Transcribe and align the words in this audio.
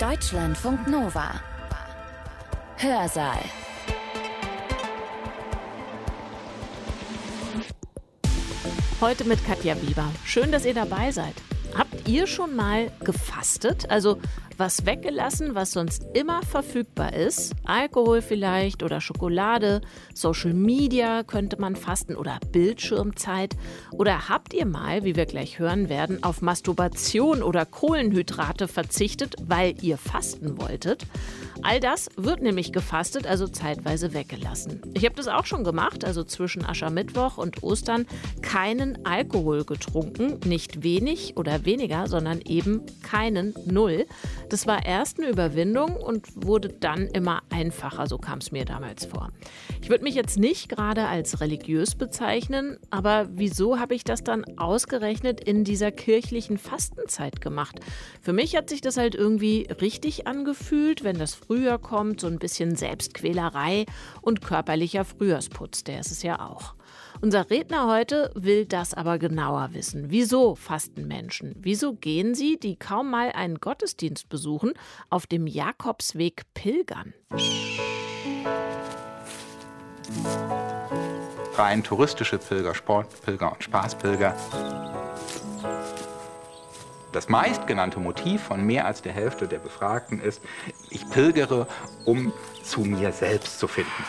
Deutschlandfunk 0.00 0.88
Nova. 0.88 1.40
Hörsaal. 2.76 3.38
Heute 9.00 9.24
mit 9.24 9.42
Katja 9.46 9.74
Bieber. 9.74 10.12
Schön, 10.22 10.52
dass 10.52 10.66
ihr 10.66 10.74
dabei 10.74 11.12
seid. 11.12 11.32
Habt 11.74 12.06
ihr 12.06 12.26
schon 12.26 12.54
mal 12.54 12.90
gefastet? 13.00 13.88
Also 13.88 14.18
was 14.58 14.86
weggelassen, 14.86 15.54
was 15.54 15.72
sonst 15.72 16.04
immer 16.14 16.42
verfügbar 16.42 17.12
ist. 17.12 17.54
Alkohol 17.64 18.22
vielleicht 18.22 18.82
oder 18.82 19.00
Schokolade, 19.00 19.80
Social 20.14 20.54
Media 20.54 21.22
könnte 21.22 21.60
man 21.60 21.76
fasten 21.76 22.16
oder 22.16 22.38
Bildschirmzeit. 22.52 23.56
Oder 23.92 24.28
habt 24.28 24.54
ihr 24.54 24.66
mal, 24.66 25.04
wie 25.04 25.16
wir 25.16 25.26
gleich 25.26 25.58
hören 25.58 25.88
werden, 25.88 26.22
auf 26.22 26.42
Masturbation 26.42 27.42
oder 27.42 27.66
Kohlenhydrate 27.66 28.68
verzichtet, 28.68 29.36
weil 29.42 29.74
ihr 29.82 29.98
fasten 29.98 30.60
wolltet? 30.60 31.06
All 31.62 31.80
das 31.80 32.08
wird 32.16 32.42
nämlich 32.42 32.72
gefastet, 32.72 33.26
also 33.26 33.48
zeitweise 33.48 34.14
weggelassen. 34.14 34.82
Ich 34.94 35.04
habe 35.04 35.14
das 35.14 35.28
auch 35.28 35.46
schon 35.46 35.64
gemacht, 35.64 36.04
also 36.04 36.22
zwischen 36.24 36.64
Aschermittwoch 36.64 37.38
und 37.38 37.62
Ostern 37.62 38.06
keinen 38.42 39.04
Alkohol 39.04 39.64
getrunken, 39.64 40.38
nicht 40.44 40.82
wenig 40.82 41.36
oder 41.36 41.64
weniger, 41.64 42.06
sondern 42.06 42.40
eben 42.42 42.82
keinen 43.02 43.54
Null. 43.64 44.06
Das 44.48 44.66
war 44.66 44.84
erst 44.84 45.18
eine 45.18 45.30
Überwindung 45.30 45.96
und 45.96 46.26
wurde 46.34 46.68
dann 46.68 47.06
immer 47.08 47.42
einfacher, 47.50 48.06
so 48.06 48.18
kam 48.18 48.38
es 48.38 48.52
mir 48.52 48.64
damals 48.64 49.06
vor. 49.06 49.30
Ich 49.82 49.88
würde 49.88 50.04
mich 50.04 50.14
jetzt 50.14 50.38
nicht 50.38 50.68
gerade 50.68 51.06
als 51.06 51.40
religiös 51.40 51.94
bezeichnen, 51.94 52.78
aber 52.90 53.28
wieso 53.32 53.78
habe 53.78 53.94
ich 53.94 54.04
das 54.04 54.22
dann 54.22 54.44
ausgerechnet 54.56 55.40
in 55.40 55.64
dieser 55.64 55.90
kirchlichen 55.90 56.58
Fastenzeit 56.58 57.40
gemacht? 57.40 57.80
Für 58.20 58.32
mich 58.32 58.56
hat 58.56 58.68
sich 58.68 58.80
das 58.80 58.96
halt 58.96 59.14
irgendwie 59.14 59.68
richtig 59.80 60.26
angefühlt, 60.26 61.04
wenn 61.04 61.18
das 61.18 61.34
früher 61.46 61.78
kommt, 61.78 62.20
so 62.20 62.26
ein 62.26 62.38
bisschen 62.38 62.76
Selbstquälerei 62.76 63.86
und 64.20 64.42
körperlicher 64.42 65.04
Frühjahrsputz, 65.04 65.84
der 65.84 66.00
ist 66.00 66.10
es 66.10 66.22
ja 66.22 66.40
auch. 66.40 66.74
Unser 67.20 67.48
Redner 67.48 67.86
heute 67.86 68.30
will 68.34 68.66
das 68.66 68.92
aber 68.92 69.18
genauer 69.18 69.70
wissen. 69.72 70.10
Wieso 70.10 70.54
fasten 70.54 71.08
Menschen? 71.08 71.54
Wieso 71.58 71.94
gehen 71.94 72.34
sie, 72.34 72.58
die 72.58 72.76
kaum 72.76 73.10
mal 73.10 73.32
einen 73.32 73.58
Gottesdienst 73.58 74.28
besuchen, 74.28 74.74
auf 75.08 75.26
dem 75.26 75.46
Jakobsweg 75.46 76.42
pilgern? 76.52 77.14
Rein 81.54 81.82
touristische 81.82 82.38
Pilger, 82.38 82.74
Sportpilger 82.74 83.52
und 83.52 83.62
Spaßpilger. 83.62 84.36
Das 87.16 87.30
meistgenannte 87.30 87.98
Motiv 87.98 88.42
von 88.42 88.66
mehr 88.66 88.84
als 88.84 89.00
der 89.00 89.10
Hälfte 89.10 89.48
der 89.48 89.58
Befragten 89.58 90.20
ist, 90.20 90.42
ich 90.90 91.08
pilgere, 91.08 91.66
um 92.04 92.30
zu 92.62 92.82
mir 92.82 93.10
selbst 93.10 93.58
zu 93.58 93.66
finden. 93.66 94.04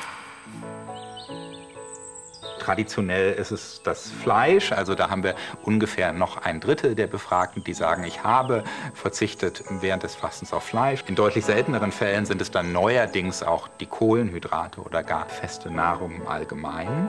Traditionell 2.60 3.32
ist 3.32 3.52
es 3.52 3.80
das 3.82 4.12
Fleisch, 4.12 4.74
also 4.74 4.94
da 4.94 5.10
haben 5.10 5.24
wir 5.24 5.36
ungefähr 5.64 6.12
noch 6.12 6.44
ein 6.44 6.60
Drittel 6.60 6.96
der 6.96 7.08
Befragten, 7.08 7.64
die 7.64 7.74
sagen, 7.74 8.04
ich 8.04 8.26
habe 8.26 8.66
verzichtet 8.94 9.64
während 9.80 10.04
des 10.04 10.14
Fastens 10.14 10.52
auf 10.52 10.64
Fleisch. 10.64 11.06
In 11.08 11.16
deutlich 11.16 11.46
selteneren 11.46 11.94
Fällen 11.94 12.26
sind 12.26 12.42
es 12.42 12.52
dann 12.52 12.74
neuerdings 12.74 13.42
auch 13.42 13.70
die 13.80 13.86
Kohlenhydrate 13.86 14.82
oder 14.82 15.02
gar 15.02 15.28
feste 15.28 15.72
Nahrung 15.72 16.14
im 16.14 16.28
Allgemeinen. 16.28 17.08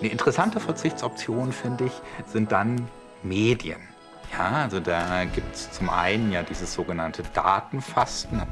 Eine 0.00 0.10
interessante 0.10 0.58
Verzichtsoption, 0.58 1.52
finde 1.52 1.84
ich, 1.84 1.92
sind 2.26 2.50
dann 2.50 2.88
Medien. 3.22 3.95
Ja, 4.32 4.62
also 4.64 4.80
da 4.80 5.24
gibt 5.24 5.54
es 5.54 5.70
zum 5.72 5.88
einen 5.88 6.32
ja 6.32 6.42
dieses 6.42 6.72
sogenannte 6.72 7.22
Datenfasten. 7.34 8.42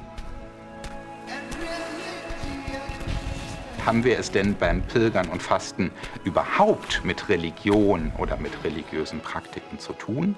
haben 3.84 4.02
wir 4.04 4.18
es 4.18 4.30
denn 4.30 4.54
beim 4.54 4.82
Pilgern 4.82 5.28
und 5.28 5.42
Fasten 5.42 5.90
überhaupt 6.24 7.04
mit 7.04 7.28
Religion 7.28 8.12
oder 8.18 8.36
mit 8.36 8.64
religiösen 8.64 9.20
Praktiken 9.20 9.78
zu 9.78 9.92
tun? 9.92 10.36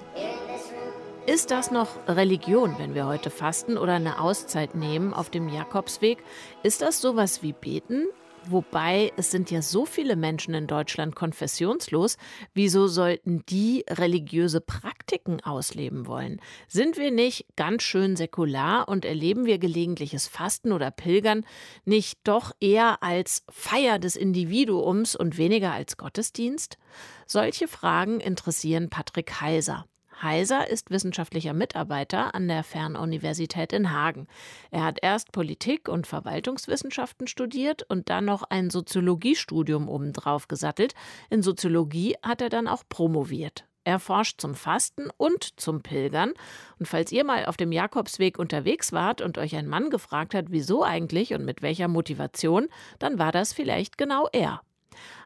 Ist 1.25 1.51
das 1.51 1.71
noch 1.71 1.87
Religion, 2.07 2.75
wenn 2.77 2.93
wir 2.93 3.05
heute 3.05 3.29
fasten 3.29 3.77
oder 3.77 3.93
eine 3.93 4.19
Auszeit 4.19 4.75
nehmen 4.75 5.13
auf 5.13 5.29
dem 5.29 5.49
Jakobsweg? 5.49 6.19
Ist 6.63 6.81
das 6.81 7.01
sowas 7.01 7.41
wie 7.41 7.53
beten? 7.53 8.07
Wobei 8.49 9.11
es 9.17 9.31
sind 9.31 9.51
ja 9.51 9.61
so 9.61 9.85
viele 9.85 10.15
Menschen 10.15 10.53
in 10.53 10.67
Deutschland 10.67 11.15
konfessionslos. 11.15 12.17
Wieso 12.53 12.87
sollten 12.87 13.43
die 13.47 13.83
religiöse 13.89 14.61
Praktiken 14.61 15.41
ausleben 15.41 16.07
wollen? 16.07 16.39
Sind 16.67 16.97
wir 16.97 17.11
nicht 17.11 17.45
ganz 17.57 17.83
schön 17.83 18.15
säkular 18.15 18.87
und 18.87 19.03
erleben 19.03 19.45
wir 19.45 19.57
gelegentliches 19.57 20.27
Fasten 20.27 20.71
oder 20.71 20.91
Pilgern 20.91 21.45
nicht 21.83 22.19
doch 22.23 22.51
eher 22.61 23.03
als 23.03 23.43
Feier 23.49 23.99
des 23.99 24.15
Individuums 24.15 25.15
und 25.15 25.37
weniger 25.37 25.73
als 25.73 25.97
Gottesdienst? 25.97 26.77
Solche 27.25 27.67
Fragen 27.67 28.19
interessieren 28.21 28.89
Patrick 28.89 29.41
Heiser. 29.41 29.85
Heiser 30.21 30.69
ist 30.69 30.89
wissenschaftlicher 30.89 31.53
Mitarbeiter 31.53 32.33
an 32.33 32.47
der 32.47 32.63
Fernuniversität 32.63 33.73
in 33.73 33.91
Hagen. 33.91 34.27
Er 34.71 34.83
hat 34.83 34.99
erst 35.01 35.31
Politik 35.31 35.87
und 35.89 36.07
Verwaltungswissenschaften 36.07 37.27
studiert 37.27 37.83
und 37.83 38.09
dann 38.09 38.25
noch 38.25 38.43
ein 38.43 38.69
Soziologiestudium 38.69 39.87
obendrauf 39.87 40.47
gesattelt. 40.47 40.93
In 41.29 41.41
Soziologie 41.41 42.15
hat 42.21 42.41
er 42.41 42.49
dann 42.49 42.67
auch 42.67 42.83
promoviert. 42.87 43.65
Er 43.87 43.99
forscht 43.99 44.41
zum 44.41 44.53
Fasten 44.53 45.09
und 45.15 45.57
zum 45.57 45.81
Pilgern. 45.81 46.33
Und 46.77 46.87
falls 46.87 47.09
ihr 47.13 47.23
mal 47.23 47.45
auf 47.45 47.55
dem 47.55 47.71
Jakobsweg 47.71 48.37
unterwegs 48.37 48.91
wart 48.91 49.21
und 49.21 49.37
euch 49.37 49.55
ein 49.55 49.65
Mann 49.65 49.89
gefragt 49.89 50.33
hat, 50.33 50.47
wieso 50.49 50.83
eigentlich 50.83 51.33
und 51.33 51.45
mit 51.45 51.61
welcher 51.61 51.87
Motivation, 51.87 52.67
dann 52.99 53.17
war 53.17 53.31
das 53.31 53.53
vielleicht 53.53 53.97
genau 53.97 54.27
er. 54.33 54.61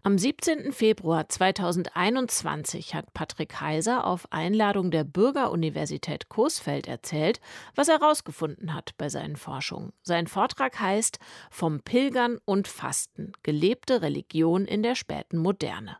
Am 0.03 0.17
17. 0.17 0.71
Februar 0.71 1.29
2021 1.29 2.95
hat 2.95 3.13
Patrick 3.13 3.61
Heiser 3.61 4.05
auf 4.07 4.31
Einladung 4.31 4.89
der 4.89 5.03
Bürgeruniversität 5.03 6.27
Coesfeld 6.27 6.87
erzählt, 6.87 7.39
was 7.75 7.87
er 7.87 7.99
herausgefunden 7.99 8.73
hat 8.73 8.93
bei 8.97 9.09
seinen 9.09 9.35
Forschungen. 9.35 9.93
Sein 10.01 10.27
Vortrag 10.27 10.79
heißt 10.79 11.19
Vom 11.49 11.81
Pilgern 11.81 12.39
und 12.45 12.67
Fasten, 12.67 13.33
gelebte 13.43 14.01
Religion 14.01 14.65
in 14.65 14.81
der 14.81 14.95
späten 14.95 15.37
Moderne. 15.37 15.97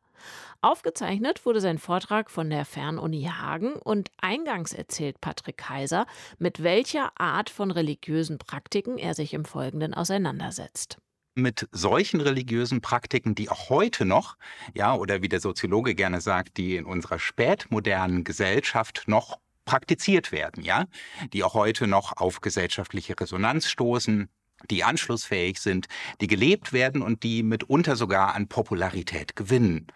Aufgezeichnet 0.61 1.45
wurde 1.45 1.61
sein 1.61 1.77
Vortrag 1.77 2.29
von 2.29 2.49
der 2.49 2.65
Fernuni 2.65 3.23
Hagen 3.23 3.73
und 3.73 4.11
eingangs 4.17 4.73
erzählt 4.73 5.19
Patrick 5.21 5.57
Kaiser, 5.57 6.05
mit 6.37 6.63
welcher 6.63 7.11
Art 7.19 7.49
von 7.49 7.71
religiösen 7.71 8.37
Praktiken 8.37 8.97
er 8.97 9.15
sich 9.15 9.33
im 9.33 9.45
Folgenden 9.45 9.93
auseinandersetzt 9.93 10.97
mit 11.35 11.67
solchen 11.71 12.21
religiösen 12.21 12.81
Praktiken, 12.81 13.35
die 13.35 13.49
auch 13.49 13.69
heute 13.69 14.05
noch, 14.05 14.37
ja, 14.73 14.93
oder 14.95 15.21
wie 15.21 15.29
der 15.29 15.39
Soziologe 15.39 15.95
gerne 15.95 16.21
sagt, 16.21 16.57
die 16.57 16.75
in 16.75 16.85
unserer 16.85 17.19
spätmodernen 17.19 18.23
Gesellschaft 18.23 19.03
noch 19.07 19.39
praktiziert 19.65 20.31
werden, 20.31 20.63
ja, 20.63 20.85
die 21.33 21.43
auch 21.43 21.53
heute 21.53 21.87
noch 21.87 22.17
auf 22.17 22.41
gesellschaftliche 22.41 23.19
Resonanz 23.19 23.67
stoßen, 23.69 24.29
die 24.69 24.83
anschlussfähig 24.83 25.59
sind, 25.59 25.87
die 26.19 26.27
gelebt 26.27 26.73
werden 26.73 27.01
und 27.01 27.23
die 27.23 27.43
mitunter 27.43 27.95
sogar 27.95 28.35
an 28.35 28.47
Popularität 28.47 29.35
gewinnen. 29.35 29.87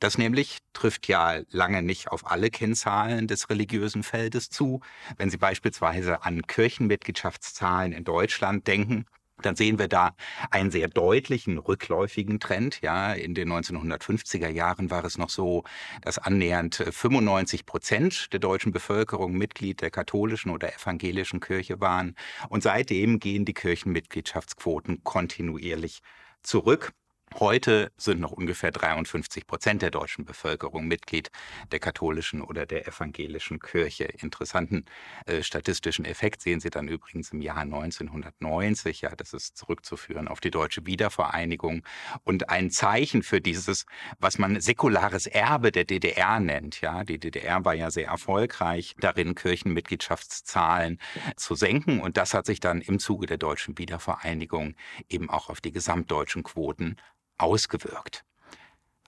Das 0.00 0.18
nämlich 0.18 0.58
trifft 0.72 1.06
ja 1.06 1.42
lange 1.50 1.80
nicht 1.80 2.08
auf 2.08 2.28
alle 2.28 2.50
Kennzahlen 2.50 3.28
des 3.28 3.48
religiösen 3.50 4.02
Feldes 4.02 4.50
zu. 4.50 4.80
Wenn 5.16 5.30
Sie 5.30 5.36
beispielsweise 5.36 6.24
an 6.24 6.42
Kirchenmitgliedschaftszahlen 6.42 7.92
in 7.92 8.02
Deutschland 8.02 8.66
denken, 8.66 9.06
dann 9.44 9.56
sehen 9.56 9.78
wir 9.78 9.88
da 9.88 10.14
einen 10.50 10.70
sehr 10.70 10.88
deutlichen 10.88 11.58
rückläufigen 11.58 12.40
Trend. 12.40 12.80
Ja, 12.82 13.12
in 13.12 13.34
den 13.34 13.50
1950er 13.52 14.48
Jahren 14.48 14.90
war 14.90 15.04
es 15.04 15.18
noch 15.18 15.30
so, 15.30 15.64
dass 16.02 16.18
annähernd 16.18 16.76
95 16.90 17.66
Prozent 17.66 18.32
der 18.32 18.40
deutschen 18.40 18.72
Bevölkerung 18.72 19.32
Mitglied 19.32 19.80
der 19.80 19.90
katholischen 19.90 20.50
oder 20.50 20.74
evangelischen 20.74 21.40
Kirche 21.40 21.80
waren. 21.80 22.14
Und 22.48 22.62
seitdem 22.62 23.18
gehen 23.18 23.44
die 23.44 23.54
Kirchenmitgliedschaftsquoten 23.54 25.04
kontinuierlich 25.04 26.00
zurück. 26.42 26.92
Heute 27.38 27.92
sind 27.96 28.20
noch 28.20 28.32
ungefähr 28.32 28.70
53 28.70 29.46
Prozent 29.46 29.82
der 29.82 29.90
deutschen 29.90 30.24
Bevölkerung 30.24 30.86
Mitglied 30.86 31.30
der 31.70 31.78
katholischen 31.78 32.42
oder 32.42 32.66
der 32.66 32.86
evangelischen 32.86 33.58
Kirche. 33.58 34.04
Interessanten 34.04 34.84
äh, 35.26 35.42
statistischen 35.42 36.04
Effekt 36.04 36.42
sehen 36.42 36.60
Sie 36.60 36.70
dann 36.70 36.88
übrigens 36.88 37.32
im 37.32 37.40
Jahr 37.40 37.58
1990. 37.58 39.00
Ja, 39.02 39.16
das 39.16 39.32
ist 39.32 39.56
zurückzuführen 39.56 40.28
auf 40.28 40.40
die 40.40 40.50
deutsche 40.50 40.84
Wiedervereinigung 40.86 41.82
und 42.24 42.50
ein 42.50 42.70
Zeichen 42.70 43.22
für 43.22 43.40
dieses, 43.40 43.86
was 44.18 44.38
man 44.38 44.60
säkulares 44.60 45.26
Erbe 45.26 45.72
der 45.72 45.84
DDR 45.84 46.38
nennt. 46.38 46.80
Ja, 46.80 47.02
die 47.04 47.18
DDR 47.18 47.64
war 47.64 47.74
ja 47.74 47.90
sehr 47.90 48.08
erfolgreich 48.08 48.94
darin, 48.98 49.34
Kirchenmitgliedschaftszahlen 49.34 50.98
zu 51.36 51.54
senken 51.54 52.00
und 52.00 52.16
das 52.16 52.34
hat 52.34 52.46
sich 52.46 52.60
dann 52.60 52.80
im 52.80 52.98
Zuge 52.98 53.26
der 53.26 53.38
deutschen 53.38 53.78
Wiedervereinigung 53.78 54.74
eben 55.08 55.30
auch 55.30 55.48
auf 55.48 55.60
die 55.60 55.72
gesamtdeutschen 55.72 56.42
Quoten 56.42 56.96
ausgewirkt. 57.42 58.24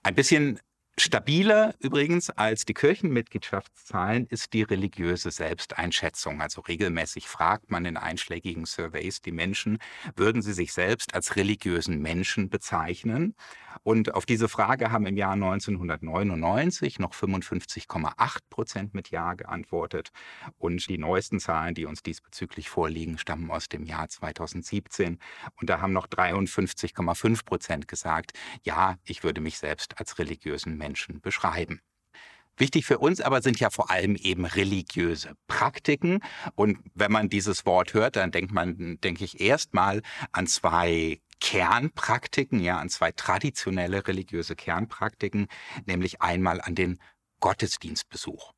Ein 0.03 0.15
bisschen 0.15 0.59
Stabiler 0.97 1.75
übrigens 1.79 2.29
als 2.29 2.63
die 2.63 2.73
Kirchenmitgliedschaftszahlen 2.73 4.27
ist 4.27 4.53
die 4.53 4.61
religiöse 4.61 5.29
Selbsteinschätzung. 5.29 6.41
Also 6.41 6.61
regelmäßig 6.61 7.27
fragt 7.27 7.69
man 7.69 7.83
in 7.83 7.97
einschlägigen 7.97 8.65
Surveys 8.65 9.21
die 9.21 9.33
Menschen, 9.33 9.79
würden 10.15 10.41
sie 10.41 10.53
sich 10.53 10.71
selbst 10.71 11.13
als 11.13 11.35
religiösen 11.35 12.01
Menschen 12.01 12.49
bezeichnen? 12.49 13.35
Und 13.83 14.15
auf 14.15 14.25
diese 14.25 14.47
Frage 14.47 14.91
haben 14.91 15.05
im 15.05 15.17
Jahr 15.17 15.33
1999 15.33 16.97
noch 16.99 17.13
55,8 17.13 18.37
Prozent 18.49 18.93
mit 18.93 19.11
Ja 19.11 19.33
geantwortet. 19.33 20.11
Und 20.57 20.87
die 20.87 20.97
neuesten 20.97 21.41
Zahlen, 21.41 21.75
die 21.75 21.85
uns 21.85 22.03
diesbezüglich 22.03 22.69
vorliegen, 22.69 23.17
stammen 23.17 23.51
aus 23.51 23.67
dem 23.67 23.83
Jahr 23.83 24.07
2017. 24.07 25.19
Und 25.59 25.69
da 25.69 25.81
haben 25.81 25.93
noch 25.93 26.07
53,5 26.07 27.45
Prozent 27.45 27.87
gesagt, 27.89 28.31
ja, 28.63 28.95
ich 29.03 29.23
würde 29.23 29.41
mich 29.41 29.57
selbst 29.59 29.99
als 29.99 30.17
religiösen 30.19 30.77
Menschen 30.77 30.84
beschreiben. 31.21 31.81
Wichtig 32.57 32.85
für 32.85 32.99
uns 32.99 33.19
aber 33.19 33.41
sind 33.41 33.59
ja 33.59 33.69
vor 33.69 33.91
allem 33.91 34.15
eben 34.15 34.45
religiöse 34.45 35.35
Praktiken. 35.47 36.21
Und 36.55 36.77
wenn 36.93 37.11
man 37.11 37.27
dieses 37.27 37.65
Wort 37.65 37.93
hört, 37.93 38.15
dann 38.15 38.31
denkt 38.31 38.53
man, 38.53 38.97
denke 39.03 39.25
ich, 39.25 39.41
erstmal 39.41 40.01
an 40.31 40.47
zwei 40.47 41.19
Kernpraktiken, 41.41 42.61
ja, 42.61 42.77
an 42.77 42.89
zwei 42.89 43.11
traditionelle 43.11 44.07
religiöse 44.07 44.55
Kernpraktiken, 44.55 45.47
nämlich 45.85 46.21
einmal 46.21 46.61
an 46.61 46.75
den 46.75 46.99
Gottesdienstbesuch. 47.41 48.54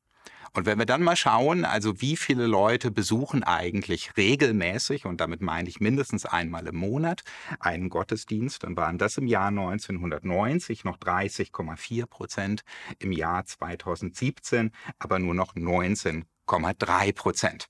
Und 0.58 0.66
wenn 0.66 0.80
wir 0.80 0.86
dann 0.86 1.04
mal 1.04 1.14
schauen, 1.14 1.64
also 1.64 2.00
wie 2.00 2.16
viele 2.16 2.48
Leute 2.48 2.90
besuchen 2.90 3.44
eigentlich 3.44 4.16
regelmäßig, 4.16 5.04
und 5.06 5.20
damit 5.20 5.40
meine 5.40 5.68
ich 5.68 5.78
mindestens 5.78 6.26
einmal 6.26 6.66
im 6.66 6.74
Monat, 6.74 7.22
einen 7.60 7.88
Gottesdienst, 7.90 8.64
dann 8.64 8.76
waren 8.76 8.98
das 8.98 9.18
im 9.18 9.28
Jahr 9.28 9.50
1990 9.50 10.82
noch 10.82 10.98
30,4 10.98 12.06
Prozent, 12.06 12.64
im 12.98 13.12
Jahr 13.12 13.44
2017 13.44 14.72
aber 14.98 15.20
nur 15.20 15.34
noch 15.34 15.54
19,3 15.54 17.12
Prozent. 17.14 17.68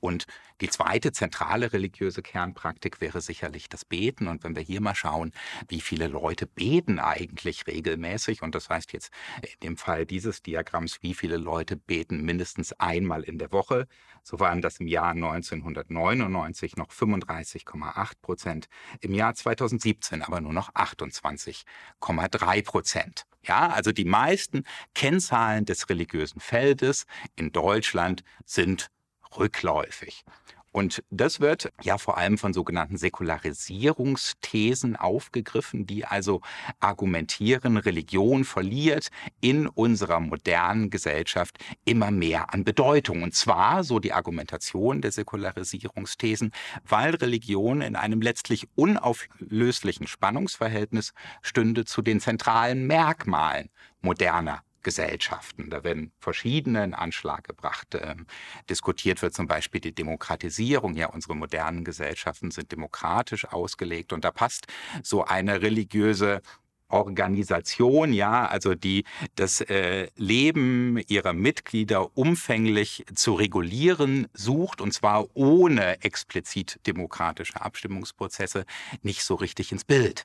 Und 0.00 0.26
die 0.60 0.68
zweite 0.68 1.12
zentrale 1.12 1.72
religiöse 1.72 2.22
Kernpraktik 2.22 3.00
wäre 3.00 3.20
sicherlich 3.20 3.68
das 3.68 3.84
Beten. 3.84 4.28
Und 4.28 4.42
wenn 4.44 4.56
wir 4.56 4.62
hier 4.62 4.80
mal 4.80 4.94
schauen, 4.94 5.32
wie 5.68 5.80
viele 5.80 6.08
Leute 6.08 6.46
beten 6.46 6.98
eigentlich 6.98 7.66
regelmäßig, 7.66 8.42
und 8.42 8.54
das 8.54 8.68
heißt 8.68 8.92
jetzt 8.92 9.12
in 9.42 9.60
dem 9.62 9.76
Fall 9.76 10.06
dieses 10.06 10.42
Diagramms, 10.42 11.02
wie 11.02 11.14
viele 11.14 11.36
Leute 11.36 11.76
beten 11.76 12.22
mindestens 12.24 12.72
einmal 12.72 13.22
in 13.22 13.38
der 13.38 13.52
Woche, 13.52 13.86
so 14.22 14.40
waren 14.40 14.62
das 14.62 14.80
im 14.80 14.86
Jahr 14.86 15.10
1999 15.10 16.76
noch 16.76 16.90
35,8 16.90 18.12
Prozent, 18.22 18.68
im 19.00 19.14
Jahr 19.14 19.34
2017 19.34 20.22
aber 20.22 20.40
nur 20.40 20.52
noch 20.52 20.72
28,3 20.74 22.64
Prozent. 22.64 23.26
Ja, 23.42 23.68
also 23.68 23.92
die 23.92 24.04
meisten 24.04 24.64
Kennzahlen 24.94 25.64
des 25.64 25.88
religiösen 25.88 26.40
Feldes 26.40 27.06
in 27.36 27.52
Deutschland 27.52 28.22
sind 28.44 28.90
rückläufig. 29.36 30.24
Und 30.72 31.02
das 31.10 31.40
wird 31.40 31.72
ja 31.82 31.98
vor 31.98 32.16
allem 32.16 32.38
von 32.38 32.52
sogenannten 32.52 32.96
Säkularisierungsthesen 32.96 34.94
aufgegriffen, 34.94 35.84
die 35.84 36.04
also 36.04 36.42
argumentieren, 36.78 37.76
Religion 37.76 38.44
verliert 38.44 39.08
in 39.40 39.66
unserer 39.66 40.20
modernen 40.20 40.88
Gesellschaft 40.90 41.58
immer 41.84 42.12
mehr 42.12 42.54
an 42.54 42.62
Bedeutung. 42.62 43.24
Und 43.24 43.34
zwar, 43.34 43.82
so 43.82 43.98
die 43.98 44.12
Argumentation 44.12 45.00
der 45.00 45.10
Säkularisierungsthesen, 45.10 46.52
weil 46.86 47.16
Religion 47.16 47.80
in 47.80 47.96
einem 47.96 48.22
letztlich 48.22 48.68
unauflöslichen 48.76 50.06
Spannungsverhältnis 50.06 51.14
stünde 51.42 51.84
zu 51.84 52.00
den 52.00 52.20
zentralen 52.20 52.86
Merkmalen 52.86 53.70
moderner 54.02 54.62
Gesellschaften. 54.82 55.70
Da 55.70 55.84
werden 55.84 56.12
verschiedene 56.18 56.84
in 56.84 56.94
Anschlag 56.94 57.44
gebracht. 57.44 57.94
Ähm, 57.94 58.26
diskutiert 58.68 59.22
wird 59.22 59.34
zum 59.34 59.46
Beispiel 59.46 59.80
die 59.80 59.94
Demokratisierung. 59.94 60.94
Ja, 60.94 61.08
unsere 61.08 61.34
modernen 61.34 61.84
Gesellschaften 61.84 62.50
sind 62.50 62.72
demokratisch 62.72 63.46
ausgelegt 63.46 64.12
und 64.12 64.24
da 64.24 64.30
passt 64.30 64.66
so 65.02 65.24
eine 65.24 65.62
religiöse 65.62 66.42
Organisation, 66.90 68.12
ja, 68.12 68.46
also 68.46 68.74
die 68.74 69.04
das 69.36 69.60
äh, 69.60 70.08
Leben 70.16 70.98
ihrer 71.08 71.32
Mitglieder 71.32 72.16
umfänglich 72.16 73.04
zu 73.14 73.34
regulieren 73.34 74.28
sucht 74.34 74.80
und 74.80 74.92
zwar 74.92 75.26
ohne 75.34 76.02
explizit 76.02 76.80
demokratische 76.86 77.60
Abstimmungsprozesse 77.60 78.64
nicht 79.02 79.22
so 79.22 79.36
richtig 79.36 79.72
ins 79.72 79.84
Bild. 79.84 80.24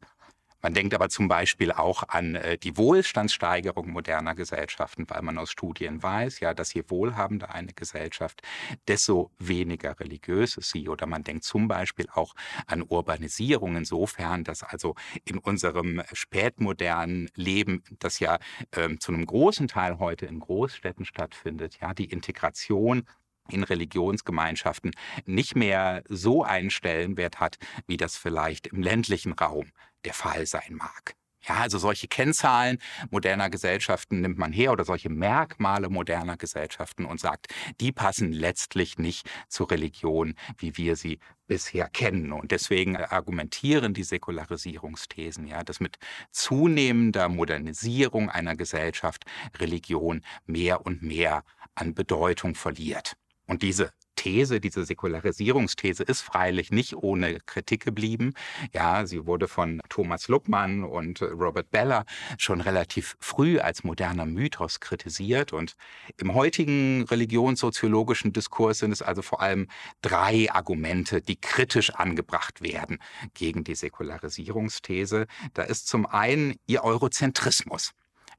Man 0.66 0.74
denkt 0.74 0.96
aber 0.96 1.10
zum 1.10 1.28
Beispiel 1.28 1.72
auch 1.72 2.02
an 2.08 2.34
äh, 2.34 2.58
die 2.58 2.76
Wohlstandssteigerung 2.76 3.92
moderner 3.92 4.34
Gesellschaften, 4.34 5.08
weil 5.08 5.22
man 5.22 5.38
aus 5.38 5.52
Studien 5.52 6.02
weiß, 6.02 6.40
ja, 6.40 6.56
dass 6.56 6.74
je 6.74 6.86
wohlhabender 6.88 7.54
eine 7.54 7.72
Gesellschaft, 7.74 8.42
desto 8.88 9.30
weniger 9.38 10.00
religiös 10.00 10.58
ist 10.58 10.72
sie. 10.72 10.90
Oder 10.90 11.06
man 11.06 11.24
denkt 11.24 11.44
zum 11.44 11.68
Beispiel 11.68 12.08
auch 12.12 12.34
an 12.66 12.82
Urbanisierung 12.82 13.76
insofern, 13.76 14.44
dass 14.44 14.64
also 14.64 14.96
in 15.24 15.38
unserem 15.38 16.02
spätmodernen 16.14 17.30
Leben, 17.36 17.84
das 18.00 18.20
ja 18.20 18.40
ähm, 18.76 19.00
zu 19.00 19.14
einem 19.14 19.28
großen 19.28 19.68
Teil 19.68 20.00
heute 20.00 20.26
in 20.26 20.40
Großstädten 20.40 21.06
stattfindet, 21.06 21.78
ja, 21.80 21.94
die 21.94 22.06
Integration 22.06 23.04
in 23.50 23.64
Religionsgemeinschaften 23.64 24.96
nicht 25.28 25.56
mehr 25.56 26.04
so 26.10 26.44
einen 26.44 26.72
Stellenwert 26.72 27.40
hat, 27.40 27.60
wie 27.86 27.98
das 27.98 28.18
vielleicht 28.18 28.66
im 28.66 28.82
ländlichen 28.82 29.34
Raum 29.34 29.68
der 30.06 30.14
Fall 30.14 30.46
sein 30.46 30.76
mag. 30.76 31.16
Ja, 31.48 31.58
also 31.58 31.78
solche 31.78 32.08
Kennzahlen 32.08 32.80
moderner 33.12 33.52
Gesellschaften 33.52 34.22
nimmt 34.22 34.38
man 34.40 34.52
her 34.52 34.72
oder 34.72 34.84
solche 34.84 35.10
Merkmale 35.10 35.90
moderner 35.90 36.38
Gesellschaften 36.38 37.06
und 37.06 37.20
sagt, 37.20 37.54
die 37.80 37.92
passen 37.92 38.32
letztlich 38.32 38.98
nicht 38.98 39.30
zur 39.48 39.70
Religion, 39.70 40.34
wie 40.58 40.76
wir 40.78 40.96
sie 40.96 41.20
bisher 41.46 41.88
kennen. 41.88 42.32
Und 42.32 42.50
deswegen 42.50 42.98
argumentieren 42.98 43.94
die 43.94 44.04
Säkularisierungsthesen, 44.04 45.46
ja, 45.46 45.64
dass 45.64 45.80
mit 45.80 46.00
zunehmender 46.32 47.30
Modernisierung 47.30 48.32
einer 48.32 48.56
Gesellschaft 48.56 49.26
Religion 49.60 50.22
mehr 50.48 50.84
und 50.86 51.04
mehr 51.04 51.44
an 51.76 51.94
Bedeutung 51.94 52.56
verliert. 52.56 53.18
Und 53.46 53.62
diese 53.62 53.94
These, 54.26 54.60
diese 54.60 54.84
Säkularisierungsthese 54.84 56.02
ist 56.02 56.22
freilich 56.22 56.72
nicht 56.72 56.96
ohne 56.96 57.42
Kritik 57.42 57.86
geblieben. 57.86 58.34
Ja, 58.74 59.06
sie 59.06 59.28
wurde 59.28 59.48
von 59.48 59.80
Thomas 59.88 60.30
Luckmann 60.30 60.84
und 60.84 61.22
Robert 61.22 61.70
Beller 61.70 62.06
schon 62.40 62.60
relativ 62.60 63.18
früh 63.20 63.60
als 63.60 63.84
moderner 63.84 64.26
Mythos 64.26 64.80
kritisiert. 64.80 65.54
Und 65.54 65.76
im 66.18 66.34
heutigen 66.34 67.04
religionssoziologischen 67.04 68.34
Diskurs 68.34 68.80
sind 68.80 68.92
es 68.92 69.04
also 69.04 69.22
vor 69.22 69.44
allem 69.44 69.68
drei 70.02 70.52
Argumente, 70.52 71.22
die 71.22 71.36
kritisch 71.36 71.92
angebracht 71.92 72.64
werden 72.64 72.98
gegen 73.36 73.64
die 73.64 73.76
Säkularisierungsthese. 73.76 75.28
Da 75.54 75.62
ist 75.62 75.88
zum 75.88 76.08
einen 76.08 76.56
ihr 76.66 76.84
Eurozentrismus. 76.84 77.92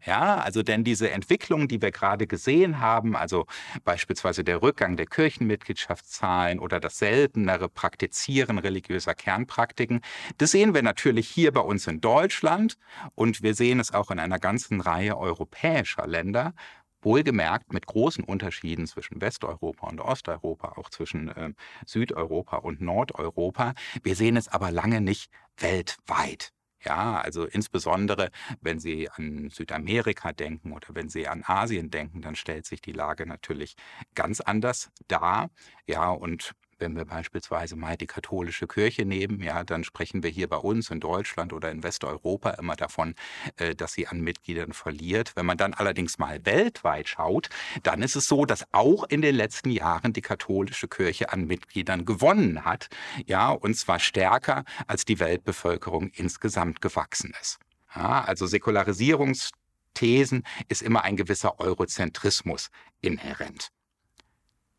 Ja, 0.06 0.36
also 0.36 0.62
denn 0.62 0.84
diese 0.84 1.10
Entwicklung, 1.10 1.66
die 1.66 1.82
wir 1.82 1.90
gerade 1.90 2.28
gesehen 2.28 2.80
haben, 2.80 3.16
also 3.16 3.46
beispielsweise 3.84 4.44
der 4.44 4.62
Rückgang 4.62 4.96
der 4.96 5.06
Kirchenmitgliedschaftszahlen 5.06 6.60
oder 6.60 6.78
das 6.78 6.98
seltenere 6.98 7.68
Praktizieren 7.68 8.58
religiöser 8.58 9.14
Kernpraktiken, 9.14 10.00
das 10.38 10.52
sehen 10.52 10.74
wir 10.74 10.82
natürlich 10.82 11.28
hier 11.28 11.52
bei 11.52 11.60
uns 11.60 11.88
in 11.88 12.00
Deutschland 12.00 12.78
und 13.16 13.42
wir 13.42 13.54
sehen 13.54 13.80
es 13.80 13.92
auch 13.92 14.12
in 14.12 14.20
einer 14.20 14.38
ganzen 14.38 14.80
Reihe 14.80 15.18
europäischer 15.18 16.06
Länder. 16.06 16.54
Wohlgemerkt 17.02 17.72
mit 17.72 17.86
großen 17.86 18.24
Unterschieden 18.24 18.86
zwischen 18.86 19.20
Westeuropa 19.20 19.88
und 19.88 20.00
Osteuropa, 20.00 20.74
auch 20.76 20.90
zwischen 20.90 21.28
äh, 21.28 21.52
Südeuropa 21.84 22.56
und 22.58 22.80
Nordeuropa. 22.80 23.74
Wir 24.02 24.16
sehen 24.16 24.36
es 24.36 24.48
aber 24.48 24.70
lange 24.70 25.00
nicht 25.00 25.30
weltweit. 25.58 26.55
Ja, 26.86 27.20
also 27.20 27.44
insbesondere, 27.46 28.30
wenn 28.60 28.78
Sie 28.78 29.10
an 29.10 29.50
Südamerika 29.50 30.30
denken 30.32 30.72
oder 30.72 30.88
wenn 30.94 31.08
Sie 31.08 31.26
an 31.26 31.42
Asien 31.44 31.90
denken, 31.90 32.22
dann 32.22 32.36
stellt 32.36 32.64
sich 32.64 32.80
die 32.80 32.92
Lage 32.92 33.26
natürlich 33.26 33.74
ganz 34.14 34.40
anders 34.40 34.90
dar. 35.08 35.50
Ja, 35.88 36.10
und 36.10 36.52
wenn 36.78 36.96
wir 36.96 37.04
beispielsweise 37.04 37.76
mal 37.76 37.96
die 37.96 38.06
katholische 38.06 38.66
Kirche 38.66 39.04
nehmen, 39.04 39.42
ja, 39.42 39.64
dann 39.64 39.84
sprechen 39.84 40.22
wir 40.22 40.30
hier 40.30 40.48
bei 40.48 40.56
uns 40.56 40.90
in 40.90 41.00
Deutschland 41.00 41.52
oder 41.52 41.70
in 41.70 41.82
Westeuropa 41.82 42.50
immer 42.50 42.76
davon, 42.76 43.14
äh, 43.56 43.74
dass 43.74 43.92
sie 43.92 44.06
an 44.06 44.20
Mitgliedern 44.20 44.72
verliert. 44.72 45.32
Wenn 45.36 45.46
man 45.46 45.56
dann 45.56 45.74
allerdings 45.74 46.18
mal 46.18 46.44
weltweit 46.44 47.08
schaut, 47.08 47.48
dann 47.82 48.02
ist 48.02 48.16
es 48.16 48.26
so, 48.26 48.44
dass 48.44 48.66
auch 48.72 49.04
in 49.04 49.22
den 49.22 49.34
letzten 49.34 49.70
Jahren 49.70 50.12
die 50.12 50.22
katholische 50.22 50.88
Kirche 50.88 51.32
an 51.32 51.46
Mitgliedern 51.46 52.04
gewonnen 52.04 52.64
hat, 52.64 52.88
ja, 53.26 53.50
und 53.50 53.74
zwar 53.74 53.98
stärker 53.98 54.64
als 54.86 55.04
die 55.04 55.18
Weltbevölkerung 55.18 56.10
insgesamt 56.10 56.80
gewachsen 56.80 57.32
ist. 57.40 57.58
Ja, 57.94 58.24
also 58.24 58.46
Säkularisierungsthesen 58.46 60.42
ist 60.68 60.82
immer 60.82 61.04
ein 61.04 61.16
gewisser 61.16 61.58
Eurozentrismus 61.60 62.68
inhärent. 63.00 63.70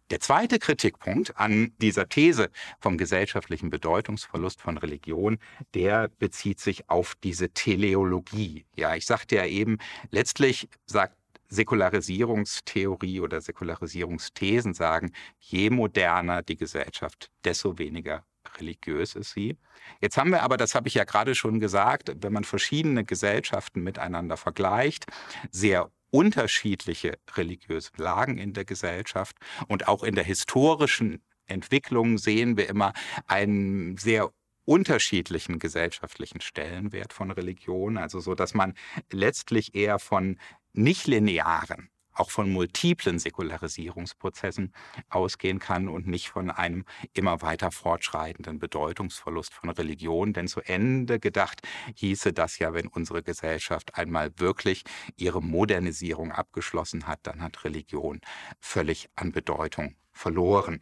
Der 0.09 0.21
zweite 0.21 0.57
Kritikpunkt 0.57 1.37
an 1.37 1.73
dieser 1.81 2.07
These 2.07 2.49
vom 2.79 2.97
gesellschaftlichen 2.97 3.69
Bedeutungsverlust 3.69 4.61
von 4.61 4.77
Religion, 4.77 5.37
der 5.73 6.07
bezieht 6.07 6.61
sich 6.61 6.89
auf 6.89 7.15
diese 7.23 7.49
Teleologie. 7.49 8.65
Ja, 8.75 8.95
ich 8.95 9.05
sagte 9.05 9.35
ja 9.35 9.45
eben, 9.45 9.79
letztlich 10.09 10.69
sagt 10.85 11.17
Säkularisierungstheorie 11.49 13.19
oder 13.19 13.41
Säkularisierungsthesen 13.41 14.73
sagen, 14.73 15.11
je 15.39 15.69
moderner 15.69 16.41
die 16.41 16.57
Gesellschaft, 16.57 17.29
desto 17.43 17.77
weniger 17.77 18.23
religiös 18.59 19.15
ist 19.15 19.31
sie. 19.31 19.57
Jetzt 20.01 20.17
haben 20.17 20.31
wir 20.31 20.41
aber, 20.41 20.57
das 20.57 20.73
habe 20.73 20.87
ich 20.87 20.93
ja 20.93 21.03
gerade 21.03 21.35
schon 21.35 21.59
gesagt, 21.59 22.11
wenn 22.21 22.33
man 22.33 22.43
verschiedene 22.43 23.03
Gesellschaften 23.03 23.81
miteinander 23.81 24.37
vergleicht, 24.37 25.05
sehr 25.51 25.91
unterschiedliche 26.09 27.17
religiöse 27.35 27.91
Lagen 27.97 28.37
in 28.37 28.53
der 28.53 28.65
Gesellschaft 28.65 29.37
und 29.67 29.87
auch 29.87 30.03
in 30.03 30.15
der 30.15 30.23
historischen 30.23 31.23
Entwicklung 31.45 32.17
sehen 32.17 32.57
wir 32.57 32.69
immer 32.69 32.93
einen 33.25 33.97
sehr 33.97 34.31
unterschiedlichen 34.65 35.59
gesellschaftlichen 35.59 36.41
Stellenwert 36.41 37.13
von 37.13 37.31
Religion, 37.31 37.97
also 37.97 38.19
so, 38.19 38.35
dass 38.35 38.53
man 38.53 38.73
letztlich 39.11 39.75
eher 39.75 39.97
von 39.97 40.37
nicht 40.73 41.07
linearen 41.07 41.89
auch 42.19 42.31
von 42.31 42.51
multiplen 42.51 43.19
Säkularisierungsprozessen 43.19 44.73
ausgehen 45.09 45.59
kann 45.59 45.87
und 45.87 46.07
nicht 46.07 46.29
von 46.29 46.49
einem 46.51 46.85
immer 47.13 47.41
weiter 47.41 47.71
fortschreitenden 47.71 48.59
Bedeutungsverlust 48.59 49.53
von 49.53 49.69
Religion. 49.69 50.33
Denn 50.33 50.47
zu 50.47 50.61
Ende 50.61 51.19
gedacht 51.19 51.61
hieße 51.95 52.33
das 52.33 52.59
ja, 52.59 52.73
wenn 52.73 52.87
unsere 52.87 53.23
Gesellschaft 53.23 53.95
einmal 53.95 54.31
wirklich 54.37 54.83
ihre 55.15 55.41
Modernisierung 55.41 56.31
abgeschlossen 56.31 57.07
hat, 57.07 57.19
dann 57.23 57.41
hat 57.41 57.63
Religion 57.63 58.21
völlig 58.59 59.09
an 59.15 59.31
Bedeutung 59.31 59.95
verloren. 60.11 60.81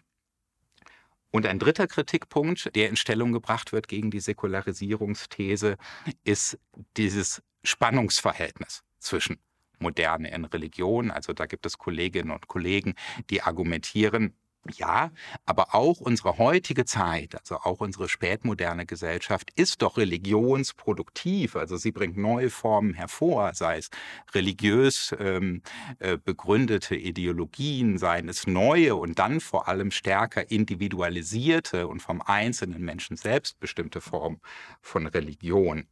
Und 1.31 1.45
ein 1.45 1.59
dritter 1.59 1.87
Kritikpunkt, 1.87 2.73
der 2.77 2.87
in 2.87 2.95
Stellung 2.95 3.33
gebracht 3.33 3.73
wird 3.73 3.89
gegen 3.89 4.09
die 4.09 4.21
Säkularisierungsthese, 4.21 5.75
ist 6.23 6.57
dieses 6.95 7.43
Spannungsverhältnis 7.61 8.83
zwischen 8.99 9.39
Moderne 9.79 10.31
in 10.31 10.45
Religion. 10.45 11.11
Also 11.11 11.33
da 11.33 11.45
gibt 11.45 11.65
es 11.65 11.77
Kolleginnen 11.77 12.31
und 12.31 12.47
Kollegen, 12.47 12.95
die 13.29 13.41
argumentieren, 13.41 14.33
ja, 14.73 15.11
aber 15.45 15.75
auch 15.75 15.99
unsere 15.99 16.37
heutige 16.37 16.85
Zeit, 16.85 17.35
also 17.35 17.57
auch 17.57 17.81
unsere 17.81 18.09
spätmoderne 18.09 18.85
Gesellschaft 18.85 19.51
ist 19.55 19.81
doch 19.81 19.97
religionsproduktiv. 19.97 21.55
Also 21.55 21.77
sie 21.77 21.91
bringt 21.91 22.17
neue 22.17 22.49
Formen 22.49 22.93
hervor, 22.93 23.53
sei 23.53 23.77
es 23.77 23.89
religiös 24.33 25.15
ähm, 25.19 25.61
äh, 25.99 26.17
begründete 26.17 26.95
Ideologien, 26.95 27.97
seien 27.97 28.27
es 28.27 28.47
neue 28.47 28.95
und 28.95 29.19
dann 29.19 29.39
vor 29.39 29.67
allem 29.67 29.91
stärker 29.91 30.49
individualisierte 30.49 31.87
und 31.87 32.01
vom 32.01 32.21
einzelnen 32.21 32.83
Menschen 32.83 33.17
selbst 33.17 33.59
bestimmte 33.59 34.01
Formen 34.01 34.41
von 34.81 35.05
Religion. 35.05 35.87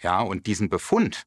Ja, 0.00 0.20
und 0.20 0.46
diesen 0.46 0.68
Befund, 0.68 1.24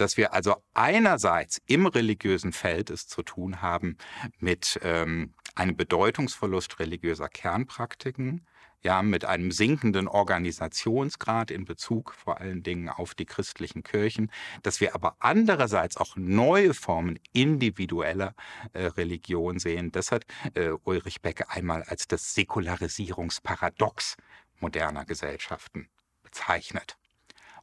dass 0.00 0.16
wir 0.16 0.32
also 0.32 0.56
einerseits 0.74 1.60
im 1.66 1.86
religiösen 1.86 2.52
Feld 2.52 2.90
es 2.90 3.06
zu 3.06 3.22
tun 3.22 3.60
haben 3.62 3.98
mit 4.38 4.78
ähm, 4.82 5.34
einem 5.54 5.76
Bedeutungsverlust 5.76 6.78
religiöser 6.78 7.28
Kernpraktiken, 7.28 8.46
ja, 8.82 9.02
mit 9.02 9.24
einem 9.24 9.50
sinkenden 9.50 10.06
Organisationsgrad 10.06 11.50
in 11.50 11.64
Bezug 11.64 12.14
vor 12.14 12.40
allen 12.40 12.62
Dingen 12.62 12.88
auf 12.88 13.14
die 13.14 13.26
christlichen 13.26 13.82
Kirchen, 13.82 14.30
dass 14.62 14.80
wir 14.80 14.94
aber 14.94 15.16
andererseits 15.18 15.96
auch 15.96 16.14
neue 16.16 16.74
Formen 16.74 17.18
individueller 17.32 18.34
äh, 18.72 18.84
Religion 18.84 19.58
sehen. 19.58 19.90
Das 19.90 20.12
hat 20.12 20.26
äh, 20.54 20.70
Ulrich 20.84 21.22
Becke 21.22 21.50
einmal 21.50 21.82
als 21.82 22.06
das 22.06 22.34
Säkularisierungsparadox 22.34 24.16
moderner 24.60 25.04
Gesellschaften 25.04 25.88
bezeichnet. 26.22 26.96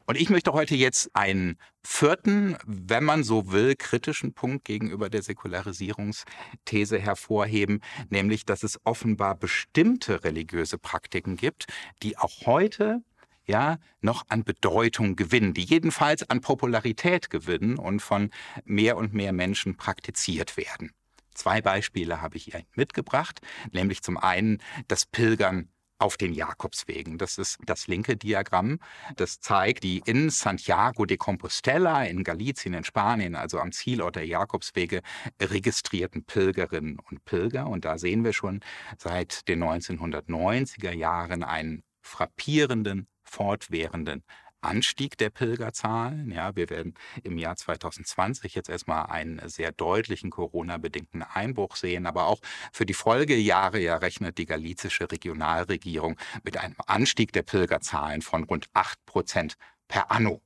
Und 0.07 0.17
ich 0.17 0.29
möchte 0.29 0.53
heute 0.53 0.75
jetzt 0.75 1.09
einen 1.15 1.57
vierten, 1.83 2.57
wenn 2.65 3.03
man 3.03 3.23
so 3.23 3.51
will, 3.51 3.75
kritischen 3.75 4.33
Punkt 4.33 4.65
gegenüber 4.65 5.09
der 5.09 5.23
Säkularisierungsthese 5.23 6.99
hervorheben, 6.99 7.81
nämlich, 8.09 8.45
dass 8.45 8.61
es 8.61 8.79
offenbar 8.83 9.35
bestimmte 9.35 10.23
religiöse 10.23 10.77
Praktiken 10.77 11.37
gibt, 11.37 11.65
die 12.03 12.17
auch 12.17 12.45
heute 12.45 13.01
ja, 13.47 13.77
noch 14.01 14.25
an 14.29 14.43
Bedeutung 14.43 15.15
gewinnen, 15.15 15.53
die 15.53 15.63
jedenfalls 15.63 16.27
an 16.29 16.41
Popularität 16.41 17.29
gewinnen 17.29 17.77
und 17.77 18.01
von 18.01 18.31
mehr 18.63 18.97
und 18.97 19.13
mehr 19.13 19.33
Menschen 19.33 19.77
praktiziert 19.77 20.57
werden. 20.57 20.91
Zwei 21.33 21.61
Beispiele 21.61 22.21
habe 22.21 22.37
ich 22.37 22.45
hier 22.45 22.63
mitgebracht, 22.75 23.41
nämlich 23.71 24.01
zum 24.01 24.17
einen 24.17 24.61
das 24.87 25.05
Pilgern 25.05 25.69
auf 25.97 26.17
den 26.17 26.33
Jakobswegen. 26.33 27.17
Das 27.17 27.37
ist 27.37 27.57
das 27.65 27.87
linke 27.87 28.17
Diagramm. 28.17 28.79
Das 29.15 29.39
zeigt 29.39 29.83
die 29.83 30.01
in 30.05 30.29
Santiago 30.29 31.05
de 31.05 31.17
Compostela 31.17 32.03
in 32.03 32.23
Galicien 32.23 32.73
in 32.73 32.83
Spanien, 32.83 33.35
also 33.35 33.59
am 33.59 33.71
Zielort 33.71 34.15
der 34.15 34.25
Jakobswege, 34.25 35.01
registrierten 35.41 36.25
Pilgerinnen 36.25 36.99
und 36.99 37.23
Pilger. 37.25 37.67
Und 37.67 37.85
da 37.85 37.97
sehen 37.97 38.23
wir 38.23 38.33
schon 38.33 38.59
seit 38.97 39.47
den 39.47 39.63
1990er 39.63 40.91
Jahren 40.91 41.43
einen 41.43 41.83
frappierenden, 42.01 43.07
fortwährenden 43.23 44.23
Anstieg 44.65 45.17
der 45.17 45.29
Pilgerzahlen. 45.29 46.31
Ja, 46.31 46.55
wir 46.55 46.69
werden 46.69 46.95
im 47.23 47.37
Jahr 47.37 47.55
2020 47.55 48.55
jetzt 48.55 48.69
erstmal 48.69 49.05
einen 49.07 49.47
sehr 49.47 49.71
deutlichen 49.71 50.29
Corona-bedingten 50.29 51.23
Einbruch 51.23 51.75
sehen, 51.75 52.05
aber 52.05 52.27
auch 52.27 52.39
für 52.71 52.85
die 52.85 52.93
Folgejahre 52.93 53.79
ja 53.79 53.97
rechnet 53.97 54.37
die 54.37 54.45
galizische 54.45 55.09
Regionalregierung 55.11 56.17
mit 56.43 56.57
einem 56.57 56.75
Anstieg 56.85 57.31
der 57.33 57.43
Pilgerzahlen 57.43 58.21
von 58.21 58.43
rund 58.43 58.67
8 58.73 59.05
Prozent 59.05 59.55
per 59.87 60.11
anno. 60.11 60.44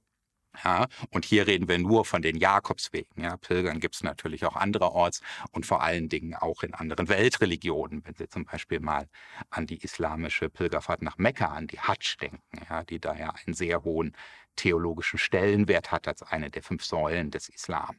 Ja, 0.63 0.87
und 1.11 1.25
hier 1.25 1.47
reden 1.47 1.67
wir 1.67 1.77
nur 1.77 2.05
von 2.05 2.21
den 2.21 2.37
Jakobswegen. 2.37 3.23
Ja, 3.23 3.37
Pilgern 3.37 3.79
gibt 3.79 3.95
es 3.95 4.03
natürlich 4.03 4.45
auch 4.45 4.55
andererorts 4.55 5.21
und 5.51 5.65
vor 5.65 5.81
allen 5.81 6.09
Dingen 6.09 6.35
auch 6.35 6.63
in 6.63 6.73
anderen 6.73 7.07
Weltreligionen. 7.07 8.03
Wenn 8.05 8.15
Sie 8.15 8.27
zum 8.27 8.45
Beispiel 8.45 8.79
mal 8.79 9.07
an 9.49 9.67
die 9.67 9.81
islamische 9.83 10.49
Pilgerfahrt 10.49 11.01
nach 11.01 11.17
Mekka, 11.17 11.47
an 11.47 11.67
die 11.67 11.79
Hadsch 11.79 12.17
denken, 12.19 12.41
ja, 12.69 12.83
die 12.83 12.99
da 12.99 13.15
ja 13.15 13.33
einen 13.45 13.53
sehr 13.53 13.83
hohen 13.83 14.15
theologischen 14.55 15.19
Stellenwert 15.19 15.91
hat 15.91 16.07
als 16.07 16.21
eine 16.23 16.49
der 16.49 16.63
fünf 16.63 16.83
Säulen 16.83 17.31
des 17.31 17.49
Islam. 17.49 17.97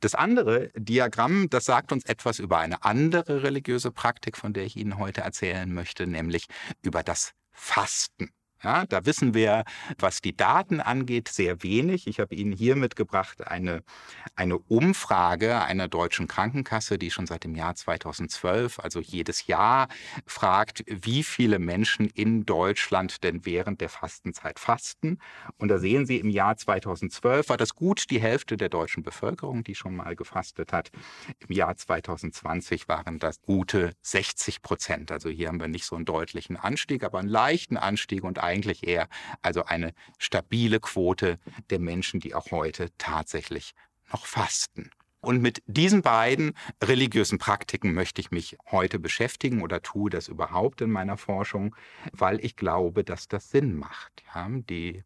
Das 0.00 0.14
andere 0.14 0.70
Diagramm, 0.74 1.48
das 1.48 1.64
sagt 1.64 1.92
uns 1.92 2.04
etwas 2.04 2.38
über 2.38 2.58
eine 2.58 2.84
andere 2.84 3.42
religiöse 3.42 3.90
Praktik, 3.90 4.36
von 4.36 4.52
der 4.52 4.64
ich 4.64 4.76
Ihnen 4.76 4.98
heute 4.98 5.22
erzählen 5.22 5.72
möchte, 5.72 6.06
nämlich 6.06 6.46
über 6.82 7.02
das 7.02 7.32
Fasten. 7.52 8.30
Ja, 8.64 8.86
da 8.86 9.04
wissen 9.04 9.34
wir, 9.34 9.64
was 9.98 10.22
die 10.22 10.34
Daten 10.34 10.80
angeht, 10.80 11.28
sehr 11.28 11.62
wenig. 11.62 12.06
Ich 12.06 12.18
habe 12.18 12.34
Ihnen 12.34 12.52
hier 12.52 12.76
mitgebracht 12.76 13.46
eine, 13.46 13.82
eine 14.36 14.56
Umfrage 14.58 15.60
einer 15.60 15.86
deutschen 15.86 16.28
Krankenkasse, 16.28 16.96
die 16.96 17.10
schon 17.10 17.26
seit 17.26 17.44
dem 17.44 17.54
Jahr 17.54 17.74
2012, 17.74 18.80
also 18.80 19.00
jedes 19.00 19.46
Jahr, 19.46 19.88
fragt, 20.24 20.82
wie 20.86 21.22
viele 21.24 21.58
Menschen 21.58 22.08
in 22.08 22.46
Deutschland 22.46 23.22
denn 23.22 23.44
während 23.44 23.82
der 23.82 23.90
Fastenzeit 23.90 24.58
fasten. 24.58 25.18
Und 25.58 25.68
da 25.68 25.78
sehen 25.78 26.06
Sie, 26.06 26.16
im 26.16 26.30
Jahr 26.30 26.56
2012 26.56 27.50
war 27.50 27.58
das 27.58 27.74
gut 27.74 28.10
die 28.10 28.20
Hälfte 28.20 28.56
der 28.56 28.70
deutschen 28.70 29.02
Bevölkerung, 29.02 29.62
die 29.62 29.74
schon 29.74 29.94
mal 29.94 30.16
gefastet 30.16 30.72
hat. 30.72 30.90
Im 31.46 31.54
Jahr 31.54 31.76
2020 31.76 32.88
waren 32.88 33.18
das 33.18 33.42
gute 33.42 33.92
60 34.00 34.62
Prozent. 34.62 35.12
Also 35.12 35.28
hier 35.28 35.48
haben 35.48 35.60
wir 35.60 35.68
nicht 35.68 35.84
so 35.84 35.96
einen 35.96 36.06
deutlichen 36.06 36.56
Anstieg, 36.56 37.04
aber 37.04 37.18
einen 37.18 37.28
leichten 37.28 37.76
Anstieg 37.76 38.24
und 38.24 38.38
eigentlich 38.54 38.86
eher 38.86 39.08
also 39.42 39.64
eine 39.64 39.92
stabile 40.18 40.80
Quote 40.80 41.38
der 41.70 41.80
Menschen, 41.80 42.20
die 42.20 42.34
auch 42.34 42.50
heute 42.50 42.90
tatsächlich 42.98 43.74
noch 44.12 44.26
fasten. 44.26 44.90
Und 45.20 45.40
mit 45.40 45.62
diesen 45.66 46.02
beiden 46.02 46.52
religiösen 46.82 47.38
Praktiken 47.38 47.94
möchte 47.94 48.20
ich 48.20 48.30
mich 48.30 48.58
heute 48.70 48.98
beschäftigen 48.98 49.62
oder 49.62 49.80
tue 49.80 50.10
das 50.10 50.28
überhaupt 50.28 50.82
in 50.82 50.90
meiner 50.90 51.16
Forschung, 51.16 51.74
weil 52.12 52.44
ich 52.44 52.56
glaube, 52.56 53.04
dass 53.04 53.26
das 53.26 53.50
Sinn 53.50 53.74
macht. 53.74 54.22
Ja, 54.34 54.46
die 54.50 55.02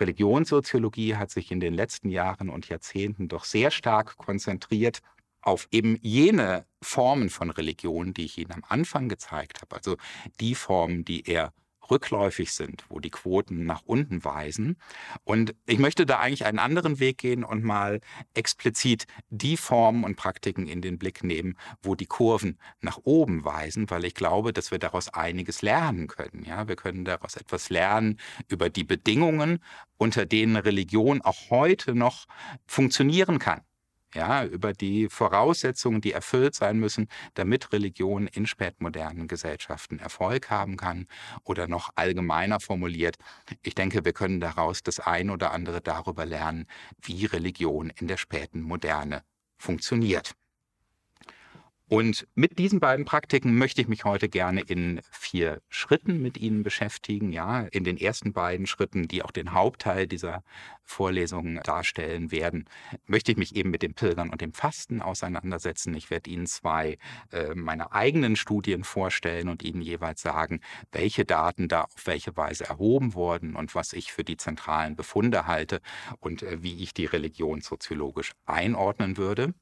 Religionssoziologie 0.00 1.16
hat 1.16 1.30
sich 1.30 1.50
in 1.50 1.60
den 1.60 1.74
letzten 1.74 2.08
Jahren 2.08 2.48
und 2.48 2.68
Jahrzehnten 2.68 3.28
doch 3.28 3.44
sehr 3.44 3.70
stark 3.70 4.16
konzentriert 4.16 5.00
auf 5.42 5.68
eben 5.70 5.98
jene 6.00 6.64
Formen 6.82 7.28
von 7.30 7.50
Religion, 7.50 8.14
die 8.14 8.24
ich 8.24 8.38
Ihnen 8.38 8.52
am 8.52 8.64
Anfang 8.66 9.08
gezeigt 9.08 9.60
habe, 9.60 9.76
also 9.76 9.96
die 10.40 10.54
Formen, 10.54 11.04
die 11.04 11.28
eher 11.28 11.52
rückläufig 11.90 12.52
sind, 12.52 12.84
wo 12.88 13.00
die 13.00 13.10
Quoten 13.10 13.64
nach 13.64 13.82
unten 13.84 14.24
weisen. 14.24 14.76
Und 15.24 15.54
ich 15.66 15.78
möchte 15.78 16.06
da 16.06 16.18
eigentlich 16.18 16.44
einen 16.44 16.58
anderen 16.58 17.00
Weg 17.00 17.18
gehen 17.18 17.44
und 17.44 17.64
mal 17.64 18.00
explizit 18.34 19.06
die 19.30 19.56
Formen 19.56 20.04
und 20.04 20.16
Praktiken 20.16 20.66
in 20.66 20.82
den 20.82 20.98
Blick 20.98 21.24
nehmen, 21.24 21.56
wo 21.82 21.94
die 21.94 22.06
Kurven 22.06 22.58
nach 22.80 22.98
oben 23.04 23.44
weisen, 23.44 23.90
weil 23.90 24.04
ich 24.04 24.14
glaube, 24.14 24.52
dass 24.52 24.70
wir 24.70 24.78
daraus 24.78 25.08
einiges 25.08 25.62
lernen 25.62 26.06
können. 26.08 26.44
Ja, 26.44 26.68
wir 26.68 26.76
können 26.76 27.04
daraus 27.04 27.36
etwas 27.36 27.70
lernen 27.70 28.18
über 28.48 28.70
die 28.70 28.84
Bedingungen, 28.84 29.62
unter 29.96 30.26
denen 30.26 30.56
Religion 30.56 31.22
auch 31.22 31.50
heute 31.50 31.94
noch 31.94 32.26
funktionieren 32.66 33.38
kann 33.38 33.67
ja, 34.14 34.44
über 34.44 34.72
die 34.72 35.08
Voraussetzungen, 35.08 36.00
die 36.00 36.12
erfüllt 36.12 36.54
sein 36.54 36.78
müssen, 36.78 37.08
damit 37.34 37.72
Religion 37.72 38.26
in 38.26 38.46
spätmodernen 38.46 39.28
Gesellschaften 39.28 39.98
Erfolg 39.98 40.50
haben 40.50 40.76
kann. 40.76 41.06
Oder 41.44 41.68
noch 41.68 41.90
allgemeiner 41.94 42.60
formuliert, 42.60 43.16
ich 43.62 43.74
denke, 43.74 44.04
wir 44.04 44.12
können 44.12 44.40
daraus 44.40 44.82
das 44.82 45.00
ein 45.00 45.30
oder 45.30 45.52
andere 45.52 45.80
darüber 45.80 46.24
lernen, 46.26 46.66
wie 47.02 47.26
Religion 47.26 47.90
in 47.90 48.08
der 48.08 48.16
späten 48.16 48.62
Moderne 48.62 49.22
funktioniert. 49.58 50.34
Und 51.88 52.26
mit 52.34 52.58
diesen 52.58 52.80
beiden 52.80 53.06
Praktiken 53.06 53.56
möchte 53.56 53.80
ich 53.80 53.88
mich 53.88 54.04
heute 54.04 54.28
gerne 54.28 54.60
in 54.60 55.00
vier 55.10 55.62
Schritten 55.70 56.20
mit 56.20 56.36
Ihnen 56.36 56.62
beschäftigen. 56.62 57.32
Ja, 57.32 57.62
in 57.62 57.82
den 57.82 57.96
ersten 57.96 58.34
beiden 58.34 58.66
Schritten, 58.66 59.08
die 59.08 59.22
auch 59.22 59.30
den 59.30 59.52
Hauptteil 59.52 60.06
dieser 60.06 60.42
Vorlesungen 60.84 61.60
darstellen 61.64 62.30
werden, 62.30 62.66
möchte 63.06 63.32
ich 63.32 63.38
mich 63.38 63.56
eben 63.56 63.70
mit 63.70 63.82
dem 63.82 63.94
Pilgern 63.94 64.28
und 64.28 64.42
dem 64.42 64.52
Fasten 64.52 65.00
auseinandersetzen. 65.00 65.94
Ich 65.94 66.10
werde 66.10 66.30
Ihnen 66.30 66.46
zwei 66.46 66.98
äh, 67.32 67.54
meiner 67.54 67.92
eigenen 67.94 68.36
Studien 68.36 68.84
vorstellen 68.84 69.48
und 69.48 69.62
Ihnen 69.62 69.80
jeweils 69.80 70.20
sagen, 70.20 70.60
welche 70.92 71.24
Daten 71.24 71.68
da 71.68 71.84
auf 71.84 72.06
welche 72.06 72.36
Weise 72.36 72.64
erhoben 72.66 73.14
wurden 73.14 73.56
und 73.56 73.74
was 73.74 73.94
ich 73.94 74.12
für 74.12 74.24
die 74.24 74.36
zentralen 74.36 74.94
Befunde 74.94 75.46
halte 75.46 75.80
und 76.20 76.42
äh, 76.42 76.62
wie 76.62 76.82
ich 76.82 76.92
die 76.92 77.06
Religion 77.06 77.62
soziologisch 77.62 78.32
einordnen 78.44 79.16
würde. 79.16 79.54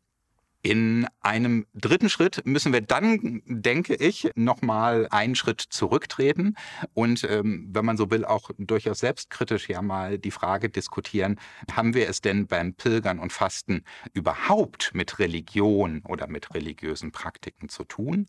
In 0.62 1.06
einem 1.20 1.66
dritten 1.74 2.08
Schritt 2.08 2.44
müssen 2.44 2.72
wir 2.72 2.80
dann, 2.80 3.42
denke 3.46 3.94
ich, 3.94 4.30
nochmal 4.34 5.06
einen 5.10 5.36
Schritt 5.36 5.60
zurücktreten 5.60 6.56
und, 6.92 7.24
ähm, 7.24 7.68
wenn 7.70 7.84
man 7.84 7.96
so 7.96 8.10
will, 8.10 8.24
auch 8.24 8.50
durchaus 8.58 9.00
selbstkritisch 9.00 9.68
ja 9.68 9.80
mal 9.82 10.18
die 10.18 10.30
Frage 10.30 10.68
diskutieren, 10.68 11.38
haben 11.70 11.94
wir 11.94 12.08
es 12.08 12.20
denn 12.20 12.46
beim 12.46 12.74
Pilgern 12.74 13.18
und 13.18 13.32
Fasten 13.32 13.84
überhaupt 14.12 14.92
mit 14.94 15.18
Religion 15.18 16.02
oder 16.06 16.26
mit 16.26 16.52
religiösen 16.54 17.12
Praktiken 17.12 17.68
zu 17.68 17.84
tun? 17.84 18.28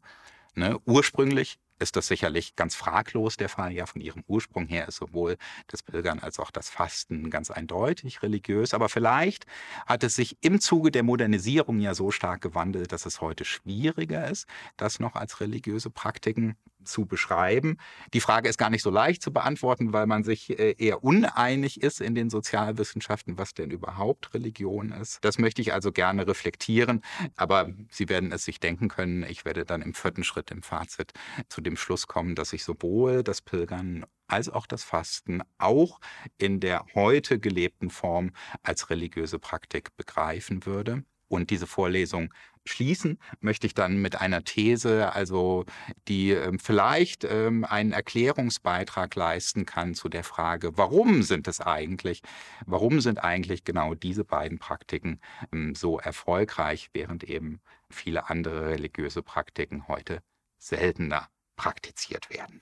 Ne? 0.53 0.77
Ursprünglich 0.85 1.59
ist 1.79 1.95
das 1.95 2.07
sicherlich 2.07 2.55
ganz 2.55 2.75
fraglos 2.75 3.37
der 3.37 3.49
Fall. 3.49 3.71
Ja, 3.71 3.85
von 3.85 4.01
ihrem 4.01 4.23
Ursprung 4.27 4.67
her 4.67 4.87
ist 4.87 4.97
sowohl 4.97 5.37
das 5.67 5.83
Pilgern 5.83 6.19
als 6.19 6.39
auch 6.39 6.51
das 6.51 6.69
Fasten 6.69 7.29
ganz 7.29 7.51
eindeutig 7.51 8.21
religiös. 8.23 8.73
Aber 8.73 8.89
vielleicht 8.89 9.45
hat 9.85 10.03
es 10.03 10.15
sich 10.15 10.37
im 10.41 10.59
Zuge 10.59 10.91
der 10.91 11.03
Modernisierung 11.03 11.79
ja 11.79 11.93
so 11.93 12.11
stark 12.11 12.41
gewandelt, 12.41 12.91
dass 12.91 13.05
es 13.05 13.21
heute 13.21 13.45
schwieriger 13.45 14.29
ist, 14.29 14.47
das 14.75 14.99
noch 14.99 15.15
als 15.15 15.39
religiöse 15.41 15.89
Praktiken 15.89 16.55
zu 16.87 17.05
beschreiben. 17.05 17.77
Die 18.13 18.21
Frage 18.21 18.49
ist 18.49 18.57
gar 18.57 18.69
nicht 18.69 18.81
so 18.81 18.89
leicht 18.89 19.21
zu 19.21 19.31
beantworten, 19.31 19.93
weil 19.93 20.07
man 20.07 20.23
sich 20.23 20.57
äh, 20.57 20.75
eher 20.77 21.03
uneinig 21.03 21.81
ist 21.81 22.01
in 22.01 22.15
den 22.15 22.29
Sozialwissenschaften, 22.29 23.37
was 23.37 23.53
denn 23.53 23.71
überhaupt 23.71 24.33
Religion 24.33 24.91
ist. 24.91 25.19
Das 25.21 25.37
möchte 25.37 25.61
ich 25.61 25.73
also 25.73 25.91
gerne 25.91 26.27
reflektieren, 26.27 27.01
aber 27.35 27.69
Sie 27.91 28.09
werden 28.09 28.31
es 28.31 28.45
sich 28.45 28.59
denken 28.59 28.87
können, 28.87 29.23
ich 29.23 29.45
werde 29.45 29.65
dann 29.65 29.81
im 29.81 29.93
vierten 29.93 30.23
Schritt 30.23 30.51
im 30.51 30.63
Fazit 30.63 31.13
zu 31.49 31.61
dem 31.61 31.77
Schluss 31.77 32.07
kommen, 32.07 32.35
dass 32.35 32.53
ich 32.53 32.63
sowohl 32.63 33.23
das 33.23 33.41
Pilgern 33.41 34.05
als 34.27 34.49
auch 34.49 34.67
das 34.67 34.83
Fasten 34.83 35.41
auch 35.57 35.99
in 36.37 36.59
der 36.59 36.85
heute 36.93 37.39
gelebten 37.39 37.89
Form 37.89 38.31
als 38.63 38.89
religiöse 38.89 39.39
Praktik 39.39 39.95
begreifen 39.95 40.65
würde. 40.65 41.03
Und 41.29 41.49
diese 41.49 41.67
Vorlesung 41.67 42.33
schließen 42.67 43.19
möchte 43.39 43.67
ich 43.67 43.73
dann 43.73 43.97
mit 43.97 44.19
einer 44.19 44.43
These, 44.43 45.13
also 45.13 45.65
die 46.07 46.31
ähm, 46.31 46.59
vielleicht 46.59 47.23
ähm, 47.23 47.65
einen 47.65 47.91
Erklärungsbeitrag 47.91 49.15
leisten 49.15 49.65
kann 49.65 49.95
zu 49.95 50.09
der 50.09 50.23
Frage, 50.23 50.77
warum 50.77 51.23
sind 51.23 51.47
es 51.47 51.61
eigentlich, 51.61 52.21
warum 52.65 53.01
sind 53.01 53.23
eigentlich 53.23 53.63
genau 53.63 53.95
diese 53.95 54.23
beiden 54.23 54.59
Praktiken 54.59 55.19
ähm, 55.51 55.75
so 55.75 55.99
erfolgreich, 55.99 56.89
während 56.93 57.23
eben 57.23 57.59
viele 57.89 58.29
andere 58.29 58.69
religiöse 58.69 59.23
Praktiken 59.23 59.87
heute 59.87 60.21
seltener 60.57 61.29
praktiziert 61.55 62.29
werden. 62.29 62.61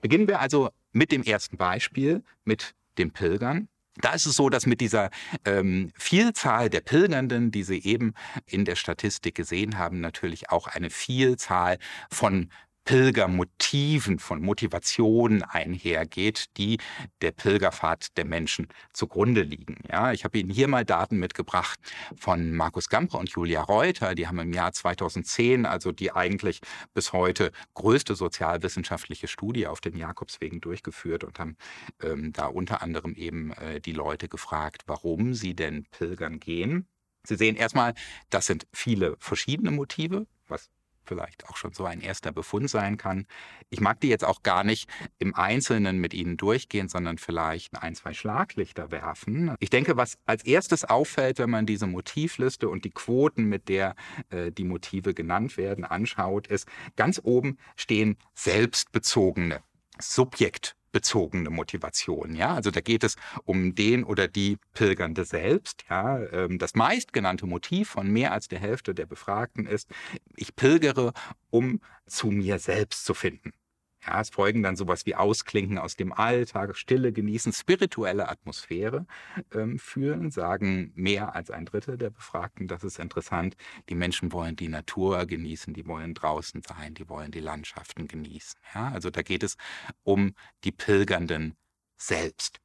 Beginnen 0.00 0.28
wir 0.28 0.40
also 0.40 0.70
mit 0.92 1.12
dem 1.12 1.22
ersten 1.22 1.56
Beispiel, 1.56 2.22
mit 2.44 2.74
dem 2.98 3.12
Pilgern. 3.12 3.68
Da 4.00 4.12
ist 4.12 4.26
es 4.26 4.36
so, 4.36 4.48
dass 4.48 4.66
mit 4.66 4.80
dieser 4.80 5.10
ähm, 5.44 5.90
Vielzahl 5.96 6.70
der 6.70 6.80
Pilgernden, 6.80 7.50
die 7.50 7.64
Sie 7.64 7.82
eben 7.82 8.14
in 8.46 8.64
der 8.64 8.76
Statistik 8.76 9.34
gesehen 9.34 9.78
haben, 9.78 10.00
natürlich 10.00 10.50
auch 10.50 10.66
eine 10.66 10.90
Vielzahl 10.90 11.78
von 12.10 12.50
Pilgermotiven, 12.88 14.18
von 14.18 14.40
Motivationen 14.40 15.42
einhergeht, 15.42 16.46
die 16.56 16.78
der 17.20 17.32
Pilgerfahrt 17.32 18.16
der 18.16 18.24
Menschen 18.24 18.68
zugrunde 18.94 19.42
liegen. 19.42 19.76
Ja, 19.90 20.12
ich 20.12 20.24
habe 20.24 20.38
Ihnen 20.38 20.48
hier 20.48 20.68
mal 20.68 20.86
Daten 20.86 21.18
mitgebracht 21.18 21.78
von 22.16 22.50
Markus 22.54 22.88
Gamper 22.88 23.18
und 23.18 23.28
Julia 23.28 23.60
Reuter. 23.60 24.14
Die 24.14 24.26
haben 24.26 24.38
im 24.38 24.54
Jahr 24.54 24.72
2010, 24.72 25.66
also 25.66 25.92
die 25.92 26.12
eigentlich 26.12 26.60
bis 26.94 27.12
heute 27.12 27.52
größte 27.74 28.14
sozialwissenschaftliche 28.14 29.28
Studie 29.28 29.66
auf 29.66 29.82
den 29.82 29.94
Jakobswegen 29.94 30.62
durchgeführt 30.62 31.24
und 31.24 31.38
haben 31.38 31.58
ähm, 32.02 32.32
da 32.32 32.46
unter 32.46 32.80
anderem 32.80 33.12
eben 33.16 33.52
äh, 33.52 33.82
die 33.82 33.92
Leute 33.92 34.30
gefragt, 34.30 34.84
warum 34.86 35.34
sie 35.34 35.54
denn 35.54 35.84
pilgern 35.90 36.40
gehen. 36.40 36.88
Sie 37.22 37.36
sehen 37.36 37.54
erstmal, 37.54 37.92
das 38.30 38.46
sind 38.46 38.66
viele 38.72 39.16
verschiedene 39.18 39.72
Motive, 39.72 40.26
was 40.46 40.70
vielleicht 41.08 41.48
auch 41.48 41.56
schon 41.56 41.72
so 41.72 41.84
ein 41.84 42.00
erster 42.00 42.30
Befund 42.30 42.70
sein 42.70 42.96
kann. 42.96 43.26
Ich 43.70 43.80
mag 43.80 44.00
die 44.00 44.08
jetzt 44.08 44.24
auch 44.24 44.42
gar 44.42 44.62
nicht 44.62 44.88
im 45.18 45.34
Einzelnen 45.34 45.98
mit 45.98 46.14
Ihnen 46.14 46.36
durchgehen, 46.36 46.88
sondern 46.88 47.18
vielleicht 47.18 47.76
ein, 47.82 47.94
zwei 47.94 48.12
Schlaglichter 48.12 48.90
werfen. 48.90 49.54
Ich 49.58 49.70
denke, 49.70 49.96
was 49.96 50.18
als 50.26 50.44
erstes 50.44 50.84
auffällt, 50.84 51.38
wenn 51.38 51.50
man 51.50 51.66
diese 51.66 51.86
Motivliste 51.86 52.68
und 52.68 52.84
die 52.84 52.90
Quoten, 52.90 53.44
mit 53.44 53.68
der 53.68 53.96
äh, 54.30 54.52
die 54.52 54.64
Motive 54.64 55.14
genannt 55.14 55.56
werden, 55.56 55.84
anschaut, 55.84 56.46
ist, 56.46 56.68
ganz 56.96 57.20
oben 57.24 57.58
stehen 57.76 58.16
selbstbezogene 58.34 59.62
Subjekt 60.00 60.77
bezogene 60.92 61.50
Motivation. 61.50 62.34
Ja, 62.34 62.54
also 62.54 62.70
da 62.70 62.80
geht 62.80 63.04
es 63.04 63.16
um 63.44 63.74
den 63.74 64.04
oder 64.04 64.28
die 64.28 64.58
Pilgernde 64.74 65.24
selbst. 65.24 65.84
Ja, 65.88 66.20
ähm, 66.32 66.58
das 66.58 66.74
meistgenannte 66.74 67.46
Motiv 67.46 67.90
von 67.90 68.08
mehr 68.08 68.32
als 68.32 68.48
der 68.48 68.58
Hälfte 68.58 68.94
der 68.94 69.06
Befragten 69.06 69.66
ist, 69.66 69.88
ich 70.36 70.56
pilgere, 70.56 71.12
um 71.50 71.80
zu 72.06 72.28
mir 72.28 72.58
selbst 72.58 73.04
zu 73.04 73.14
finden. 73.14 73.52
Ja, 74.08 74.22
es 74.22 74.30
folgen 74.30 74.62
dann 74.62 74.74
sowas 74.74 75.04
wie 75.04 75.14
Ausklinken 75.14 75.76
aus 75.76 75.94
dem 75.94 76.14
Alltag, 76.14 76.76
Stille 76.76 77.12
genießen, 77.12 77.52
spirituelle 77.52 78.30
Atmosphäre 78.30 79.06
ähm, 79.52 79.78
fühlen, 79.78 80.30
sagen 80.30 80.92
mehr 80.94 81.34
als 81.34 81.50
ein 81.50 81.66
Drittel 81.66 81.98
der 81.98 82.08
Befragten. 82.08 82.68
Das 82.68 82.84
ist 82.84 82.98
interessant. 82.98 83.54
Die 83.90 83.94
Menschen 83.94 84.32
wollen 84.32 84.56
die 84.56 84.68
Natur 84.68 85.26
genießen, 85.26 85.74
die 85.74 85.86
wollen 85.86 86.14
draußen 86.14 86.62
sein, 86.62 86.94
die 86.94 87.10
wollen 87.10 87.32
die 87.32 87.40
Landschaften 87.40 88.08
genießen. 88.08 88.58
Ja, 88.74 88.90
also 88.92 89.10
da 89.10 89.20
geht 89.20 89.42
es 89.42 89.56
um 90.04 90.32
die 90.64 90.72
Pilgernden 90.72 91.54
selbst 91.98 92.60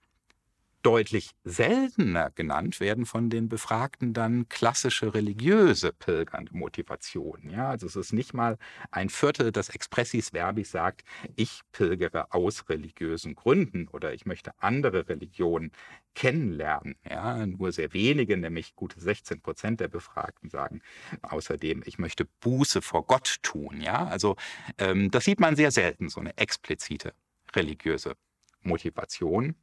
deutlich 0.83 1.31
seltener 1.43 2.29
genannt 2.31 2.79
werden 2.79 3.05
von 3.05 3.29
den 3.29 3.49
Befragten 3.49 4.13
dann 4.13 4.47
klassische 4.49 5.13
religiöse 5.13 5.93
pilgernde 5.93 6.55
Motivationen. 6.55 7.49
Ja, 7.49 7.69
also 7.69 7.87
es 7.87 7.95
ist 7.95 8.13
nicht 8.13 8.33
mal 8.33 8.57
ein 8.91 9.09
Viertel, 9.09 9.51
das 9.51 9.69
expressis 9.69 10.29
verbis 10.29 10.71
sagt, 10.71 11.03
ich 11.35 11.61
pilgere 11.71 12.33
aus 12.33 12.69
religiösen 12.69 13.35
Gründen 13.35 13.87
oder 13.87 14.13
ich 14.13 14.25
möchte 14.25 14.53
andere 14.59 15.07
Religionen 15.09 15.71
kennenlernen. 16.15 16.95
Ja, 17.09 17.45
nur 17.45 17.71
sehr 17.71 17.93
wenige, 17.93 18.37
nämlich 18.37 18.75
gute 18.75 18.99
16 18.99 19.41
Prozent 19.41 19.79
der 19.79 19.87
Befragten 19.87 20.49
sagen 20.49 20.81
außerdem, 21.21 21.83
ich 21.85 21.97
möchte 21.97 22.25
Buße 22.41 22.81
vor 22.81 23.07
Gott 23.07 23.37
tun. 23.41 23.81
Ja, 23.81 24.05
also 24.05 24.35
ähm, 24.77 25.09
das 25.11 25.25
sieht 25.25 25.39
man 25.39 25.55
sehr 25.55 25.71
selten, 25.71 26.09
so 26.09 26.19
eine 26.19 26.37
explizite 26.37 27.13
religiöse 27.55 28.15
Motivation. 28.61 29.55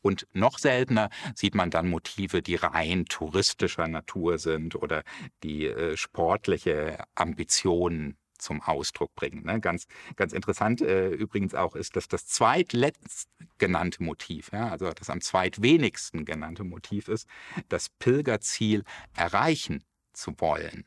Und 0.00 0.26
noch 0.32 0.58
seltener 0.58 1.10
sieht 1.34 1.54
man 1.54 1.70
dann 1.70 1.88
Motive, 1.88 2.42
die 2.42 2.54
rein 2.54 3.04
touristischer 3.06 3.88
Natur 3.88 4.38
sind 4.38 4.74
oder 4.74 5.02
die 5.42 5.66
äh, 5.66 5.96
sportliche 5.96 7.04
Ambitionen 7.14 8.16
zum 8.38 8.62
Ausdruck 8.62 9.14
bringen. 9.14 9.44
Ne? 9.44 9.60
Ganz, 9.60 9.86
ganz 10.16 10.32
interessant 10.32 10.80
äh, 10.80 11.10
übrigens 11.10 11.54
auch 11.54 11.74
ist, 11.74 11.96
dass 11.96 12.08
das 12.08 12.26
zweitletzt 12.26 13.28
genannte 13.58 14.02
Motiv, 14.02 14.50
ja, 14.52 14.68
also 14.68 14.90
das 14.92 15.10
am 15.10 15.20
zweitwenigsten 15.20 16.24
genannte 16.24 16.64
Motiv 16.64 17.08
ist, 17.08 17.26
das 17.68 17.88
Pilgerziel 17.88 18.84
erreichen 19.14 19.84
zu 20.12 20.34
wollen. 20.38 20.86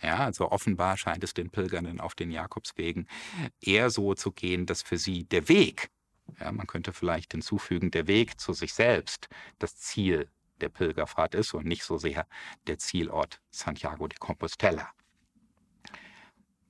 Ja, 0.00 0.18
also 0.18 0.50
offenbar 0.50 0.96
scheint 0.96 1.22
es 1.22 1.32
den 1.32 1.50
Pilgernden 1.50 2.00
auf 2.00 2.14
den 2.14 2.30
Jakobswegen 2.30 3.06
eher 3.60 3.88
so 3.90 4.14
zu 4.14 4.32
gehen, 4.32 4.66
dass 4.66 4.82
für 4.82 4.98
sie 4.98 5.24
der 5.24 5.48
Weg 5.48 5.90
ja, 6.40 6.52
man 6.52 6.66
könnte 6.66 6.92
vielleicht 6.92 7.32
hinzufügen, 7.32 7.90
der 7.90 8.06
Weg 8.06 8.40
zu 8.40 8.52
sich 8.52 8.74
selbst 8.74 9.28
das 9.58 9.76
Ziel 9.76 10.30
der 10.60 10.68
Pilgerfahrt 10.68 11.34
ist 11.34 11.54
und 11.54 11.66
nicht 11.66 11.84
so 11.84 11.98
sehr 11.98 12.26
der 12.66 12.78
Zielort 12.78 13.40
Santiago 13.50 14.06
de 14.08 14.18
Compostela. 14.18 14.90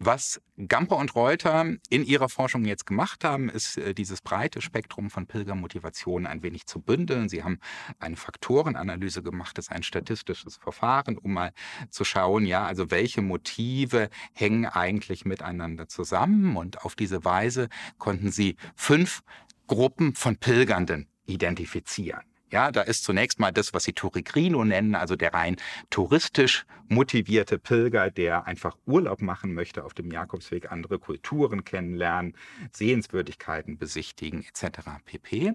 Was 0.05 0.43
Gamper 0.67 0.97
und 0.97 1.15
Reuter 1.15 1.65
in 1.89 2.05
ihrer 2.05 2.29
Forschung 2.29 2.65
jetzt 2.65 2.87
gemacht 2.87 3.23
haben, 3.23 3.49
ist 3.49 3.79
äh, 3.79 3.95
dieses 3.95 4.21
breite 4.21 4.61
Spektrum 4.61 5.11
von 5.11 5.29
Pilgermotivationen 5.29 6.27
ein 6.27 6.43
wenig 6.43 6.67
zu 6.67 6.81
bündeln. 6.81 7.29
Sie 7.29 7.45
haben 7.45 7.61
eine 8.01 8.17
Faktorenanalyse 8.17 9.23
gemacht, 9.23 9.57
das 9.59 9.67
ist 9.67 9.71
ein 9.71 9.85
statistisches 9.85 10.57
Verfahren, 10.57 11.19
um 11.19 11.35
mal 11.35 11.53
zu 11.89 12.03
schauen, 12.03 12.47
ja, 12.47 12.65
also 12.65 12.91
welche 12.91 13.23
Motive 13.23 14.11
hängen 14.33 14.67
eigentlich 14.67 15.25
miteinander 15.25 15.87
zusammen. 15.87 16.57
Und 16.57 16.85
auf 16.85 16.97
diese 16.97 17.25
Weise 17.25 17.69
konnten 17.99 18.33
sie 18.33 18.57
fünf 18.75 19.23
Gruppen 19.69 20.17
von 20.17 20.37
Pilgernden 20.37 21.07
identifizieren. 21.27 22.32
Ja, 22.53 22.71
da 22.71 22.83
ist 22.83 23.05
zunächst 23.05 23.41
mal 23.41 23.51
das, 23.51 23.73
was 23.73 23.85
sie 23.85 23.95
Turigrino 23.95 24.63
nennen, 24.63 24.95
also 24.95 25.17
der 25.17 25.33
rein 25.33 25.57
touristisch 25.89 26.67
motivierte 26.87 27.59
Pilger, 27.59 28.11
der 28.11 28.47
einfach 28.47 28.77
Urlaub 28.85 29.23
machen 29.23 29.55
möchte 29.55 29.85
auf 29.85 29.95
dem 29.95 30.11
Jakobsweg, 30.11 30.71
andere 30.71 30.99
Kulturen 30.99 31.65
kennenlernen, 31.65 32.37
Sehenswürdigkeiten 32.71 33.79
besichtigen 33.79 34.45
etc. 34.45 34.81
pp. 35.07 35.55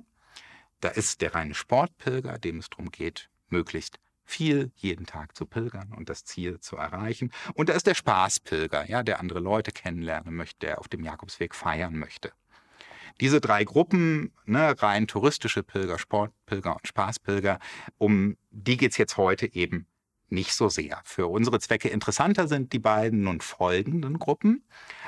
Da 0.80 0.90
ist 0.90 1.22
der 1.22 1.36
reine 1.36 1.54
Sportpilger, 1.54 2.40
dem 2.40 2.58
es 2.58 2.70
darum 2.72 2.90
geht, 2.90 3.30
möglichst 3.50 4.00
viel 4.26 4.72
jeden 4.76 5.06
Tag 5.06 5.36
zu 5.36 5.46
pilgern 5.46 5.94
und 5.96 6.10
das 6.10 6.26
Ziel 6.26 6.60
zu 6.60 6.78
erreichen. 6.78 7.32
Und 7.54 7.70
da 7.70 7.74
ist 7.74 7.86
der 7.86 7.94
Spaßpilger, 7.94 8.90
ja, 8.90 9.04
der 9.04 9.20
andere 9.20 9.40
Leute 9.40 9.72
kennenlernen 9.72 10.34
möchte, 10.34 10.66
der 10.66 10.80
auf 10.80 10.88
dem 10.88 11.04
Jakobsweg 11.04 11.54
feiern 11.54 11.96
möchte. 11.96 12.32
Diese 13.19 13.41
drei 13.41 13.63
Gruppen, 13.63 14.32
ne, 14.45 14.75
rein 14.82 15.08
touristische 15.08 15.63
Pilger, 15.63 15.97
Sportpilger 15.97 16.75
und 16.75 16.88
Spaßpilger, 16.88 17.60
um 17.97 18.38
die 18.51 18.77
geht's 18.77 18.97
jetzt 18.97 19.17
heute 19.17 19.53
eben 19.53 19.88
nicht 20.30 20.53
so 20.53 20.69
sehr. 20.69 21.01
Für 21.06 21.27
unsere 21.27 21.60
Zwecke 21.60 21.89
interessanter 21.89 22.47
sind 22.47 22.73
die 22.73 22.80
beiden 22.80 23.23
nun 23.23 23.39
folgenden 23.41 24.19
Gruppen. 24.19 24.63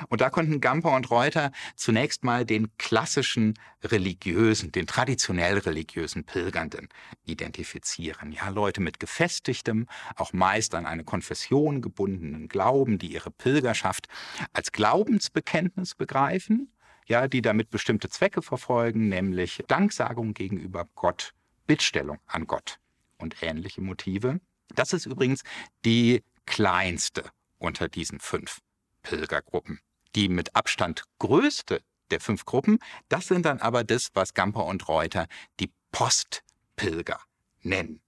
Und 0.08 0.20
da 0.20 0.30
konnten 0.30 0.60
Gamper 0.60 0.92
und 0.92 1.10
Reuter 1.10 1.52
zunächst 1.76 2.24
mal 2.24 2.44
den 2.44 2.68
klassischen 2.78 3.54
religiösen, 3.84 4.72
den 4.72 4.86
traditionell 4.86 5.58
religiösen 5.58 6.24
Pilgernden 6.24 6.88
identifizieren. 7.24 8.32
Ja, 8.32 8.48
Leute 8.48 8.80
mit 8.80 8.98
gefestigtem, 9.00 9.86
auch 10.16 10.32
meist 10.32 10.74
an 10.74 10.86
eine 10.86 11.04
Konfession 11.04 11.82
gebundenen 11.82 12.48
Glauben, 12.48 12.98
die 12.98 13.12
ihre 13.12 13.30
Pilgerschaft 13.30 14.08
als 14.52 14.72
Glaubensbekenntnis 14.72 15.94
begreifen 15.94 16.72
ja, 17.10 17.26
die 17.26 17.42
damit 17.42 17.70
bestimmte 17.70 18.08
Zwecke 18.08 18.40
verfolgen, 18.40 19.08
nämlich 19.08 19.64
Danksagung 19.66 20.32
gegenüber 20.32 20.88
Gott, 20.94 21.34
Bittstellung 21.66 22.20
an 22.26 22.46
Gott 22.46 22.78
und 23.18 23.42
ähnliche 23.42 23.80
Motive. 23.80 24.40
Das 24.76 24.92
ist 24.92 25.06
übrigens 25.06 25.42
die 25.84 26.22
kleinste 26.46 27.24
unter 27.58 27.88
diesen 27.88 28.20
fünf 28.20 28.60
Pilgergruppen. 29.02 29.80
Die 30.14 30.28
mit 30.28 30.54
Abstand 30.54 31.02
größte 31.18 31.82
der 32.12 32.20
fünf 32.20 32.44
Gruppen, 32.44 32.78
das 33.08 33.26
sind 33.26 33.44
dann 33.44 33.58
aber 33.58 33.82
das, 33.82 34.10
was 34.14 34.32
Gamper 34.32 34.64
und 34.66 34.88
Reuter 34.88 35.26
die 35.58 35.72
Postpilger 35.90 37.20
nennen. 37.62 38.00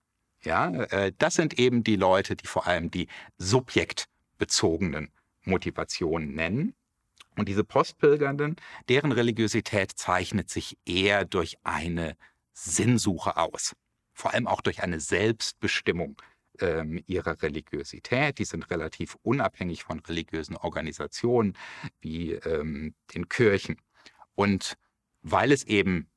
Ja, 0.45 0.71
äh, 0.71 1.13
das 1.19 1.35
sind 1.35 1.59
eben 1.59 1.83
die 1.83 1.97
Leute, 1.97 2.37
die 2.37 2.47
vor 2.47 2.69
allem 2.69 2.93
die 2.93 3.09
subjektbezogenen 3.39 5.11
Motivationen 5.43 6.35
nennen. 6.35 6.75
Und 7.37 7.49
diese 7.49 7.65
Postpilgernden, 7.65 8.57
deren 8.89 9.13
Religiosität 9.13 9.93
zeichnet 9.93 10.51
sich 10.51 10.77
eher 10.85 11.25
durch 11.25 11.57
eine 11.63 12.17
Sinnsuche 12.53 13.37
aus. 13.37 13.75
Vor 14.13 14.33
allem 14.33 14.47
auch 14.47 14.61
durch 14.61 14.83
eine 14.83 15.01
Selbstbestimmung 15.01 16.21
ähm, 16.61 17.03
ihrer 17.07 17.43
Religiosität. 17.43 18.39
Die 18.39 18.45
sind 18.45 18.71
relativ 18.71 19.17
unabhängig 19.23 19.83
von 19.85 20.01
religiösen 20.01 20.57
Organisationen 20.57 21.57
wie 22.01 22.33
ähm, 22.33 22.95
den 23.15 23.29
Kirchen. 23.29 23.77
Und 24.35 24.77
weil 25.23 25.53
es 25.53 25.65
eben 25.65 26.11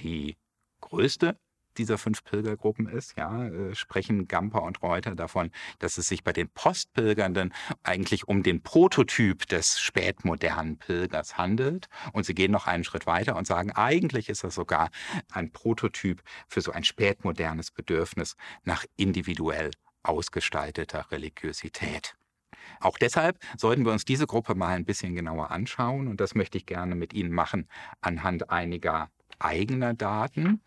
die 0.00 0.36
größte 0.80 1.38
dieser 1.78 1.98
fünf 1.98 2.24
Pilgergruppen 2.24 2.88
ist, 2.88 3.16
ja, 3.16 3.46
äh, 3.46 3.74
sprechen 3.74 4.28
Gamper 4.28 4.62
und 4.62 4.82
Reuter 4.82 5.14
davon, 5.14 5.50
dass 5.78 5.98
es 5.98 6.08
sich 6.08 6.24
bei 6.24 6.32
den 6.32 6.48
Postpilgernden 6.48 7.52
eigentlich 7.82 8.28
um 8.28 8.42
den 8.42 8.62
Prototyp 8.62 9.46
des 9.48 9.80
spätmodernen 9.80 10.78
Pilgers 10.78 11.36
handelt. 11.36 11.88
Und 12.12 12.26
sie 12.26 12.34
gehen 12.34 12.52
noch 12.52 12.66
einen 12.66 12.84
Schritt 12.84 13.06
weiter 13.06 13.36
und 13.36 13.46
sagen, 13.46 13.72
eigentlich 13.72 14.28
ist 14.28 14.44
das 14.44 14.54
sogar 14.54 14.90
ein 15.32 15.50
Prototyp 15.52 16.22
für 16.48 16.60
so 16.60 16.72
ein 16.72 16.84
spätmodernes 16.84 17.70
Bedürfnis 17.70 18.36
nach 18.64 18.84
individuell 18.96 19.70
ausgestalteter 20.02 21.10
Religiosität. 21.10 22.14
Auch 22.80 22.98
deshalb 22.98 23.38
sollten 23.56 23.84
wir 23.84 23.92
uns 23.92 24.04
diese 24.04 24.26
Gruppe 24.26 24.54
mal 24.54 24.74
ein 24.74 24.84
bisschen 24.84 25.14
genauer 25.14 25.50
anschauen 25.50 26.08
und 26.08 26.20
das 26.20 26.34
möchte 26.34 26.58
ich 26.58 26.66
gerne 26.66 26.94
mit 26.94 27.12
Ihnen 27.12 27.32
machen 27.32 27.68
anhand 28.00 28.50
einiger 28.50 29.10
eigener 29.44 29.94
Daten. 29.94 30.60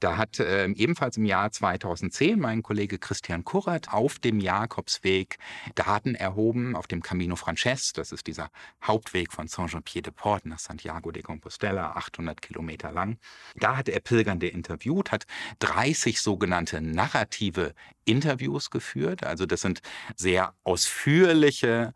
Da 0.00 0.16
hat 0.16 0.40
äh, 0.40 0.66
ebenfalls 0.68 1.16
im 1.16 1.24
Jahr 1.24 1.50
2010 1.50 2.38
mein 2.38 2.62
Kollege 2.62 2.98
Christian 2.98 3.44
Kurrat 3.44 3.92
auf 3.92 4.18
dem 4.18 4.40
Jakobsweg 4.40 5.38
Daten 5.74 6.14
erhoben, 6.14 6.74
auf 6.76 6.86
dem 6.86 7.02
Camino 7.02 7.36
Frances, 7.36 7.92
das 7.92 8.12
ist 8.12 8.26
dieser 8.26 8.50
Hauptweg 8.82 9.32
von 9.32 9.48
Saint-Jean-Pied-de-Port 9.48 10.46
nach 10.46 10.58
Santiago 10.58 11.10
de 11.10 11.22
Compostela, 11.22 11.92
800 11.96 12.40
Kilometer 12.40 12.92
lang. 12.92 13.18
Da 13.56 13.76
hat 13.76 13.88
er 13.88 14.00
Pilgernde 14.00 14.48
interviewt, 14.48 15.12
hat 15.12 15.26
30 15.58 16.20
sogenannte 16.20 16.80
narrative 16.80 17.74
Interviews 18.04 18.70
geführt. 18.70 19.24
Also 19.24 19.44
das 19.44 19.60
sind 19.60 19.80
sehr 20.16 20.54
ausführliche 20.64 21.92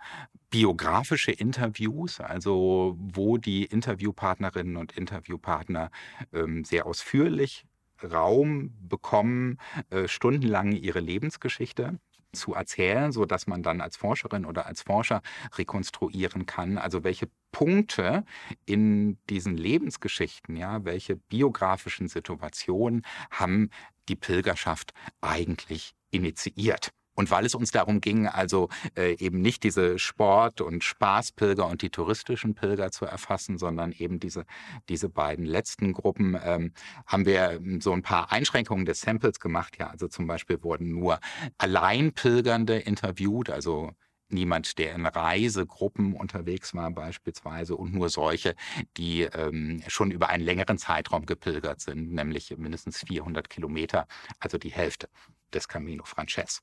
biografische 0.53 1.33
Interviews, 1.33 2.21
also 2.21 2.95
wo 2.99 3.39
die 3.39 3.65
Interviewpartnerinnen 3.65 4.77
und 4.77 4.93
Interviewpartner 4.93 5.91
ähm, 6.33 6.65
sehr 6.65 6.85
ausführlich 6.85 7.65
Raum 8.05 8.75
bekommen, 8.87 9.59
äh, 9.89 10.07
stundenlang 10.09 10.73
ihre 10.73 11.01
Lebensgeschichte 11.01 11.99
zu 12.33 12.53
erzählen, 12.53 13.13
so 13.13 13.25
dass 13.25 13.47
man 13.47 13.63
dann 13.63 13.81
als 13.81 13.97
Forscherin 13.97 14.45
oder 14.45 14.67
als 14.67 14.83
Forscher 14.83 15.23
rekonstruieren 15.57 16.45
kann, 16.45 16.77
also 16.77 17.03
welche 17.03 17.29
Punkte 17.51 18.25
in 18.67 19.19
diesen 19.31 19.57
Lebensgeschichten, 19.57 20.57
ja, 20.57 20.85
welche 20.85 21.17
biografischen 21.17 22.09
Situationen 22.09 23.07
haben 23.31 23.71
die 24.09 24.17
Pilgerschaft 24.17 24.93
eigentlich 25.23 25.95
initiiert. 26.11 26.93
Und 27.15 27.31
weil 27.31 27.45
es 27.45 27.55
uns 27.55 27.71
darum 27.71 28.01
ging, 28.01 28.27
also 28.27 28.69
äh, 28.97 29.17
eben 29.19 29.41
nicht 29.41 29.63
diese 29.65 29.99
Sport- 29.99 30.61
und 30.61 30.83
Spaßpilger 30.83 31.67
und 31.67 31.83
die 31.83 31.91
touristischen 31.91 32.55
Pilger 32.55 32.91
zu 32.91 33.05
erfassen, 33.05 33.59
sondern 33.59 33.93
eben 33.93 34.19
diese, 34.19 34.45
diese 34.89 35.09
beiden 35.09 35.45
letzten 35.45 35.93
Gruppen, 35.93 36.39
ähm, 36.43 36.73
haben 37.07 37.27
wir 37.27 37.53
ähm, 37.53 37.81
so 37.81 37.93
ein 37.93 38.03
paar 38.03 38.33
Einschränkungen 38.33 38.87
des 38.87 39.01
Samples 39.01 39.41
gemacht. 39.41 39.77
Ja, 39.79 39.89
also 39.89 40.09
zum 40.09 40.27
Beispiel 40.27 40.63
wurden 40.63 40.91
nur 40.91 41.21
Alleinpilgernde 41.59 42.79
interviewt, 42.79 43.51
also 43.51 43.91
niemand, 44.33 44.79
der 44.79 44.95
in 44.95 45.07
Reisegruppen 45.07 46.15
unterwegs 46.15 46.75
war 46.75 46.91
beispielsweise 46.91 47.77
und 47.77 47.93
nur 47.95 48.09
solche, 48.09 48.55
die 48.97 49.23
ähm, 49.23 49.83
schon 49.87 50.11
über 50.11 50.29
einen 50.31 50.45
längeren 50.45 50.79
Zeitraum 50.79 51.27
gepilgert 51.27 51.81
sind, 51.81 52.13
nämlich 52.13 52.57
mindestens 52.57 53.01
400 53.07 53.49
Kilometer, 53.49 54.07
also 54.41 54.59
die 54.59 54.73
Hälfte 54.73 55.09
des 55.53 55.69
Camino 55.69 56.05
Frances. 56.05 56.63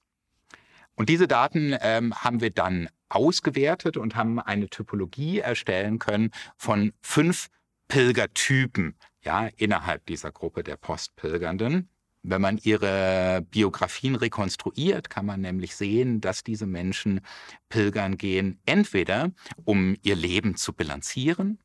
Und 1.00 1.08
diese 1.08 1.30
Daten 1.30 1.74
ähm, 1.80 2.14
haben 2.14 2.42
wir 2.42 2.50
dann 2.50 2.90
ausgewertet 3.08 3.96
und 3.96 4.18
haben 4.18 4.38
eine 4.38 4.68
Typologie 4.68 5.40
erstellen 5.40 5.98
können 5.98 6.32
von 6.58 6.92
fünf 7.02 7.48
Pilgertypen 7.88 8.98
ja, 9.24 9.48
innerhalb 9.56 10.06
dieser 10.08 10.34
Gruppe 10.34 10.62
der 10.62 10.76
Postpilgernden. 10.76 11.88
Wenn 12.22 12.42
man 12.42 12.58
ihre 12.58 13.48
Biografien 13.50 14.16
rekonstruiert, 14.16 15.10
kann 15.10 15.26
man 15.26 15.40
nämlich 15.40 15.78
sehen, 15.78 16.20
dass 16.20 16.44
diese 16.44 16.66
Menschen 16.66 17.22
pilgern 17.70 18.18
gehen, 18.18 18.60
entweder 18.66 19.32
um 19.64 19.96
ihr 20.04 20.18
Leben 20.18 20.58
zu 20.58 20.74
bilanzieren, 20.74 21.60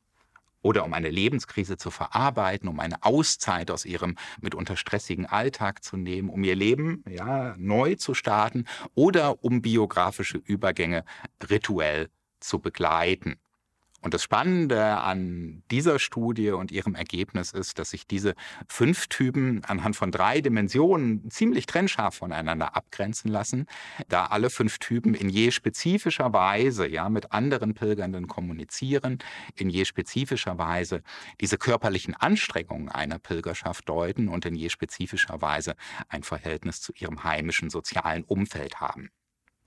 oder 0.65 0.83
um 0.83 0.93
eine 0.93 1.11
Lebenskrise 1.11 1.77
zu 1.77 1.91
verarbeiten, 1.91 2.67
um 2.67 2.79
eine 2.79 3.03
Auszeit 3.03 3.69
aus 3.69 3.85
ihrem 3.85 4.15
mitunter 4.41 4.75
stressigen 4.75 5.27
Alltag 5.27 5.83
zu 5.83 5.95
nehmen, 5.95 6.27
um 6.27 6.43
ihr 6.43 6.55
Leben 6.55 7.03
ja, 7.07 7.53
neu 7.55 7.93
zu 7.93 8.15
starten 8.15 8.65
oder 8.95 9.43
um 9.43 9.61
biografische 9.61 10.39
Übergänge 10.39 11.05
rituell 11.51 12.09
zu 12.39 12.57
begleiten. 12.57 13.35
Und 14.05 14.13
das 14.13 14.21
Spannende 14.21 14.99
an 14.99 15.63
dieser 15.71 15.97
Studie 15.97 16.51
und 16.51 16.71
ihrem 16.71 16.93
Ergebnis 16.93 17.51
ist, 17.51 17.79
dass 17.79 17.89
sich 17.89 18.05
diese 18.05 18.35
fünf 18.67 19.07
Typen 19.07 19.65
anhand 19.65 19.95
von 19.95 20.11
drei 20.11 20.41
Dimensionen 20.41 21.31
ziemlich 21.31 21.65
trennscharf 21.65 22.13
voneinander 22.13 22.75
abgrenzen 22.75 23.31
lassen, 23.31 23.65
da 24.07 24.27
alle 24.27 24.51
fünf 24.51 24.77
Typen 24.77 25.15
in 25.15 25.27
je 25.27 25.49
spezifischer 25.49 26.33
Weise 26.33 26.87
ja 26.87 27.09
mit 27.09 27.31
anderen 27.31 27.73
Pilgernden 27.73 28.27
kommunizieren, 28.27 29.17
in 29.55 29.71
je 29.71 29.85
spezifischer 29.85 30.59
Weise 30.59 31.01
diese 31.41 31.57
körperlichen 31.57 32.13
Anstrengungen 32.13 32.89
einer 32.89 33.17
Pilgerschaft 33.17 33.89
deuten 33.89 34.27
und 34.27 34.45
in 34.45 34.53
je 34.53 34.69
spezifischer 34.69 35.41
Weise 35.41 35.75
ein 36.09 36.21
Verhältnis 36.21 36.79
zu 36.79 36.93
ihrem 36.93 37.23
heimischen 37.23 37.71
sozialen 37.71 38.23
Umfeld 38.23 38.79
haben. 38.79 39.09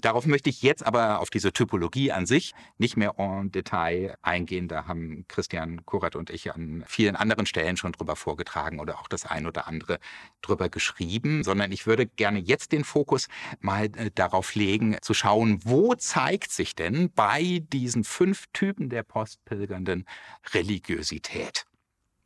Darauf 0.00 0.26
möchte 0.26 0.48
ich 0.48 0.62
jetzt 0.62 0.86
aber 0.86 1.18
auf 1.18 1.28
diese 1.28 1.52
Typologie 1.52 2.12
an 2.12 2.24
sich 2.24 2.54
nicht 2.78 2.96
mehr 2.96 3.14
en 3.18 3.50
Detail 3.50 4.16
eingehen. 4.22 4.68
Da 4.68 4.86
haben 4.86 5.24
Christian 5.26 5.84
Kurat 5.86 6.14
und 6.14 6.30
ich 6.30 6.54
an 6.54 6.84
vielen 6.86 7.16
anderen 7.16 7.46
Stellen 7.46 7.76
schon 7.76 7.90
drüber 7.90 8.14
vorgetragen 8.14 8.78
oder 8.78 9.00
auch 9.00 9.08
das 9.08 9.26
ein 9.26 9.44
oder 9.44 9.66
andere 9.66 9.98
drüber 10.40 10.68
geschrieben, 10.68 11.42
sondern 11.42 11.72
ich 11.72 11.88
würde 11.88 12.06
gerne 12.06 12.38
jetzt 12.38 12.70
den 12.70 12.84
Fokus 12.84 13.26
mal 13.58 13.86
äh, 13.96 14.12
darauf 14.14 14.54
legen, 14.54 14.96
zu 15.02 15.14
schauen, 15.14 15.58
wo 15.64 15.96
zeigt 15.96 16.52
sich 16.52 16.76
denn 16.76 17.10
bei 17.10 17.64
diesen 17.72 18.04
fünf 18.04 18.44
Typen 18.52 18.90
der 18.90 19.02
Postpilgernden 19.02 20.06
Religiosität? 20.54 21.64